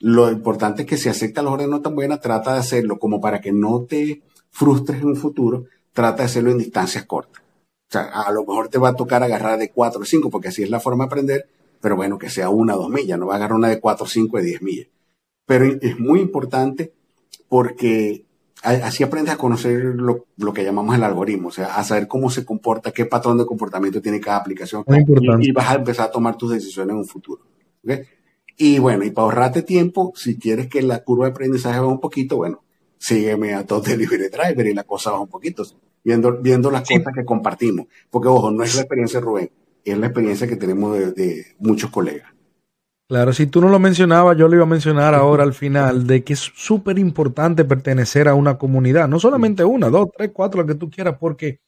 Lo 0.00 0.30
importante 0.30 0.82
es 0.82 0.88
que 0.88 0.96
si 0.96 1.08
aceptas 1.08 1.42
las 1.42 1.52
órdenes 1.52 1.70
no 1.70 1.82
tan 1.82 1.94
buenas, 1.94 2.20
trata 2.20 2.54
de 2.54 2.60
hacerlo 2.60 2.98
como 2.98 3.20
para 3.20 3.40
que 3.40 3.52
no 3.52 3.82
te 3.82 4.22
frustres 4.50 5.00
en 5.00 5.08
un 5.08 5.16
futuro, 5.16 5.64
trata 5.92 6.18
de 6.18 6.24
hacerlo 6.24 6.50
en 6.50 6.58
distancias 6.58 7.04
cortas. 7.04 7.42
O 7.42 7.90
sea, 7.90 8.02
a 8.02 8.30
lo 8.32 8.40
mejor 8.44 8.68
te 8.68 8.78
va 8.78 8.90
a 8.90 8.94
tocar 8.94 9.22
agarrar 9.22 9.58
de 9.58 9.70
4 9.70 10.00
o 10.00 10.04
5, 10.04 10.30
porque 10.30 10.48
así 10.48 10.62
es 10.62 10.70
la 10.70 10.78
forma 10.78 11.04
de 11.04 11.06
aprender, 11.06 11.48
pero 11.80 11.96
bueno, 11.96 12.18
que 12.18 12.30
sea 12.30 12.50
una 12.50 12.76
o 12.76 12.82
dos 12.82 12.90
millas, 12.90 13.18
no 13.18 13.26
va 13.26 13.34
a 13.34 13.36
agarrar 13.36 13.56
una 13.56 13.68
de 13.68 13.80
4 13.80 14.04
o 14.04 14.08
5 14.08 14.36
de 14.36 14.42
10 14.42 14.62
millas. 14.62 14.88
Pero 15.46 15.64
es 15.64 15.98
muy 15.98 16.20
importante 16.20 16.92
porque 17.48 18.24
así 18.62 19.02
aprendes 19.02 19.34
a 19.34 19.38
conocer 19.38 19.82
lo, 19.82 20.26
que 20.52 20.64
llamamos 20.64 20.94
el 20.94 21.02
algoritmo, 21.02 21.48
o 21.48 21.52
sea, 21.52 21.76
a 21.76 21.84
saber 21.84 22.06
cómo 22.06 22.30
se 22.30 22.44
comporta, 22.44 22.92
qué 22.92 23.06
patrón 23.06 23.38
de 23.38 23.46
comportamiento 23.46 24.02
tiene 24.02 24.20
cada 24.20 24.36
aplicación. 24.36 24.84
Y, 24.86 25.48
y, 25.48 25.52
vas 25.52 25.70
a 25.70 25.74
empezar 25.74 26.08
a 26.08 26.10
tomar 26.10 26.36
tus 26.36 26.52
decisiones 26.52 26.92
en 26.92 26.98
un 26.98 27.06
futuro. 27.06 27.42
¿okay? 27.82 28.02
Y 28.60 28.80
bueno, 28.80 29.04
y 29.04 29.12
para 29.12 29.26
ahorrarte 29.26 29.62
tiempo, 29.62 30.12
si 30.16 30.36
quieres 30.36 30.66
que 30.66 30.82
la 30.82 31.04
curva 31.04 31.26
de 31.26 31.30
aprendizaje 31.30 31.78
baje 31.78 31.92
un 31.92 32.00
poquito, 32.00 32.36
bueno, 32.38 32.64
sígueme 32.98 33.54
a 33.54 33.64
Top 33.64 33.86
Delivery 33.86 34.28
Driver 34.28 34.66
y 34.66 34.74
la 34.74 34.82
cosa 34.82 35.12
baja 35.12 35.22
un 35.22 35.28
poquito, 35.28 35.62
viendo, 36.02 36.36
viendo 36.38 36.68
las 36.68 36.82
cosas 36.82 37.14
que 37.14 37.24
compartimos. 37.24 37.86
Porque, 38.10 38.26
ojo, 38.26 38.50
no 38.50 38.64
es 38.64 38.74
la 38.74 38.80
experiencia 38.80 39.20
de 39.20 39.26
Rubén, 39.26 39.50
es 39.84 39.96
la 39.96 40.06
experiencia 40.06 40.48
que 40.48 40.56
tenemos 40.56 40.98
de, 41.14 41.46
muchos 41.60 41.88
colegas. 41.90 42.32
Claro, 43.08 43.32
si 43.32 43.46
tú 43.46 43.60
no 43.60 43.68
lo 43.68 43.78
mencionabas, 43.78 44.36
yo 44.36 44.48
lo 44.48 44.56
iba 44.56 44.64
a 44.64 44.66
mencionar 44.66 45.14
ahora 45.14 45.44
al 45.44 45.54
final, 45.54 46.08
de 46.08 46.24
que 46.24 46.32
es 46.32 46.40
súper 46.40 46.98
importante 46.98 47.64
pertenecer 47.64 48.26
a 48.26 48.34
una 48.34 48.58
comunidad, 48.58 49.06
no 49.06 49.20
solamente 49.20 49.64
una, 49.64 49.88
dos, 49.88 50.08
tres, 50.14 50.30
cuatro, 50.34 50.62
lo 50.62 50.66
que 50.66 50.74
tú 50.74 50.90
quieras, 50.90 51.16
porque 51.18 51.60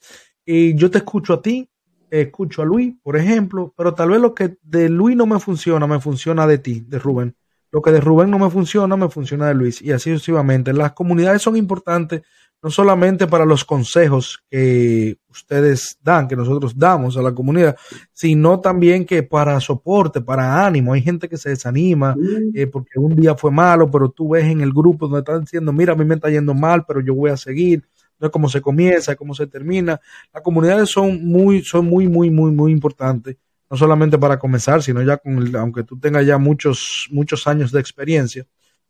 eh, 0.44 0.72
yo 0.74 0.90
te 0.90 0.98
escucho 0.98 1.34
a 1.34 1.40
ti, 1.40 1.70
escucho 2.10 2.62
a 2.62 2.64
Luis, 2.64 2.94
por 3.02 3.16
ejemplo, 3.16 3.72
pero 3.76 3.94
tal 3.94 4.10
vez 4.10 4.20
lo 4.20 4.34
que 4.34 4.56
de 4.62 4.88
Luis 4.88 5.16
no 5.16 5.26
me 5.26 5.38
funciona, 5.40 5.86
me 5.86 6.00
funciona 6.00 6.46
de 6.46 6.58
ti, 6.58 6.84
de 6.86 6.98
Rubén. 6.98 7.34
Lo 7.72 7.82
que 7.82 7.92
de 7.92 8.00
Rubén 8.00 8.30
no 8.30 8.38
me 8.38 8.50
funciona, 8.50 8.96
me 8.96 9.08
funciona 9.08 9.46
de 9.46 9.54
Luis. 9.54 9.80
Y 9.80 9.92
así 9.92 10.10
sucesivamente. 10.10 10.72
Las 10.72 10.92
comunidades 10.92 11.42
son 11.42 11.56
importantes 11.56 12.22
no 12.62 12.70
solamente 12.70 13.26
para 13.26 13.46
los 13.46 13.64
consejos 13.64 14.42
que 14.50 15.16
ustedes 15.30 15.98
dan, 16.02 16.28
que 16.28 16.36
nosotros 16.36 16.76
damos 16.76 17.16
a 17.16 17.22
la 17.22 17.32
comunidad, 17.32 17.76
sino 18.12 18.60
también 18.60 19.06
que 19.06 19.22
para 19.22 19.58
soporte, 19.60 20.20
para 20.20 20.66
ánimo. 20.66 20.92
Hay 20.92 21.00
gente 21.00 21.28
que 21.28 21.38
se 21.38 21.50
desanima 21.50 22.14
eh, 22.54 22.66
porque 22.66 22.98
un 22.98 23.16
día 23.16 23.34
fue 23.34 23.50
malo, 23.50 23.90
pero 23.90 24.10
tú 24.10 24.30
ves 24.30 24.44
en 24.44 24.60
el 24.60 24.72
grupo 24.72 25.06
donde 25.06 25.20
están 25.20 25.40
diciendo, 25.40 25.72
mira, 25.72 25.94
a 25.94 25.96
mí 25.96 26.04
me 26.04 26.16
está 26.16 26.28
yendo 26.28 26.52
mal, 26.52 26.84
pero 26.86 27.00
yo 27.00 27.14
voy 27.14 27.30
a 27.30 27.36
seguir 27.36 27.88
cómo 28.28 28.48
se 28.48 28.60
comienza, 28.60 29.16
cómo 29.16 29.34
se 29.34 29.46
termina. 29.46 30.00
Las 30.32 30.42
comunidades 30.42 30.90
son 30.90 31.24
muy, 31.24 31.62
son 31.62 31.86
muy, 31.86 32.08
muy, 32.08 32.30
muy, 32.30 32.50
muy 32.50 32.72
importantes, 32.72 33.36
no 33.70 33.76
solamente 33.76 34.18
para 34.18 34.38
comenzar, 34.38 34.82
sino 34.82 35.00
ya 35.02 35.16
con, 35.16 35.54
aunque 35.56 35.84
tú 35.84 35.98
tengas 35.98 36.26
ya 36.26 36.36
muchos, 36.36 37.08
muchos 37.10 37.46
años 37.46 37.72
de 37.72 37.80
experiencia, 37.80 38.46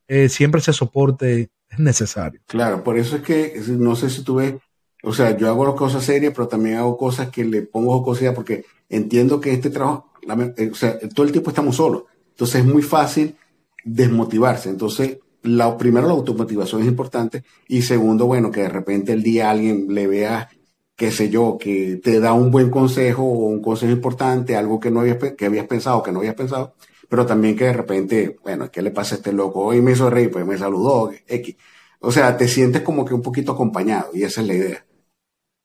eh, 0.08 0.28
siempre 0.28 0.60
ese 0.60 0.72
soporte 0.72 1.50
es 1.68 1.78
necesario. 1.78 2.40
Claro, 2.46 2.82
por 2.82 2.98
eso 2.98 3.16
es 3.16 3.22
que 3.22 3.62
no 3.68 3.94
sé 3.94 4.10
si 4.10 4.24
tú 4.24 4.36
ves, 4.36 4.54
o 5.02 5.12
sea, 5.12 5.36
yo 5.36 5.48
hago 5.48 5.64
las 5.64 5.74
cosas 5.74 6.04
serias, 6.04 6.32
pero 6.34 6.48
también 6.48 6.78
hago 6.78 6.96
cosas 6.96 7.28
que 7.28 7.44
le 7.44 7.62
pongo 7.62 8.02
cosas 8.02 8.34
porque 8.34 8.64
entiendo 8.88 9.40
que 9.40 9.52
este 9.52 9.70
trabajo, 9.70 10.12
eh, 10.56 10.70
o 10.72 10.74
sea, 10.74 10.98
todo 11.14 11.24
el 11.24 11.32
tiempo 11.32 11.50
estamos 11.50 11.76
solos. 11.76 12.04
Entonces 12.30 12.62
es 12.62 12.66
muy 12.66 12.82
fácil 12.82 13.36
desmotivarse. 13.84 14.68
Entonces, 14.68 15.18
la, 15.42 15.76
primero 15.76 16.06
la 16.06 16.14
automotivación 16.14 16.82
es 16.82 16.88
importante 16.88 17.44
y 17.68 17.82
segundo, 17.82 18.26
bueno, 18.26 18.50
que 18.50 18.62
de 18.62 18.68
repente 18.68 19.12
el 19.12 19.22
día 19.22 19.50
alguien 19.50 19.86
le 19.88 20.06
vea, 20.06 20.48
qué 20.96 21.10
sé 21.10 21.30
yo, 21.30 21.58
que 21.58 22.00
te 22.02 22.20
da 22.20 22.32
un 22.32 22.50
buen 22.50 22.70
consejo 22.70 23.22
o 23.22 23.46
un 23.46 23.62
consejo 23.62 23.92
importante, 23.92 24.56
algo 24.56 24.80
que 24.80 24.90
no 24.90 25.00
habías, 25.00 25.18
que 25.36 25.46
habías 25.46 25.66
pensado, 25.66 26.02
que 26.02 26.12
no 26.12 26.20
habías 26.20 26.34
pensado, 26.34 26.74
pero 27.08 27.26
también 27.26 27.56
que 27.56 27.64
de 27.64 27.72
repente, 27.72 28.38
bueno, 28.42 28.70
¿qué 28.70 28.82
le 28.82 28.90
pasa 28.90 29.14
a 29.14 29.18
este 29.18 29.32
loco? 29.32 29.64
Hoy 29.64 29.80
me 29.80 29.92
hizo 29.92 30.10
reír, 30.10 30.30
pues 30.30 30.46
me 30.46 30.58
saludó, 30.58 31.10
X. 31.26 31.56
O 32.00 32.12
sea, 32.12 32.36
te 32.36 32.48
sientes 32.48 32.82
como 32.82 33.04
que 33.04 33.14
un 33.14 33.22
poquito 33.22 33.52
acompañado 33.52 34.10
y 34.14 34.22
esa 34.22 34.40
es 34.40 34.46
la 34.46 34.54
idea. 34.54 34.84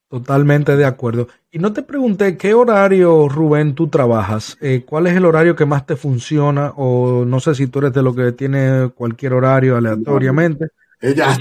Totalmente 0.08 0.76
de 0.78 0.86
acuerdo. 0.86 1.28
Y 1.52 1.60
no 1.60 1.74
te 1.74 1.82
pregunté 1.82 2.38
qué 2.38 2.54
horario, 2.54 3.28
Rubén, 3.28 3.74
tú 3.74 3.88
trabajas. 3.88 4.58
Eh, 4.62 4.84
¿Cuál 4.88 5.08
es 5.08 5.16
el 5.16 5.26
horario 5.26 5.56
que 5.56 5.66
más 5.66 5.86
te 5.86 5.96
funciona? 5.96 6.74
O 6.78 7.26
no 7.26 7.40
sé 7.40 7.56
si 7.56 7.68
tú 7.68 7.80
eres 7.80 7.94
de 7.94 8.04
lo 8.04 8.14
que 8.14 8.32
tiene 8.32 8.92
cualquier 8.94 9.34
horario 9.34 9.78
aleatoriamente. 9.78 10.68
Ella 11.02 11.36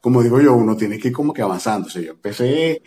como 0.00 0.22
digo 0.22 0.40
yo, 0.40 0.54
uno 0.54 0.76
tiene 0.76 0.98
que 0.98 1.08
ir 1.08 1.14
como 1.14 1.32
que 1.32 1.42
avanzando. 1.42 1.88
yo 1.88 2.12
empecé 2.12 2.82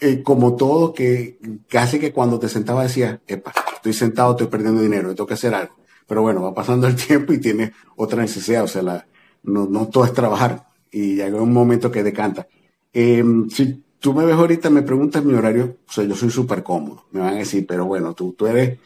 eh, 0.00 0.22
como 0.22 0.54
todo, 0.56 0.92
que 0.92 1.38
casi 1.68 1.98
que 1.98 2.12
cuando 2.12 2.38
te 2.38 2.48
sentaba 2.48 2.82
decía, 2.82 3.20
epa, 3.26 3.52
estoy 3.74 3.92
sentado, 3.92 4.32
estoy 4.32 4.48
perdiendo 4.48 4.82
dinero, 4.82 5.14
tengo 5.14 5.26
que 5.26 5.34
hacer 5.34 5.54
algo. 5.54 5.76
Pero 6.06 6.22
bueno, 6.22 6.42
va 6.42 6.54
pasando 6.54 6.86
el 6.86 6.96
tiempo 7.06 7.32
y 7.32 7.38
tiene 7.38 7.72
otra 7.96 8.20
necesidad. 8.20 8.64
O 8.64 8.68
sea, 8.68 8.82
la, 8.82 9.06
no, 9.44 9.66
no 9.66 9.88
todo 9.88 10.04
es 10.04 10.12
trabajar. 10.12 10.66
Y 10.90 11.16
llega 11.16 11.40
un 11.40 11.52
momento 11.52 11.90
que 11.90 12.02
decanta. 12.02 12.46
Eh, 12.92 13.24
sí, 13.50 13.83
tú 14.04 14.12
me 14.12 14.26
ves 14.26 14.34
ahorita, 14.34 14.68
me 14.68 14.82
preguntas 14.82 15.24
mi 15.24 15.32
horario, 15.32 15.78
o 15.88 15.90
sea, 15.90 16.04
yo 16.04 16.14
soy 16.14 16.28
súper 16.28 16.62
cómodo, 16.62 17.06
me 17.10 17.20
van 17.20 17.32
a 17.32 17.38
decir, 17.38 17.66
pero 17.66 17.86
bueno, 17.86 18.12
tú, 18.12 18.34
tú 18.34 18.46
eres, 18.46 18.78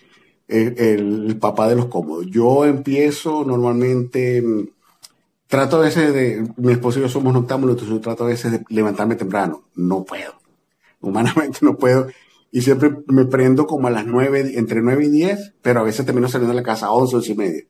el, 0.46 1.36
papá 1.40 1.68
de 1.68 1.74
los 1.74 1.86
cómodos. 1.86 2.26
Yo 2.26 2.64
empiezo 2.64 3.44
normalmente, 3.44 4.40
mm, 4.40 4.68
trato 5.48 5.78
a 5.78 5.80
veces 5.80 6.14
de, 6.14 6.46
mi 6.56 6.70
esposo 6.70 7.00
y 7.00 7.02
yo 7.02 7.08
somos 7.08 7.34
noctámbulos, 7.34 7.74
entonces 7.74 7.96
yo 7.96 8.00
trato 8.00 8.22
a 8.22 8.28
veces 8.28 8.52
de 8.52 8.64
levantarme 8.68 9.16
temprano. 9.16 9.64
No 9.74 10.04
puedo. 10.04 10.34
Humanamente 11.00 11.58
no 11.62 11.76
puedo. 11.76 12.06
Y 12.52 12.62
siempre 12.62 12.92
me 13.08 13.24
prendo 13.24 13.66
como 13.66 13.88
a 13.88 13.90
las 13.90 14.06
nueve, 14.06 14.52
entre 14.54 14.82
nueve 14.82 15.06
y 15.06 15.10
diez, 15.10 15.52
pero 15.62 15.80
a 15.80 15.82
veces 15.82 16.06
termino 16.06 16.28
saliendo 16.28 16.54
de 16.54 16.60
la 16.60 16.64
casa 16.64 16.86
a 16.86 16.92
once, 16.92 17.16
once 17.16 17.32
y 17.32 17.36
media. 17.36 17.64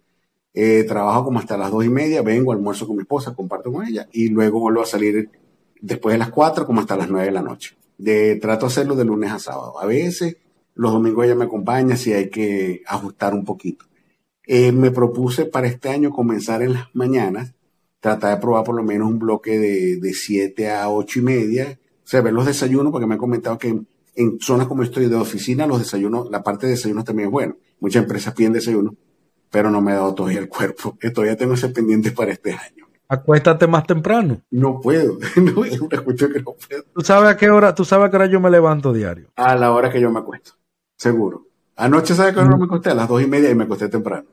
Eh, 0.53 0.85
trabajo 0.85 1.25
como 1.25 1.39
hasta 1.39 1.57
las 1.57 1.71
dos 1.71 1.83
y 1.83 1.89
media, 1.89 2.21
vengo, 2.21 2.53
almuerzo 2.53 2.87
con 2.87 2.97
mi 2.97 3.03
esposa, 3.05 3.35
comparto 3.35 3.73
con 3.73 3.87
ella 3.87 4.07
y 4.13 4.29
luego 4.29 4.61
vuelvo 4.61 4.83
a 4.83 4.87
salir 4.87 5.31
después 5.81 6.15
de 6.15 6.19
las 6.19 6.31
cuatro 6.31 6.67
como 6.67 6.81
hasta 6.81 6.97
las 6.97 7.09
nueve 7.09 7.27
de 7.27 7.33
la 7.33 7.43
noche. 7.43 7.77
De, 7.97 8.37
trato 8.37 8.67
de 8.67 8.73
hacerlo 8.73 8.95
de 8.95 9.05
lunes 9.05 9.33
a 9.33 9.39
sábado. 9.39 9.81
A 9.81 9.87
veces 9.87 10.37
los 10.75 10.93
domingos 10.93 11.25
ella 11.25 11.35
me 11.35 11.45
acompaña 11.47 11.97
si 11.97 12.13
hay 12.13 12.31
que 12.31 12.83
ajustar 12.87 13.35
un 13.35 13.45
poquito. 13.45 13.87
Eh, 14.47 14.73
me 14.73 14.91
propuse 14.91 15.45
para 15.45 15.67
este 15.67 15.91
año 15.91 16.11
comenzar 16.11 16.63
en 16.63 16.75
las 16.75 16.87
mañanas, 16.95 17.55
tratar 18.01 18.35
de 18.35 18.41
probar 18.41 18.65
por 18.65 18.75
lo 18.75 18.83
menos 18.83 19.09
un 19.09 19.19
bloque 19.19 19.59
de, 19.59 19.97
de 19.97 20.15
7 20.15 20.71
a 20.71 20.89
ocho 20.89 21.19
y 21.19 21.23
media, 21.23 21.79
o 22.09 22.11
sea, 22.11 22.23
ver 22.23 22.33
los 22.33 22.47
desayunos, 22.47 22.91
porque 22.91 23.07
me 23.07 23.15
han 23.15 23.21
comentado 23.21 23.59
que 23.59 23.69
en, 23.69 24.39
zonas 24.41 24.67
como 24.67 24.83
estoy 24.83 25.09
de 25.09 25.17
oficina, 25.17 25.67
los 25.67 25.79
desayunos, 25.79 26.31
la 26.31 26.43
parte 26.43 26.67
de 26.67 26.73
desayunos 26.73 27.05
también 27.05 27.29
es 27.29 27.33
buena. 27.33 27.57
Muchas 27.81 28.03
empresas 28.03 28.33
piden 28.33 28.55
desayuno, 28.55 28.97
pero 29.51 29.71
no 29.71 29.83
me 29.83 29.93
ha 29.93 29.97
dado 29.97 30.15
todavía 30.15 30.39
el 30.39 30.49
cuerpo. 30.49 30.97
Todavía 31.15 31.37
tengo 31.37 31.53
ese 31.53 31.69
pendiente 31.69 32.11
para 32.13 32.33
este 32.33 32.53
año. 32.53 32.78
Acuéstate 33.09 33.67
más 33.67 33.87
temprano. 33.87 34.43
No 34.51 34.81
puedo, 34.81 35.19
no, 35.37 35.65
es 35.65 35.81
una 35.81 36.01
cuestión 36.01 36.33
que 36.33 36.41
no 36.41 36.53
puedo. 36.53 36.85
¿Tú 36.95 37.01
sabes 37.01 37.31
a 37.31 37.37
qué 37.37 37.49
hora, 37.49 37.75
tú 37.75 37.85
sabes 37.85 38.07
a 38.07 38.11
qué 38.11 38.17
hora 38.17 38.27
yo 38.27 38.39
me 38.39 38.51
levanto 38.51 38.93
diario? 38.93 39.29
A 39.37 39.57
la 39.57 39.73
hora 39.73 39.91
que 39.91 40.01
yo 40.01 40.11
me 40.11 40.21
acuesto. 40.21 40.53
Seguro. 40.97 41.47
Anoche, 41.77 42.15
¿sabes 42.15 42.35
que 42.35 42.43
no 42.43 42.59
me 42.59 42.65
acosté? 42.65 42.91
A 42.91 42.95
las 42.95 43.09
dos 43.09 43.23
y 43.23 43.27
media 43.27 43.51
y 43.51 43.55
me 43.55 43.65
acosté 43.65 43.89
temprano. 43.89 44.27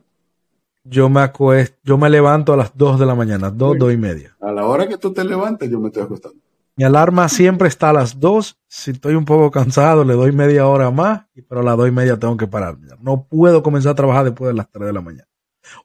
Yo 0.84 1.10
me 1.10 1.22
acuesto, 1.22 1.78
yo 1.84 1.98
me 1.98 2.10
levanto 2.10 2.54
a 2.54 2.58
las 2.58 2.76
dos 2.76 3.00
de 3.00 3.06
la 3.06 3.16
mañana, 3.16 3.50
dos, 3.50 3.78
dos 3.78 3.94
y 3.94 3.98
media. 3.98 4.36
A 4.42 4.52
la 4.52 4.66
hora 4.66 4.88
que 4.88 4.98
tú 4.98 5.14
te 5.14 5.24
levantes, 5.24 5.70
yo 5.70 5.80
me 5.80 5.88
estoy 5.88 6.04
acostando. 6.04 6.38
Mi 6.76 6.84
alarma 6.84 7.30
siempre 7.30 7.70
está 7.70 7.92
a 7.92 7.94
las 7.94 8.20
dos. 8.20 8.58
Si 8.68 8.92
estoy 8.92 9.16
un 9.16 9.24
poco 9.24 9.50
cansado, 9.50 10.04
le 10.04 10.14
doy 10.14 10.34
media 10.34 10.68
hora 10.68 10.92
más, 10.92 11.22
pero 11.48 11.62
a 11.62 11.64
las 11.64 11.78
dos 11.78 11.88
y 11.88 11.92
media 11.92 12.20
tengo 12.20 12.36
que 12.36 12.48
parar. 12.48 12.78
No 13.00 13.26
puedo 13.26 13.64
comenzar 13.64 13.94
a 13.94 13.96
trabajar 13.96 14.26
después 14.26 14.50
de 14.50 14.56
las 14.56 14.70
tres 14.70 14.88
de 14.88 14.94
la 14.94 15.02
mañana. 15.02 15.28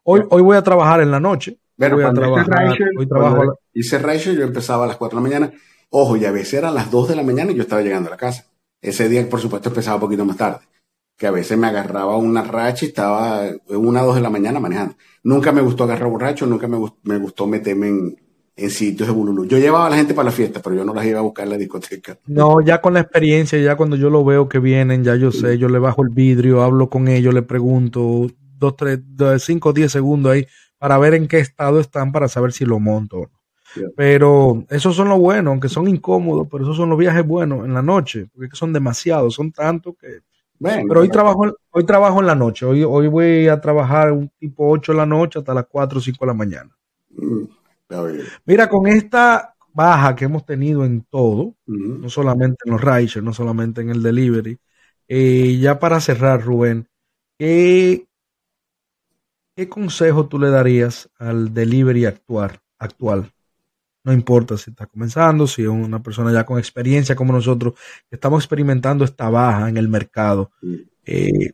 Hoy, 0.03 0.24
hoy 0.28 0.43
voy 0.43 0.57
a 0.57 0.62
trabajar 0.62 1.01
en 1.01 1.12
la 1.12 1.20
noche. 1.20 1.59
Voy 1.89 2.05
a 2.05 2.12
trabajar, 2.12 2.76
hoy 2.99 3.09
trabajo 3.09 3.59
hice 3.72 3.99
yo 4.35 4.43
empezaba 4.43 4.85
a 4.85 4.89
las 4.89 4.97
cuatro 4.97 5.18
de 5.18 5.22
la 5.24 5.28
mañana. 5.28 5.53
Ojo, 5.89 6.16
y 6.16 6.24
a 6.24 6.31
veces 6.31 6.55
eran 6.55 6.74
las 6.74 6.91
dos 6.91 7.09
de 7.09 7.16
la 7.16 7.22
mañana 7.22 7.53
y 7.53 7.55
yo 7.55 7.62
estaba 7.62 7.83
llegando 7.83 8.09
a 8.09 8.12
la 8.12 8.16
casa. 8.16 8.47
Ese 8.83 9.09
día, 9.09 9.28
por 9.28 9.41
supuesto, 9.41 9.70
empezaba 9.70 9.97
un 9.97 10.03
poquito 10.03 10.24
más 10.24 10.37
tarde 10.37 10.61
que 11.16 11.26
a 11.26 11.31
veces 11.31 11.59
me 11.59 11.66
agarraba 11.66 12.16
una 12.16 12.43
racha 12.43 12.87
y 12.87 12.89
estaba 12.89 13.43
una 13.68 14.03
o 14.03 14.07
dos 14.07 14.14
de 14.14 14.22
la 14.22 14.31
mañana 14.31 14.59
manejando. 14.59 14.95
Nunca 15.22 15.53
me 15.53 15.61
gustó 15.61 15.85
agarrar 15.85 16.09
borracho, 16.09 16.47
nunca 16.47 16.66
me, 16.66 16.78
gustó, 16.78 16.99
me 17.03 17.18
gustó 17.18 17.47
meterme 17.47 17.89
en, 17.89 18.16
en, 18.57 18.70
sitios 18.70 19.07
de 19.07 19.14
bululú. 19.14 19.45
Yo 19.45 19.59
llevaba 19.59 19.87
a 19.87 19.91
la 19.91 19.97
gente 19.97 20.14
para 20.14 20.31
la 20.31 20.33
fiesta, 20.33 20.62
pero 20.62 20.76
yo 20.76 20.85
no 20.85 20.95
las 20.95 21.05
iba 21.05 21.18
a 21.18 21.22
buscar 21.22 21.45
en 21.45 21.51
la 21.51 21.59
discoteca. 21.59 22.18
No, 22.26 22.62
ya 22.62 22.81
con 22.81 22.95
la 22.95 23.01
experiencia, 23.01 23.59
ya 23.59 23.76
cuando 23.76 23.97
yo 23.97 24.09
lo 24.09 24.24
veo 24.24 24.49
que 24.49 24.61
vienen, 24.61 25.05
ya 25.05 25.14
yo 25.14 25.31
sé, 25.31 25.59
yo 25.59 25.68
le 25.68 25.78
bajo 25.78 26.03
el 26.03 26.09
vidrio, 26.09 26.62
hablo 26.62 26.89
con 26.89 27.07
ellos, 27.07 27.35
le 27.35 27.43
pregunto 27.43 28.26
dos, 28.57 28.76
tres, 28.76 29.01
cinco, 29.41 29.74
diez 29.74 29.93
segundos 29.93 30.33
ahí 30.33 30.47
para 30.81 30.97
ver 30.97 31.12
en 31.12 31.28
qué 31.28 31.39
estado 31.39 31.78
están, 31.78 32.11
para 32.11 32.26
saber 32.26 32.53
si 32.53 32.64
lo 32.64 32.81
monto 32.81 33.18
o 33.18 33.26
no. 33.26 33.41
Pero 33.95 34.64
esos 34.70 34.97
son 34.97 35.11
los 35.11 35.18
buenos, 35.18 35.53
aunque 35.53 35.68
son 35.68 35.87
incómodos, 35.87 36.49
pero 36.51 36.64
esos 36.64 36.76
son 36.76 36.89
los 36.89 36.99
viajes 36.99 37.24
buenos 37.24 37.64
en 37.64 37.74
la 37.74 37.83
noche, 37.83 38.26
porque 38.35 38.57
son 38.57 38.72
demasiados, 38.72 39.35
son 39.35 39.53
tantos 39.53 39.95
que 40.01 40.22
pero 40.61 41.01
hoy 41.01 41.09
trabajo, 41.09 41.57
hoy 41.70 41.85
trabajo 41.85 42.20
en 42.20 42.26
la 42.26 42.35
noche. 42.35 42.66
Hoy, 42.66 42.85
hoy 42.85 43.09
voy 43.09 43.49
a 43.49 43.61
trabajar 43.61 44.12
un 44.12 44.31
tipo 44.39 44.68
8 44.68 44.93
de 44.93 44.99
la 44.99 45.07
noche 45.07 45.39
hasta 45.39 45.55
las 45.55 45.66
4 45.66 45.99
o 45.99 46.03
5 46.03 46.18
de 46.20 46.26
la 46.26 46.35
mañana. 46.35 46.70
Mm, 47.11 47.45
Mira, 48.45 48.68
con 48.68 48.87
esta 48.87 49.55
baja 49.72 50.14
que 50.14 50.26
hemos 50.26 50.45
tenido 50.45 50.85
en 50.85 51.03
todo, 51.05 51.55
no 51.66 52.09
solamente 52.09 52.59
en 52.66 52.72
los 52.72 52.81
riders, 52.81 53.22
no 53.22 53.33
solamente 53.33 53.81
en 53.81 53.91
el 53.91 54.03
delivery, 54.03 54.59
eh, 55.09 55.59
ya 55.59 55.78
para 55.78 55.99
cerrar, 55.99 56.43
Rubén, 56.43 56.87
¿qué, 57.39 58.07
¿qué 59.61 59.69
consejo 59.69 60.27
tú 60.27 60.39
le 60.39 60.49
darías 60.49 61.11
al 61.19 61.53
delivery 61.53 62.07
actual? 62.07 62.63
actual? 62.79 63.31
No 64.03 64.15
importa 64.15 64.57
si 64.57 64.71
está 64.71 64.87
comenzando, 64.87 65.47
si 65.47 65.61
es 65.61 65.69
una 65.69 66.03
persona 66.03 66.33
ya 66.33 66.47
con 66.47 66.59
experiencia 66.59 67.15
como 67.15 67.35
nosotros, 67.35 67.75
que 68.09 68.17
estamos 68.17 68.43
experimentando 68.43 69.05
esta 69.05 69.29
baja 69.29 69.69
en 69.69 69.77
el 69.77 69.87
mercado. 69.87 70.51
Eh, 71.05 71.53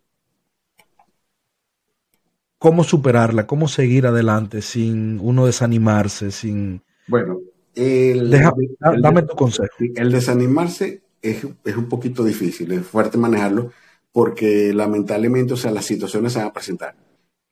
¿Cómo 2.59 2.85
superarla? 2.85 3.49
¿Cómo 3.49 3.67
seguir 3.67 4.07
adelante 4.07 4.63
sin 4.63 5.19
uno 5.21 5.45
desanimarse? 5.45 6.31
Sin... 6.31 6.81
Bueno, 7.09 7.41
dame 7.75 9.23
tu 9.23 9.35
consejo. 9.35 9.75
El 9.97 10.13
desanimarse 10.13 11.03
es, 11.21 11.43
un 11.43 11.89
poquito 11.89 12.23
difícil, 12.23 12.71
es 12.71 12.87
fuerte 12.87 13.19
manejarlo, 13.19 13.73
porque 14.13 14.73
lamentablemente, 14.73 15.55
o 15.55 15.57
sea, 15.57 15.73
las 15.73 15.87
situaciones 15.87 16.35
se 16.35 16.39
van 16.39 16.49
a 16.49 16.53
presentar. 16.53 16.95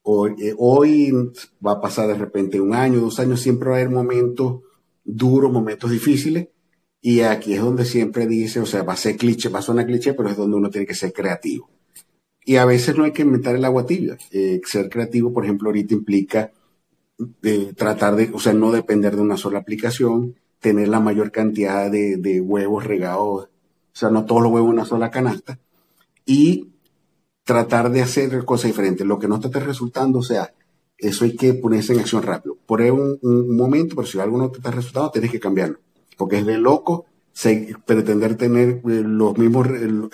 Hoy, 0.07 0.35
eh, 0.39 0.55
hoy 0.59 1.13
va 1.67 1.73
a 1.73 1.81
pasar 1.81 2.09
de 2.09 2.15
repente 2.15 2.61
un 2.61 2.75
año, 2.75 3.01
dos 3.01 3.19
años, 3.21 3.41
siempre 3.41 3.71
va 3.71 3.77
a 3.77 3.79
haber 3.79 3.91
momentos 3.91 4.61
duros, 5.03 5.51
momentos 5.51 5.91
difíciles. 5.91 6.49
Y 7.01 7.21
aquí 7.21 7.55
es 7.55 7.63
donde 7.63 7.87
siempre 7.87 8.27
dice, 8.27 8.61
o 8.61 8.67
sea, 8.67 8.83
va 8.83 8.93
a 8.93 8.97
ser 8.97 9.17
cliché, 9.17 9.49
va 9.49 9.61
a 9.61 9.63
sonar 9.63 9.87
cliché, 9.87 10.13
pero 10.13 10.29
es 10.29 10.37
donde 10.37 10.57
uno 10.57 10.69
tiene 10.71 10.87
que 10.87 10.95
ser 10.95 11.13
creativo. 11.13 11.71
Y 12.45 12.57
a 12.57 12.67
veces 12.67 12.97
no 12.97 13.05
hay 13.05 13.13
que 13.13 13.23
inventar 13.23 13.57
el 13.57 13.65
agua 13.65 13.87
tibia. 13.87 14.19
Eh, 14.31 14.61
ser 14.67 14.91
creativo, 14.91 15.33
por 15.33 15.45
ejemplo, 15.45 15.71
ahorita 15.71 15.95
implica 15.95 16.53
eh, 17.43 17.73
tratar 17.75 18.17
de, 18.17 18.31
o 18.35 18.39
sea, 18.39 18.53
no 18.53 18.73
depender 18.73 19.17
de 19.17 19.23
una 19.23 19.39
sola 19.39 19.61
aplicación, 19.61 20.35
tener 20.59 20.89
la 20.89 21.01
mayor 21.01 21.31
cantidad 21.31 21.91
de, 21.91 22.19
de 22.19 22.43
huevos 22.43 22.85
regados, 22.85 23.45
o 23.45 23.49
sea, 23.97 24.11
no 24.11 24.27
todos 24.27 24.43
los 24.43 24.53
huevos 24.53 24.69
en 24.69 24.75
una 24.75 24.85
sola 24.85 25.11
canasta, 25.11 25.59
y 26.27 26.74
tratar 27.45 27.91
de 27.91 28.03
hacer 28.03 28.45
cosas 28.45 28.71
diferentes. 28.71 29.07
Lo 29.07 29.19
que 29.19 29.29
no 29.29 29.39
te 29.39 29.47
esté 29.47 29.61
resultando, 29.61 30.19
o 30.19 30.23
sea, 30.23 30.53
eso 30.99 31.25
hay 31.25 31.37
que 31.37 31.55
ponerse 31.55 31.93
en 31.93 32.01
acción 32.01 32.23
rápido. 32.23 32.57
Por 32.67 32.81
un, 32.81 33.19
un 33.23 33.57
momento, 33.57 33.95
pero 33.97 34.07
si 34.07 34.19
algo 34.19 34.39
no 34.39 34.51
te 34.51 34.59
está 34.59 34.71
resultando, 34.71 35.11
tienes 35.11 35.31
que 35.31 35.41
cambiarlo. 35.41 35.79
Porque 36.17 36.39
es 36.39 36.47
de 36.47 36.59
loco 36.59 37.07
pretender 37.85 38.37
tener 38.37 38.81
eh, 38.85 39.03
los 39.05 39.37
mismos, 39.37 39.67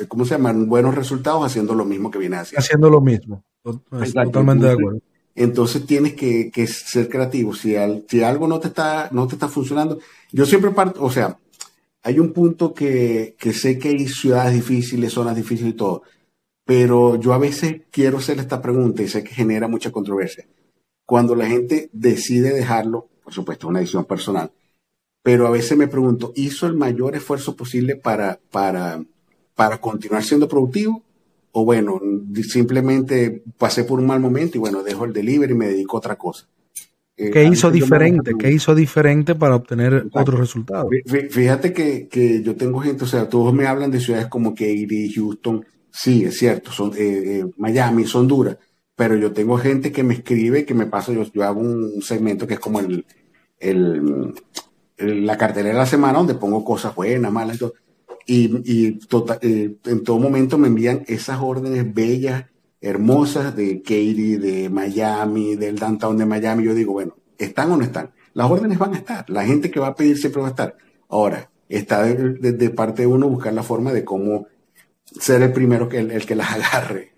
¿cómo 0.09 0.25
se 0.25 0.35
llaman? 0.35 0.69
Buenos 0.69 0.95
resultados 0.95 1.45
haciendo 1.45 1.75
lo 1.75 1.85
mismo 1.85 2.11
que 2.11 2.19
viene 2.19 2.37
haciendo. 2.37 2.61
Haciendo 2.61 2.91
lo 2.91 3.01
mismo. 3.01 3.45
Totalmente 3.63 4.67
de 4.67 4.73
acuerdo. 4.73 5.01
Entonces 5.35 5.87
tienes 5.87 6.15
que, 6.15 6.51
que 6.51 6.67
ser 6.67 7.09
creativo. 7.09 7.55
Si, 7.55 7.75
si 8.09 8.23
algo 8.23 8.49
no 8.49 8.59
te, 8.59 8.69
está, 8.69 9.09
no 9.13 9.27
te 9.27 9.35
está 9.35 9.49
funcionando, 9.49 9.99
yo 10.33 10.45
siempre 10.45 10.71
parto, 10.71 11.05
o 11.05 11.11
sea, 11.11 11.39
hay 12.03 12.19
un 12.19 12.33
punto 12.33 12.73
que, 12.75 13.37
que 13.39 13.53
sé 13.53 13.79
que 13.79 13.91
hay 13.91 14.09
ciudades 14.09 14.55
difíciles, 14.55 15.13
zonas 15.13 15.37
difíciles 15.37 15.75
y 15.75 15.77
todo, 15.77 16.03
pero 16.71 17.19
yo 17.19 17.33
a 17.33 17.39
veces 17.39 17.81
quiero 17.91 18.19
hacer 18.19 18.39
esta 18.39 18.63
pregunta 18.63 19.03
y 19.03 19.09
sé 19.09 19.25
que 19.25 19.35
genera 19.35 19.67
mucha 19.67 19.91
controversia 19.91 20.47
cuando 21.05 21.35
la 21.35 21.49
gente 21.49 21.91
decide 21.93 22.55
dejarlo, 22.55 23.09
por 23.25 23.33
supuesto, 23.33 23.67
es 23.67 23.71
una 23.71 23.81
decisión 23.81 24.05
personal, 24.05 24.53
pero 25.21 25.49
a 25.49 25.51
veces 25.51 25.77
me 25.77 25.89
pregunto, 25.89 26.33
¿hizo 26.37 26.69
el 26.69 26.77
mayor 26.77 27.17
esfuerzo 27.17 27.57
posible 27.57 27.97
para, 27.97 28.39
para, 28.53 29.03
para 29.57 29.81
continuar 29.81 30.23
siendo 30.23 30.47
productivo? 30.47 31.03
O 31.51 31.65
bueno, 31.65 32.01
simplemente 32.49 33.43
pasé 33.59 33.83
por 33.83 33.99
un 33.99 34.07
mal 34.07 34.21
momento 34.21 34.57
y 34.57 34.61
bueno, 34.61 34.85
dejo 34.85 35.05
el 35.07 35.13
delivery 35.13 35.53
y 35.53 35.57
me 35.57 35.67
dedico 35.67 35.97
a 35.97 35.99
otra 35.99 36.15
cosa. 36.15 36.47
Eh, 37.17 37.33
¿Qué 37.33 37.43
hizo 37.47 37.73
diferente? 37.73 38.35
¿Qué 38.39 38.53
hizo 38.53 38.77
diferente 38.77 39.35
para 39.35 39.57
obtener 39.57 40.07
otros 40.13 40.39
resultados? 40.39 40.89
Fíjate 41.31 41.73
que, 41.73 42.07
que, 42.07 42.45
yo 42.45 42.55
tengo 42.55 42.79
gente, 42.79 43.03
o 43.03 43.09
sea, 43.09 43.29
todos 43.29 43.53
me 43.53 43.67
hablan 43.67 43.91
de 43.91 43.99
ciudades 43.99 44.29
como 44.29 44.55
Katy, 44.55 45.13
Houston, 45.15 45.67
sí, 45.93 46.25
es 46.25 46.39
cierto, 46.39 46.73
son, 46.73 46.93
eh, 46.97 47.41
eh, 47.41 47.45
Miami, 47.57 48.05
son 48.05 48.29
duras, 48.29 48.57
pero 48.97 49.17
yo 49.17 49.33
tengo 49.33 49.59
gente 49.59 49.93
que 49.93 50.03
me 50.03 50.15
escribe, 50.15 50.65
que 50.65 50.75
me 50.75 50.87
pasa, 50.87 51.13
yo, 51.13 51.25
yo 51.33 51.45
hago 51.45 51.61
un 51.61 52.03
segmento 52.03 52.47
que 52.47 52.55
es 52.55 52.61
como 52.61 52.81
el, 52.81 53.05
la 54.99 55.37
cartelera 55.37 55.75
de 55.75 55.81
la 55.81 55.87
semana 55.87 56.19
donde 56.19 56.35
pongo 56.35 56.65
cosas 56.65 56.95
buenas, 56.95 57.33
malas 57.33 57.59
y 58.33 58.93
tota, 59.07 59.39
eh, 59.43 59.77
en 59.87 60.05
todo 60.05 60.19
momento 60.19 60.57
me 60.57 60.69
envían 60.69 61.05
esas 61.09 61.41
órdenes 61.41 61.93
bellas, 61.93 62.47
hermosas 62.81 63.57
de 63.57 63.83
Katy, 63.83 64.37
de 64.37 64.71
Miami, 64.71 65.57
del 65.57 65.77
downtown 65.77 66.17
de 66.17 66.27
Miami. 66.27 66.65
Yo 66.65 66.75
digo, 66.75 66.93
bueno, 66.93 67.17
¿están 67.39 67.73
o 67.73 67.77
no 67.77 67.83
están? 67.83 68.13
Las 68.35 68.49
órdenes 68.49 68.79
van 68.79 68.95
a 68.95 68.99
estar. 68.99 69.29
La 69.29 69.45
gente 69.45 69.71
que 69.71 69.81
va 69.81 69.89
a 69.89 69.95
pedir 69.97 70.17
siempre 70.17 70.43
va 70.43 70.49
a 70.49 70.51
estar. 70.51 70.77
Ahora, 71.09 71.51
está 71.69 72.05
de, 72.05 72.71
parte 72.71 73.03
de 73.03 73.09
uno 73.09 73.29
buscar 73.29 73.53
la 73.53 73.63
forma 73.63 73.93
de 73.93 74.05
cómo 74.05 74.47
ser 75.19 75.43
el 75.43 75.53
primero 75.53 75.89
que 75.89 75.99
el 75.99 76.27
que 76.27 76.35
las 76.35 76.53
agarre 76.53 77.11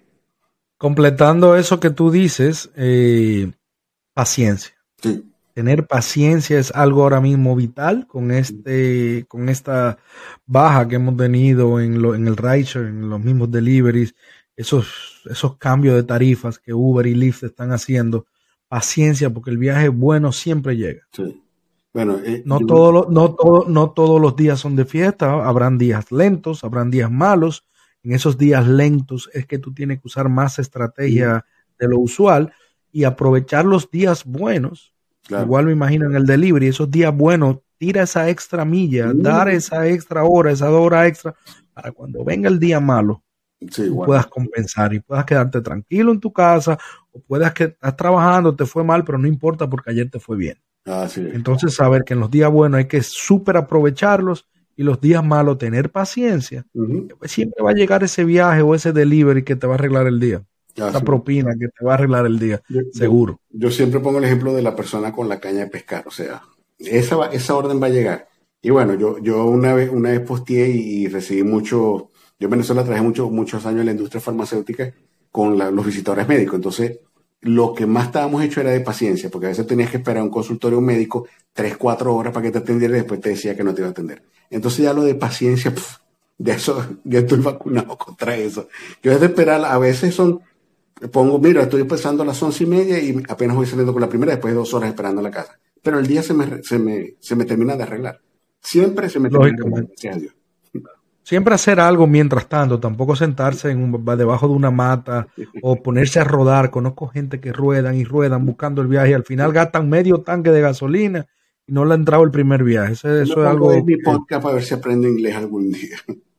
completando 0.82 1.55
eso 1.55 1.78
que 1.78 1.90
tú 1.90 2.11
dices, 2.11 2.72
eh, 2.74 3.53
paciencia. 4.14 4.74
Tener 5.55 5.86
paciencia 5.86 6.59
es 6.59 6.72
algo 6.72 7.05
ahora 7.05 7.20
mismo 7.20 7.55
vital 7.55 8.09
con 8.09 8.32
este, 8.32 9.24
con 9.28 9.49
esta 9.49 9.99
baja 10.45 10.88
que 10.88 10.97
hemos 10.97 11.16
tenido 11.16 11.78
en, 11.78 12.03
lo, 12.03 12.16
en 12.16 12.26
el 12.26 12.36
rideshare, 12.36 12.88
en 12.88 13.09
los 13.09 13.20
mismos 13.20 13.53
deliveries. 13.53 14.16
Eso 14.57 14.80
esos, 14.80 15.22
esos 15.30 15.57
cambios 15.57 15.95
de 15.95 16.03
tarifas 16.03 16.59
que 16.59 16.74
Uber 16.74 17.07
y 17.07 17.14
Lyft 17.14 17.45
están 17.45 17.70
haciendo, 17.70 18.26
paciencia, 18.66 19.30
porque 19.30 19.53
el 19.53 19.59
viaje 19.59 19.86
bueno 19.86 20.32
siempre 20.32 20.76
llega. 20.76 21.07
Bueno, 21.95 22.18
eh, 22.24 22.43
no, 22.45 22.59
todos 22.59 23.09
no, 23.09 23.36
todo, 23.36 23.66
no 23.68 23.90
todos 23.93 24.20
los 24.20 24.34
días 24.34 24.59
son 24.59 24.74
de 24.74 24.84
fiesta, 24.84 25.47
habrán 25.47 25.78
días 25.78 26.11
lentos, 26.11 26.64
habrán 26.64 26.90
días 26.90 27.09
malos. 27.09 27.68
En 28.03 28.12
esos 28.12 28.36
días 28.36 28.66
lentos 28.66 29.30
es 29.32 29.46
que 29.46 29.59
tú 29.59 29.72
tienes 29.72 30.00
que 30.00 30.09
usar 30.09 30.28
más 30.28 30.59
estrategia 30.59 31.44
de 31.78 31.88
lo 31.88 31.98
usual 31.98 32.53
y 32.90 33.05
aprovechar 33.05 33.64
los 33.64 33.90
días 33.90 34.24
buenos. 34.24 34.92
Igual 35.28 35.66
me 35.66 35.72
imagino 35.72 36.07
en 36.07 36.16
el 36.16 36.26
delivery, 36.26 36.66
esos 36.66 36.90
días 36.90 37.14
buenos, 37.14 37.59
tira 37.78 38.03
esa 38.03 38.28
extra 38.28 38.64
milla, 38.64 39.12
dar 39.14 39.48
esa 39.48 39.86
extra 39.88 40.24
hora, 40.24 40.50
esa 40.50 40.70
hora 40.70 41.07
extra, 41.07 41.34
para 41.72 41.92
cuando 41.92 42.24
venga 42.24 42.48
el 42.48 42.59
día 42.59 42.80
malo, 42.80 43.22
puedas 44.05 44.26
compensar 44.26 44.92
y 44.92 45.00
puedas 45.00 45.24
quedarte 45.24 45.61
tranquilo 45.61 46.12
en 46.12 46.20
tu 46.20 46.32
casa 46.32 46.78
o 47.12 47.20
puedas 47.20 47.53
que 47.55 47.64
estás 47.64 47.96
trabajando, 47.96 48.55
te 48.55 48.66
fue 48.66 48.84
mal, 48.84 49.05
pero 49.05 49.16
no 49.16 49.28
importa 49.28 49.70
porque 49.70 49.90
ayer 49.90 50.11
te 50.11 50.18
fue 50.18 50.36
bien. 50.36 50.59
Entonces, 50.84 51.74
saber 51.74 52.03
que 52.03 52.14
en 52.14 52.20
los 52.20 52.30
días 52.30 52.50
buenos 52.50 52.78
hay 52.78 52.86
que 52.86 53.03
súper 53.03 53.57
aprovecharlos 53.57 54.48
y 54.77 54.83
los 54.83 55.01
días 55.01 55.25
malos 55.25 55.59
tener 55.59 55.91
paciencia. 55.91 56.66
Pues 57.18 57.31
siempre 57.31 57.62
va 57.62 57.70
a 57.70 57.75
llegar 57.75 58.03
ese 58.03 58.25
viaje 58.25 58.62
o 58.62 58.75
ese 58.75 58.93
delivery 58.93 59.43
que 59.43 59.57
te 59.57 59.66
va 59.66 59.75
a 59.75 59.77
arreglar 59.77 60.07
el 60.07 60.20
día. 60.20 60.43
esa 60.75 61.01
propina 61.01 61.53
que 61.59 61.68
te 61.68 61.85
va 61.85 61.93
a 61.93 61.95
arreglar 61.95 62.27
el 62.27 62.39
día, 62.39 62.62
seguro. 62.93 63.41
Yo, 63.51 63.70
siempre 63.70 64.01
pongo 64.01 64.18
el 64.18 64.25
ejemplo 64.25 64.55
de 64.55 64.62
la 64.62 64.75
persona 64.75 65.12
con 65.12 65.29
la 65.29 65.41
caña 65.41 65.61
de 65.61 65.66
pescar. 65.66 66.07
O 66.07 66.11
sea, 66.11 66.43
esa, 66.79 67.27
esa 67.27 67.55
orden 67.55 67.83
va 67.83 67.87
a 67.87 67.91
llegar. 67.91 68.29
Y 68.61 68.70
bueno, 68.70 68.95
yo, 68.95 69.18
yo 69.18 69.45
una 69.45 69.75
vez, 69.75 69.91
una 69.91 70.11
vez 70.11 70.20
posteé 70.20 70.68
y, 70.68 71.09
recibí 71.09 71.43
mucho. 71.43 72.11
Yo 72.39 72.47
en 72.47 72.51
Venezuela 72.51 72.83
trabajé 72.83 73.03
mucho, 73.03 73.29
muchos 73.29 73.66
años 73.66 73.81
en 73.81 73.87
la 73.87 73.93
industria 73.93 74.20
farmacéutica 74.20 74.95
con 75.31 75.59
los 75.59 75.87
visitadores 75.87 76.29
médicos. 76.29 76.57
Entonces, 76.57 77.01
lo 77.43 77.74
que 77.74 77.86
más 77.86 78.07
estábamos 78.07 78.43
hecho 78.43 78.61
era 78.61 78.70
de 78.70 78.80
paciencia, 78.80 79.28
porque 79.28 79.47
a 79.47 79.49
veces 79.51 79.66
tenías 79.66 79.90
que 79.90 79.97
esperar 79.97 80.22
un 80.22 80.30
consultorio 80.30 80.80
médico 80.80 81.26
tres, 81.53 81.76
cuatro 81.76 82.14
horas 82.14 82.32
para 82.32 82.45
que 82.45 82.53
te 82.53 82.59
atendiera 82.59 82.95
y 82.95 83.01
después 83.01 83.20
te 83.20 83.30
decía 83.30 83.57
que 83.57 83.64
no 83.64 83.74
te 83.74 83.80
iba 83.80 83.88
a 83.88 83.90
atender. 83.90 84.22
Entonces 84.49 84.84
ya 84.84 84.93
lo 84.93 85.03
de 85.03 85.16
paciencia, 85.16 85.74
de 86.38 86.53
eso, 86.53 86.99
ya 87.05 87.18
estoy 87.18 87.40
vacunado 87.40 87.99
contra 87.99 88.36
eso. 88.36 88.68
Yo 89.03 89.12
es 89.12 89.20
de 89.20 89.26
esperar, 89.26 89.64
a 89.64 89.76
veces 89.78 90.14
son, 90.14 90.40
pongo, 91.11 91.40
mira, 91.40 91.62
estoy 91.62 91.80
empezando 91.80 92.22
a 92.22 92.26
las 92.26 92.40
once 92.43 92.62
y 92.62 92.66
media 92.68 93.01
y 93.01 93.20
apenas 93.28 93.57
voy 93.57 93.66
saliendo 93.66 93.93
con 93.93 94.03
la 94.03 94.09
primera, 94.09 94.32
después 94.32 94.55
de 94.55 94.59
dos 94.59 94.72
horas 94.74 94.90
esperando 94.90 95.20
en 95.20 95.24
la 95.24 95.30
casa. 95.32 95.59
Pero 95.82 95.99
el 95.99 96.07
día 96.07 96.22
se 96.22 96.34
me, 96.34 96.62
se 96.62 96.78
me, 96.78 97.14
se 97.18 97.34
me 97.34 97.45
termina 97.45 97.76
de 97.76 97.82
arreglar. 97.82 98.20
Siempre 98.61 99.09
se 99.09 99.18
me 99.18 99.28
termina 99.28 99.57
de 99.57 99.62
arreglar, 99.62 99.86
gracias 99.88 100.16
a 100.16 100.18
Dios. 100.20 100.34
Siempre 101.23 101.55
hacer 101.55 101.79
algo 101.79 102.07
mientras 102.07 102.49
tanto, 102.49 102.81
tampoco 102.81 103.14
sentarse 103.14 103.70
en 103.70 104.05
debajo 104.05 104.49
de 104.49 104.55
una 104.55 104.70
mata 104.70 105.29
o 105.62 105.77
ponerse 105.83 106.18
a 106.18 106.25
rodar. 106.25 106.70
Conozco 106.70 107.07
gente 107.07 107.41
que 107.41 107.53
ruedan 107.53 107.95
y 107.95 108.05
ruedan 108.05 108.45
buscando 108.45 108.83
el 108.83 108.89
viaje 108.89 109.11
y 109.11 109.14
al 109.14 109.25
final 109.25 109.53
gastan 109.53 109.89
medio 109.89 110.23
tanque 110.23 110.51
de 110.51 110.61
gasolina 110.61 111.27
y 111.66 111.73
no 111.73 111.85
le 111.85 111.93
ha 111.93 111.97
entrado 111.97 112.25
el 112.25 112.33
primer 112.33 112.64
viaje. 112.64 112.95
Eso, 112.95 113.23
es 113.23 113.37
algo. 113.37 113.73
mi 113.85 113.97
podcast 113.99 114.43
para 114.43 114.57
ver 114.57 114.64
si 114.64 114.75
aprendo 114.75 115.09
inglés 115.09 115.37
algún 115.37 115.70
día. 115.70 115.97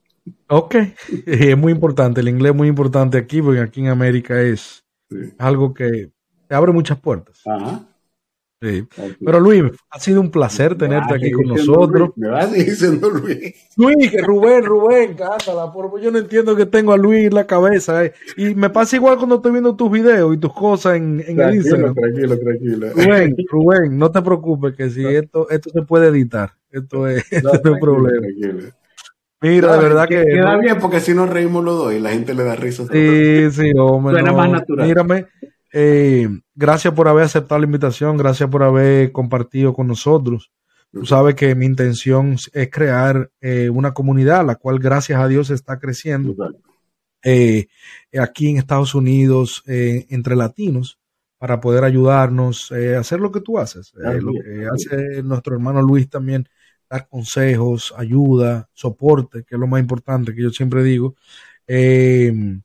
Ok, 0.47 0.75
es 1.25 1.57
muy 1.57 1.71
importante. 1.71 2.21
El 2.21 2.29
inglés 2.29 2.51
es 2.51 2.55
muy 2.55 2.67
importante 2.67 3.17
aquí 3.17 3.41
porque 3.41 3.59
aquí 3.59 3.81
en 3.81 3.87
América 3.87 4.39
es 4.41 4.85
algo 5.37 5.73
que 5.73 6.11
te 6.47 6.55
abre 6.55 6.71
muchas 6.71 6.99
puertas. 6.99 7.41
Ajá. 7.45 7.92
Pero 9.23 9.39
Luis, 9.39 9.63
ha 9.89 9.99
sido 9.99 10.21
un 10.21 10.31
placer 10.31 10.75
tenerte 10.77 11.13
aquí 11.13 11.31
con 11.31 11.47
nosotros. 11.47 12.11
me 12.15 12.29
vas 12.29 12.51
diciendo 12.53 13.09
Luis. 13.09 13.55
Luis, 13.77 14.11
que 14.11 14.21
Rubén, 14.21 14.63
Rubén, 14.63 15.15
cántala, 15.15 15.71
por 15.71 15.99
yo 15.99 16.11
no 16.11 16.19
entiendo 16.19 16.55
que 16.55 16.65
tengo 16.65 16.93
a 16.93 16.97
Luis 16.97 17.27
en 17.27 17.35
la 17.35 17.45
cabeza. 17.45 18.05
Eh. 18.05 18.13
Y 18.37 18.55
me 18.55 18.69
pasa 18.69 18.95
igual 18.95 19.17
cuando 19.17 19.35
estoy 19.35 19.51
viendo 19.51 19.75
tus 19.75 19.91
videos 19.91 20.33
y 20.33 20.37
tus 20.37 20.53
cosas 20.53 20.95
en, 20.95 21.23
en 21.27 21.39
el 21.39 21.55
Instagram. 21.55 21.93
Tranquilo, 21.93 22.37
tranquilo. 22.39 22.87
Rubén, 22.95 23.35
Rubén, 23.49 23.97
no 23.97 24.11
te 24.11 24.21
preocupes, 24.21 24.75
que 24.75 24.89
si 24.89 25.05
esto, 25.05 25.49
esto 25.49 25.69
se 25.69 25.81
puede 25.81 26.07
editar. 26.07 26.53
Esto 26.71 27.07
es, 27.07 27.25
no, 27.43 27.53
esto 27.53 27.69
es 27.69 27.73
un 27.73 27.79
problema. 27.79 28.27
Mira, 29.41 29.75
de 29.75 29.83
verdad 29.83 30.07
que. 30.07 30.23
Queda 30.23 30.57
bien 30.57 30.77
porque 30.79 31.01
si 31.01 31.13
nos 31.13 31.29
reímos 31.29 31.63
los 31.63 31.77
dos 31.77 31.93
y 31.93 31.99
la 31.99 32.11
gente 32.11 32.33
le 32.33 32.43
da 32.43 32.55
risa. 32.55 32.85
Sí, 32.91 33.51
sí, 33.51 33.71
hombre. 33.77 34.13
Suena 34.13 34.31
más 34.31 34.49
natural. 34.49 34.87
Mírame, 34.87 35.25
eh, 35.73 36.29
gracias 36.55 36.93
por 36.93 37.07
haber 37.07 37.25
aceptado 37.25 37.59
la 37.59 37.65
invitación, 37.65 38.17
gracias 38.17 38.49
por 38.49 38.63
haber 38.63 39.11
compartido 39.11 39.73
con 39.73 39.87
nosotros. 39.87 40.51
Tú 40.91 41.05
sabes 41.07 41.33
que 41.33 41.55
mi 41.55 41.65
intención 41.65 42.35
es 42.53 42.69
crear 42.69 43.31
eh, 43.41 43.69
una 43.69 43.93
comunidad, 43.93 44.45
la 44.45 44.55
cual 44.55 44.77
gracias 44.77 45.19
a 45.19 45.27
Dios 45.27 45.49
está 45.49 45.79
creciendo 45.79 46.35
eh, 47.23 47.65
aquí 48.19 48.49
en 48.49 48.57
Estados 48.57 48.93
Unidos 48.93 49.63
entre 49.65 50.35
latinos 50.35 50.99
para 51.39 51.59
poder 51.59 51.83
ayudarnos 51.83 52.71
a 52.71 52.99
hacer 52.99 53.19
lo 53.19 53.31
que 53.31 53.41
tú 53.41 53.57
haces, 53.57 53.91
lo 53.95 54.33
que 54.33 54.67
hace 54.71 55.23
nuestro 55.23 55.55
hermano 55.55 55.81
Luis 55.81 56.07
también, 56.09 56.47
dar 56.87 57.07
consejos, 57.07 57.91
ayuda, 57.97 58.69
soporte, 58.73 59.43
que 59.43 59.55
es 59.55 59.59
lo 59.59 59.67
más 59.67 59.81
importante 59.81 60.35
que 60.35 60.43
yo 60.43 60.51
siempre 60.51 60.83
digo. 60.83 61.15
de 61.67 62.61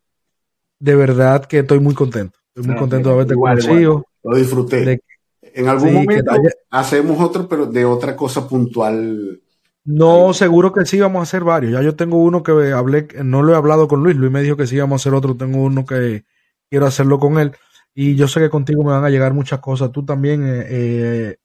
verdad 0.81 1.47
que 1.47 1.61
estoy 1.61 1.81
muy 1.81 1.95
contento. 1.95 2.38
Estoy 2.59 2.73
muy 2.73 2.81
contento 2.81 3.09
de 3.11 3.15
haberte 3.15 3.35
conocido. 3.35 4.05
Lo 4.25 4.37
disfruté. 4.37 5.01
en 5.41 5.69
algún 5.69 5.95
momento 5.95 6.33
hacemos 6.71 7.21
otro, 7.21 7.49
pero 7.49 7.67
de 7.67 7.85
otra 7.85 8.17
cosa 8.17 8.49
puntual. 8.49 9.41
No, 9.85 10.35
seguro 10.35 10.73
que 10.73 10.85
sí, 10.85 10.99
vamos 10.99 11.21
a 11.21 11.23
hacer 11.23 11.45
varios. 11.45 11.73
Ya 11.73 11.83
yo 11.83 11.95
tengo 11.95 12.19
uno 12.19 12.43
que 12.43 12.73
hablé, 12.73 13.09
no 13.23 13.43
lo 13.43 13.53
he 13.53 13.57
hablado 13.57 13.87
con 13.87 14.03
Luis. 14.03 14.17
Luis 14.17 14.33
me 14.33 14.43
dijo 14.43 14.57
que 14.57 14.67
sí, 14.67 14.77
vamos 14.77 15.01
a 15.01 15.03
hacer 15.03 15.15
otro. 15.15 15.37
Tengo 15.37 15.63
uno 15.63 15.87
que 15.87 16.25
quiero 16.69 16.87
hacerlo 16.87 17.21
con 17.21 17.39
él. 17.39 17.53
Y 17.95 18.17
yo 18.17 18.27
sé 18.27 18.41
que 18.41 18.51
contigo 18.51 18.83
me 18.83 18.91
van 18.91 19.05
a 19.05 19.11
llegar 19.11 19.35
muchas 19.35 19.61
cosas. 19.61 19.93
Tú 19.93 20.05
también 20.05 20.43
eh, 20.45 20.67
eh, 20.69 21.37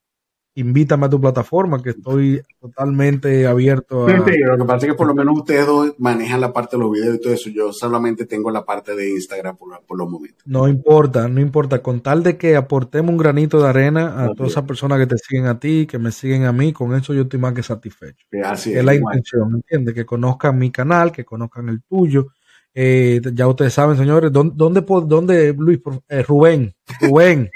invítame 0.56 1.08
a 1.08 1.10
tu 1.10 1.20
plataforma, 1.20 1.82
que 1.82 1.92
estoy 1.92 2.42
totalmente 2.60 3.48
abierto 3.48 4.06
a... 4.06 4.10
Sí, 4.10 4.38
lo 4.40 4.58
que 4.58 4.66
pasa 4.66 4.86
es 4.86 4.92
que 4.92 4.98
por 4.98 5.08
lo 5.08 5.16
menos 5.16 5.40
ustedes 5.40 5.66
dos 5.66 5.96
manejan 5.98 6.42
la 6.42 6.54
parte 6.54 6.78
de 6.78 6.84
los 6.84 6.92
videos 6.92 7.16
y 7.16 7.20
todo 7.20 7.34
eso. 7.34 7.50
Yo 7.50 7.74
solamente 7.74 8.26
tengo 8.26 8.52
la 8.52 8.64
parte 8.64 8.96
de 8.96 9.10
Instagram 9.12 9.58
por, 9.58 9.98
los 9.98 10.10
momentos. 10.10 10.44
No 10.46 10.68
importa, 10.68 11.28
no 11.28 11.42
importa. 11.42 11.82
Con 11.82 12.02
tal 12.02 12.22
de 12.22 12.38
que 12.38 12.56
aportemos 12.56 13.12
un 13.12 13.18
granito 13.18 13.62
de 13.62 13.70
arena 13.70 14.24
a 14.24 14.34
todas 14.34 14.52
esas 14.52 14.66
personas 14.66 15.00
que 15.00 15.08
te 15.08 15.18
siguen 15.18 15.48
a 15.48 15.60
ti, 15.60 15.88
que 15.88 15.98
me 15.98 16.12
siguen 16.12 16.46
a 16.46 16.52
mí, 16.52 16.72
con 16.72 16.94
eso 16.96 17.14
yo 17.14 17.24
estoy 17.24 17.40
más 17.40 17.54
que 17.54 17.64
satisfecho. 17.64 18.26
así 18.44 18.74
es, 18.74 18.86
la 18.86 18.94
intención, 18.94 19.56
¿entiendes? 19.56 19.96
Que 19.96 20.06
conozcan 20.06 20.58
mi 20.58 20.72
canal, 20.72 21.12
que 21.12 21.26
conozcan 21.26 21.70
el 21.70 21.82
tuyo. 21.84 22.28
Eh, 22.76 23.22
ya 23.34 23.48
ustedes 23.48 23.74
saben, 23.74 23.98
señores, 23.98 24.32
¿dónde, 24.32 24.54
dónde, 24.56 24.84
dónde 25.06 25.54
Luis, 25.54 25.80
eh, 26.10 26.24
Rubén, 26.24 26.74
Rubén, 27.02 27.50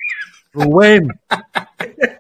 Rubén. 0.53 1.07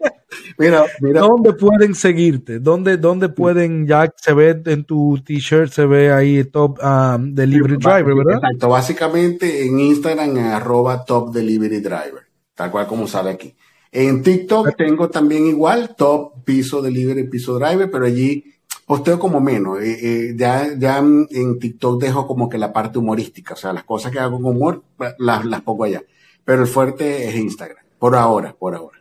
Mira, 0.57 0.85
mira. 1.01 1.21
¿Dónde 1.21 1.53
pueden 1.53 1.93
seguirte? 1.93 2.59
¿Dónde, 2.59 2.97
dónde 2.97 3.29
pueden, 3.29 3.85
ya 3.85 4.11
se 4.15 4.33
ve 4.33 4.59
en 4.65 4.83
tu 4.85 5.21
t-shirt, 5.23 5.71
se 5.71 5.85
ve 5.85 6.11
ahí 6.11 6.43
Top 6.45 6.79
um, 6.83 7.33
Delivery 7.33 7.77
Driver, 7.77 8.15
¿verdad? 8.15 8.35
Exacto, 8.43 8.69
básicamente 8.69 9.65
en 9.65 9.79
Instagram 9.79 10.37
arroba 10.37 11.05
Top 11.05 11.31
Delivery 11.31 11.79
Driver, 11.79 12.23
tal 12.55 12.71
cual 12.71 12.87
como 12.87 13.07
sale 13.07 13.29
aquí. 13.29 13.55
En 13.91 14.23
TikTok 14.23 14.75
tengo 14.75 15.09
también 15.09 15.45
igual, 15.45 15.95
Top 15.95 16.43
Piso 16.43 16.81
Delivery 16.81 17.29
Piso 17.29 17.57
Driver, 17.59 17.89
pero 17.89 18.05
allí 18.05 18.43
posteo 18.85 19.19
como 19.19 19.39
menos. 19.39 19.79
Eh, 19.81 19.97
eh, 20.01 20.33
ya, 20.35 20.69
ya 20.77 20.97
en 20.97 21.59
TikTok 21.59 22.01
dejo 22.01 22.25
como 22.25 22.49
que 22.49 22.57
la 22.57 22.73
parte 22.73 22.97
humorística, 22.97 23.53
o 23.53 23.57
sea, 23.57 23.73
las 23.73 23.83
cosas 23.83 24.11
que 24.11 24.19
hago 24.19 24.41
con 24.41 24.55
humor 24.55 24.83
las, 25.19 25.45
las 25.45 25.61
pongo 25.61 25.83
allá. 25.83 26.01
Pero 26.43 26.61
el 26.61 26.67
fuerte 26.67 27.27
es 27.27 27.35
Instagram, 27.35 27.85
por 27.99 28.15
ahora, 28.15 28.55
por 28.57 28.73
ahora. 28.73 28.97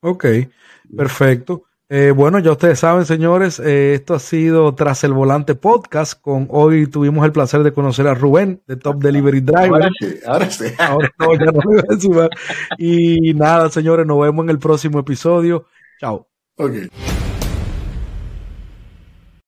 Ok. 0.00 0.24
Perfecto. 0.96 1.64
Eh, 1.90 2.10
bueno, 2.14 2.38
ya 2.38 2.52
ustedes 2.52 2.80
saben, 2.80 3.06
señores, 3.06 3.58
eh, 3.60 3.94
esto 3.94 4.14
ha 4.14 4.18
sido 4.18 4.74
Tras 4.74 5.04
el 5.04 5.14
Volante 5.14 5.54
Podcast. 5.54 6.20
Con 6.20 6.46
hoy 6.50 6.86
tuvimos 6.86 7.24
el 7.24 7.32
placer 7.32 7.62
de 7.62 7.72
conocer 7.72 8.06
a 8.06 8.14
Rubén 8.14 8.62
de 8.66 8.76
Top 8.76 8.96
Delivery 9.02 9.40
Driver. 9.40 9.72
Ahora 9.72 9.90
sí, 9.98 10.14
ahora 10.26 10.50
sí. 10.50 10.64
Ahora 10.78 11.10
no, 11.18 11.34
ya 11.34 11.46
no 11.46 11.60
voy 11.64 12.20
a 12.20 12.28
Y 12.76 13.32
nada, 13.32 13.70
señores, 13.70 14.06
nos 14.06 14.20
vemos 14.20 14.44
en 14.44 14.50
el 14.50 14.58
próximo 14.58 14.98
episodio. 14.98 15.66
Chao. 15.98 16.28
Okay. 16.56 16.88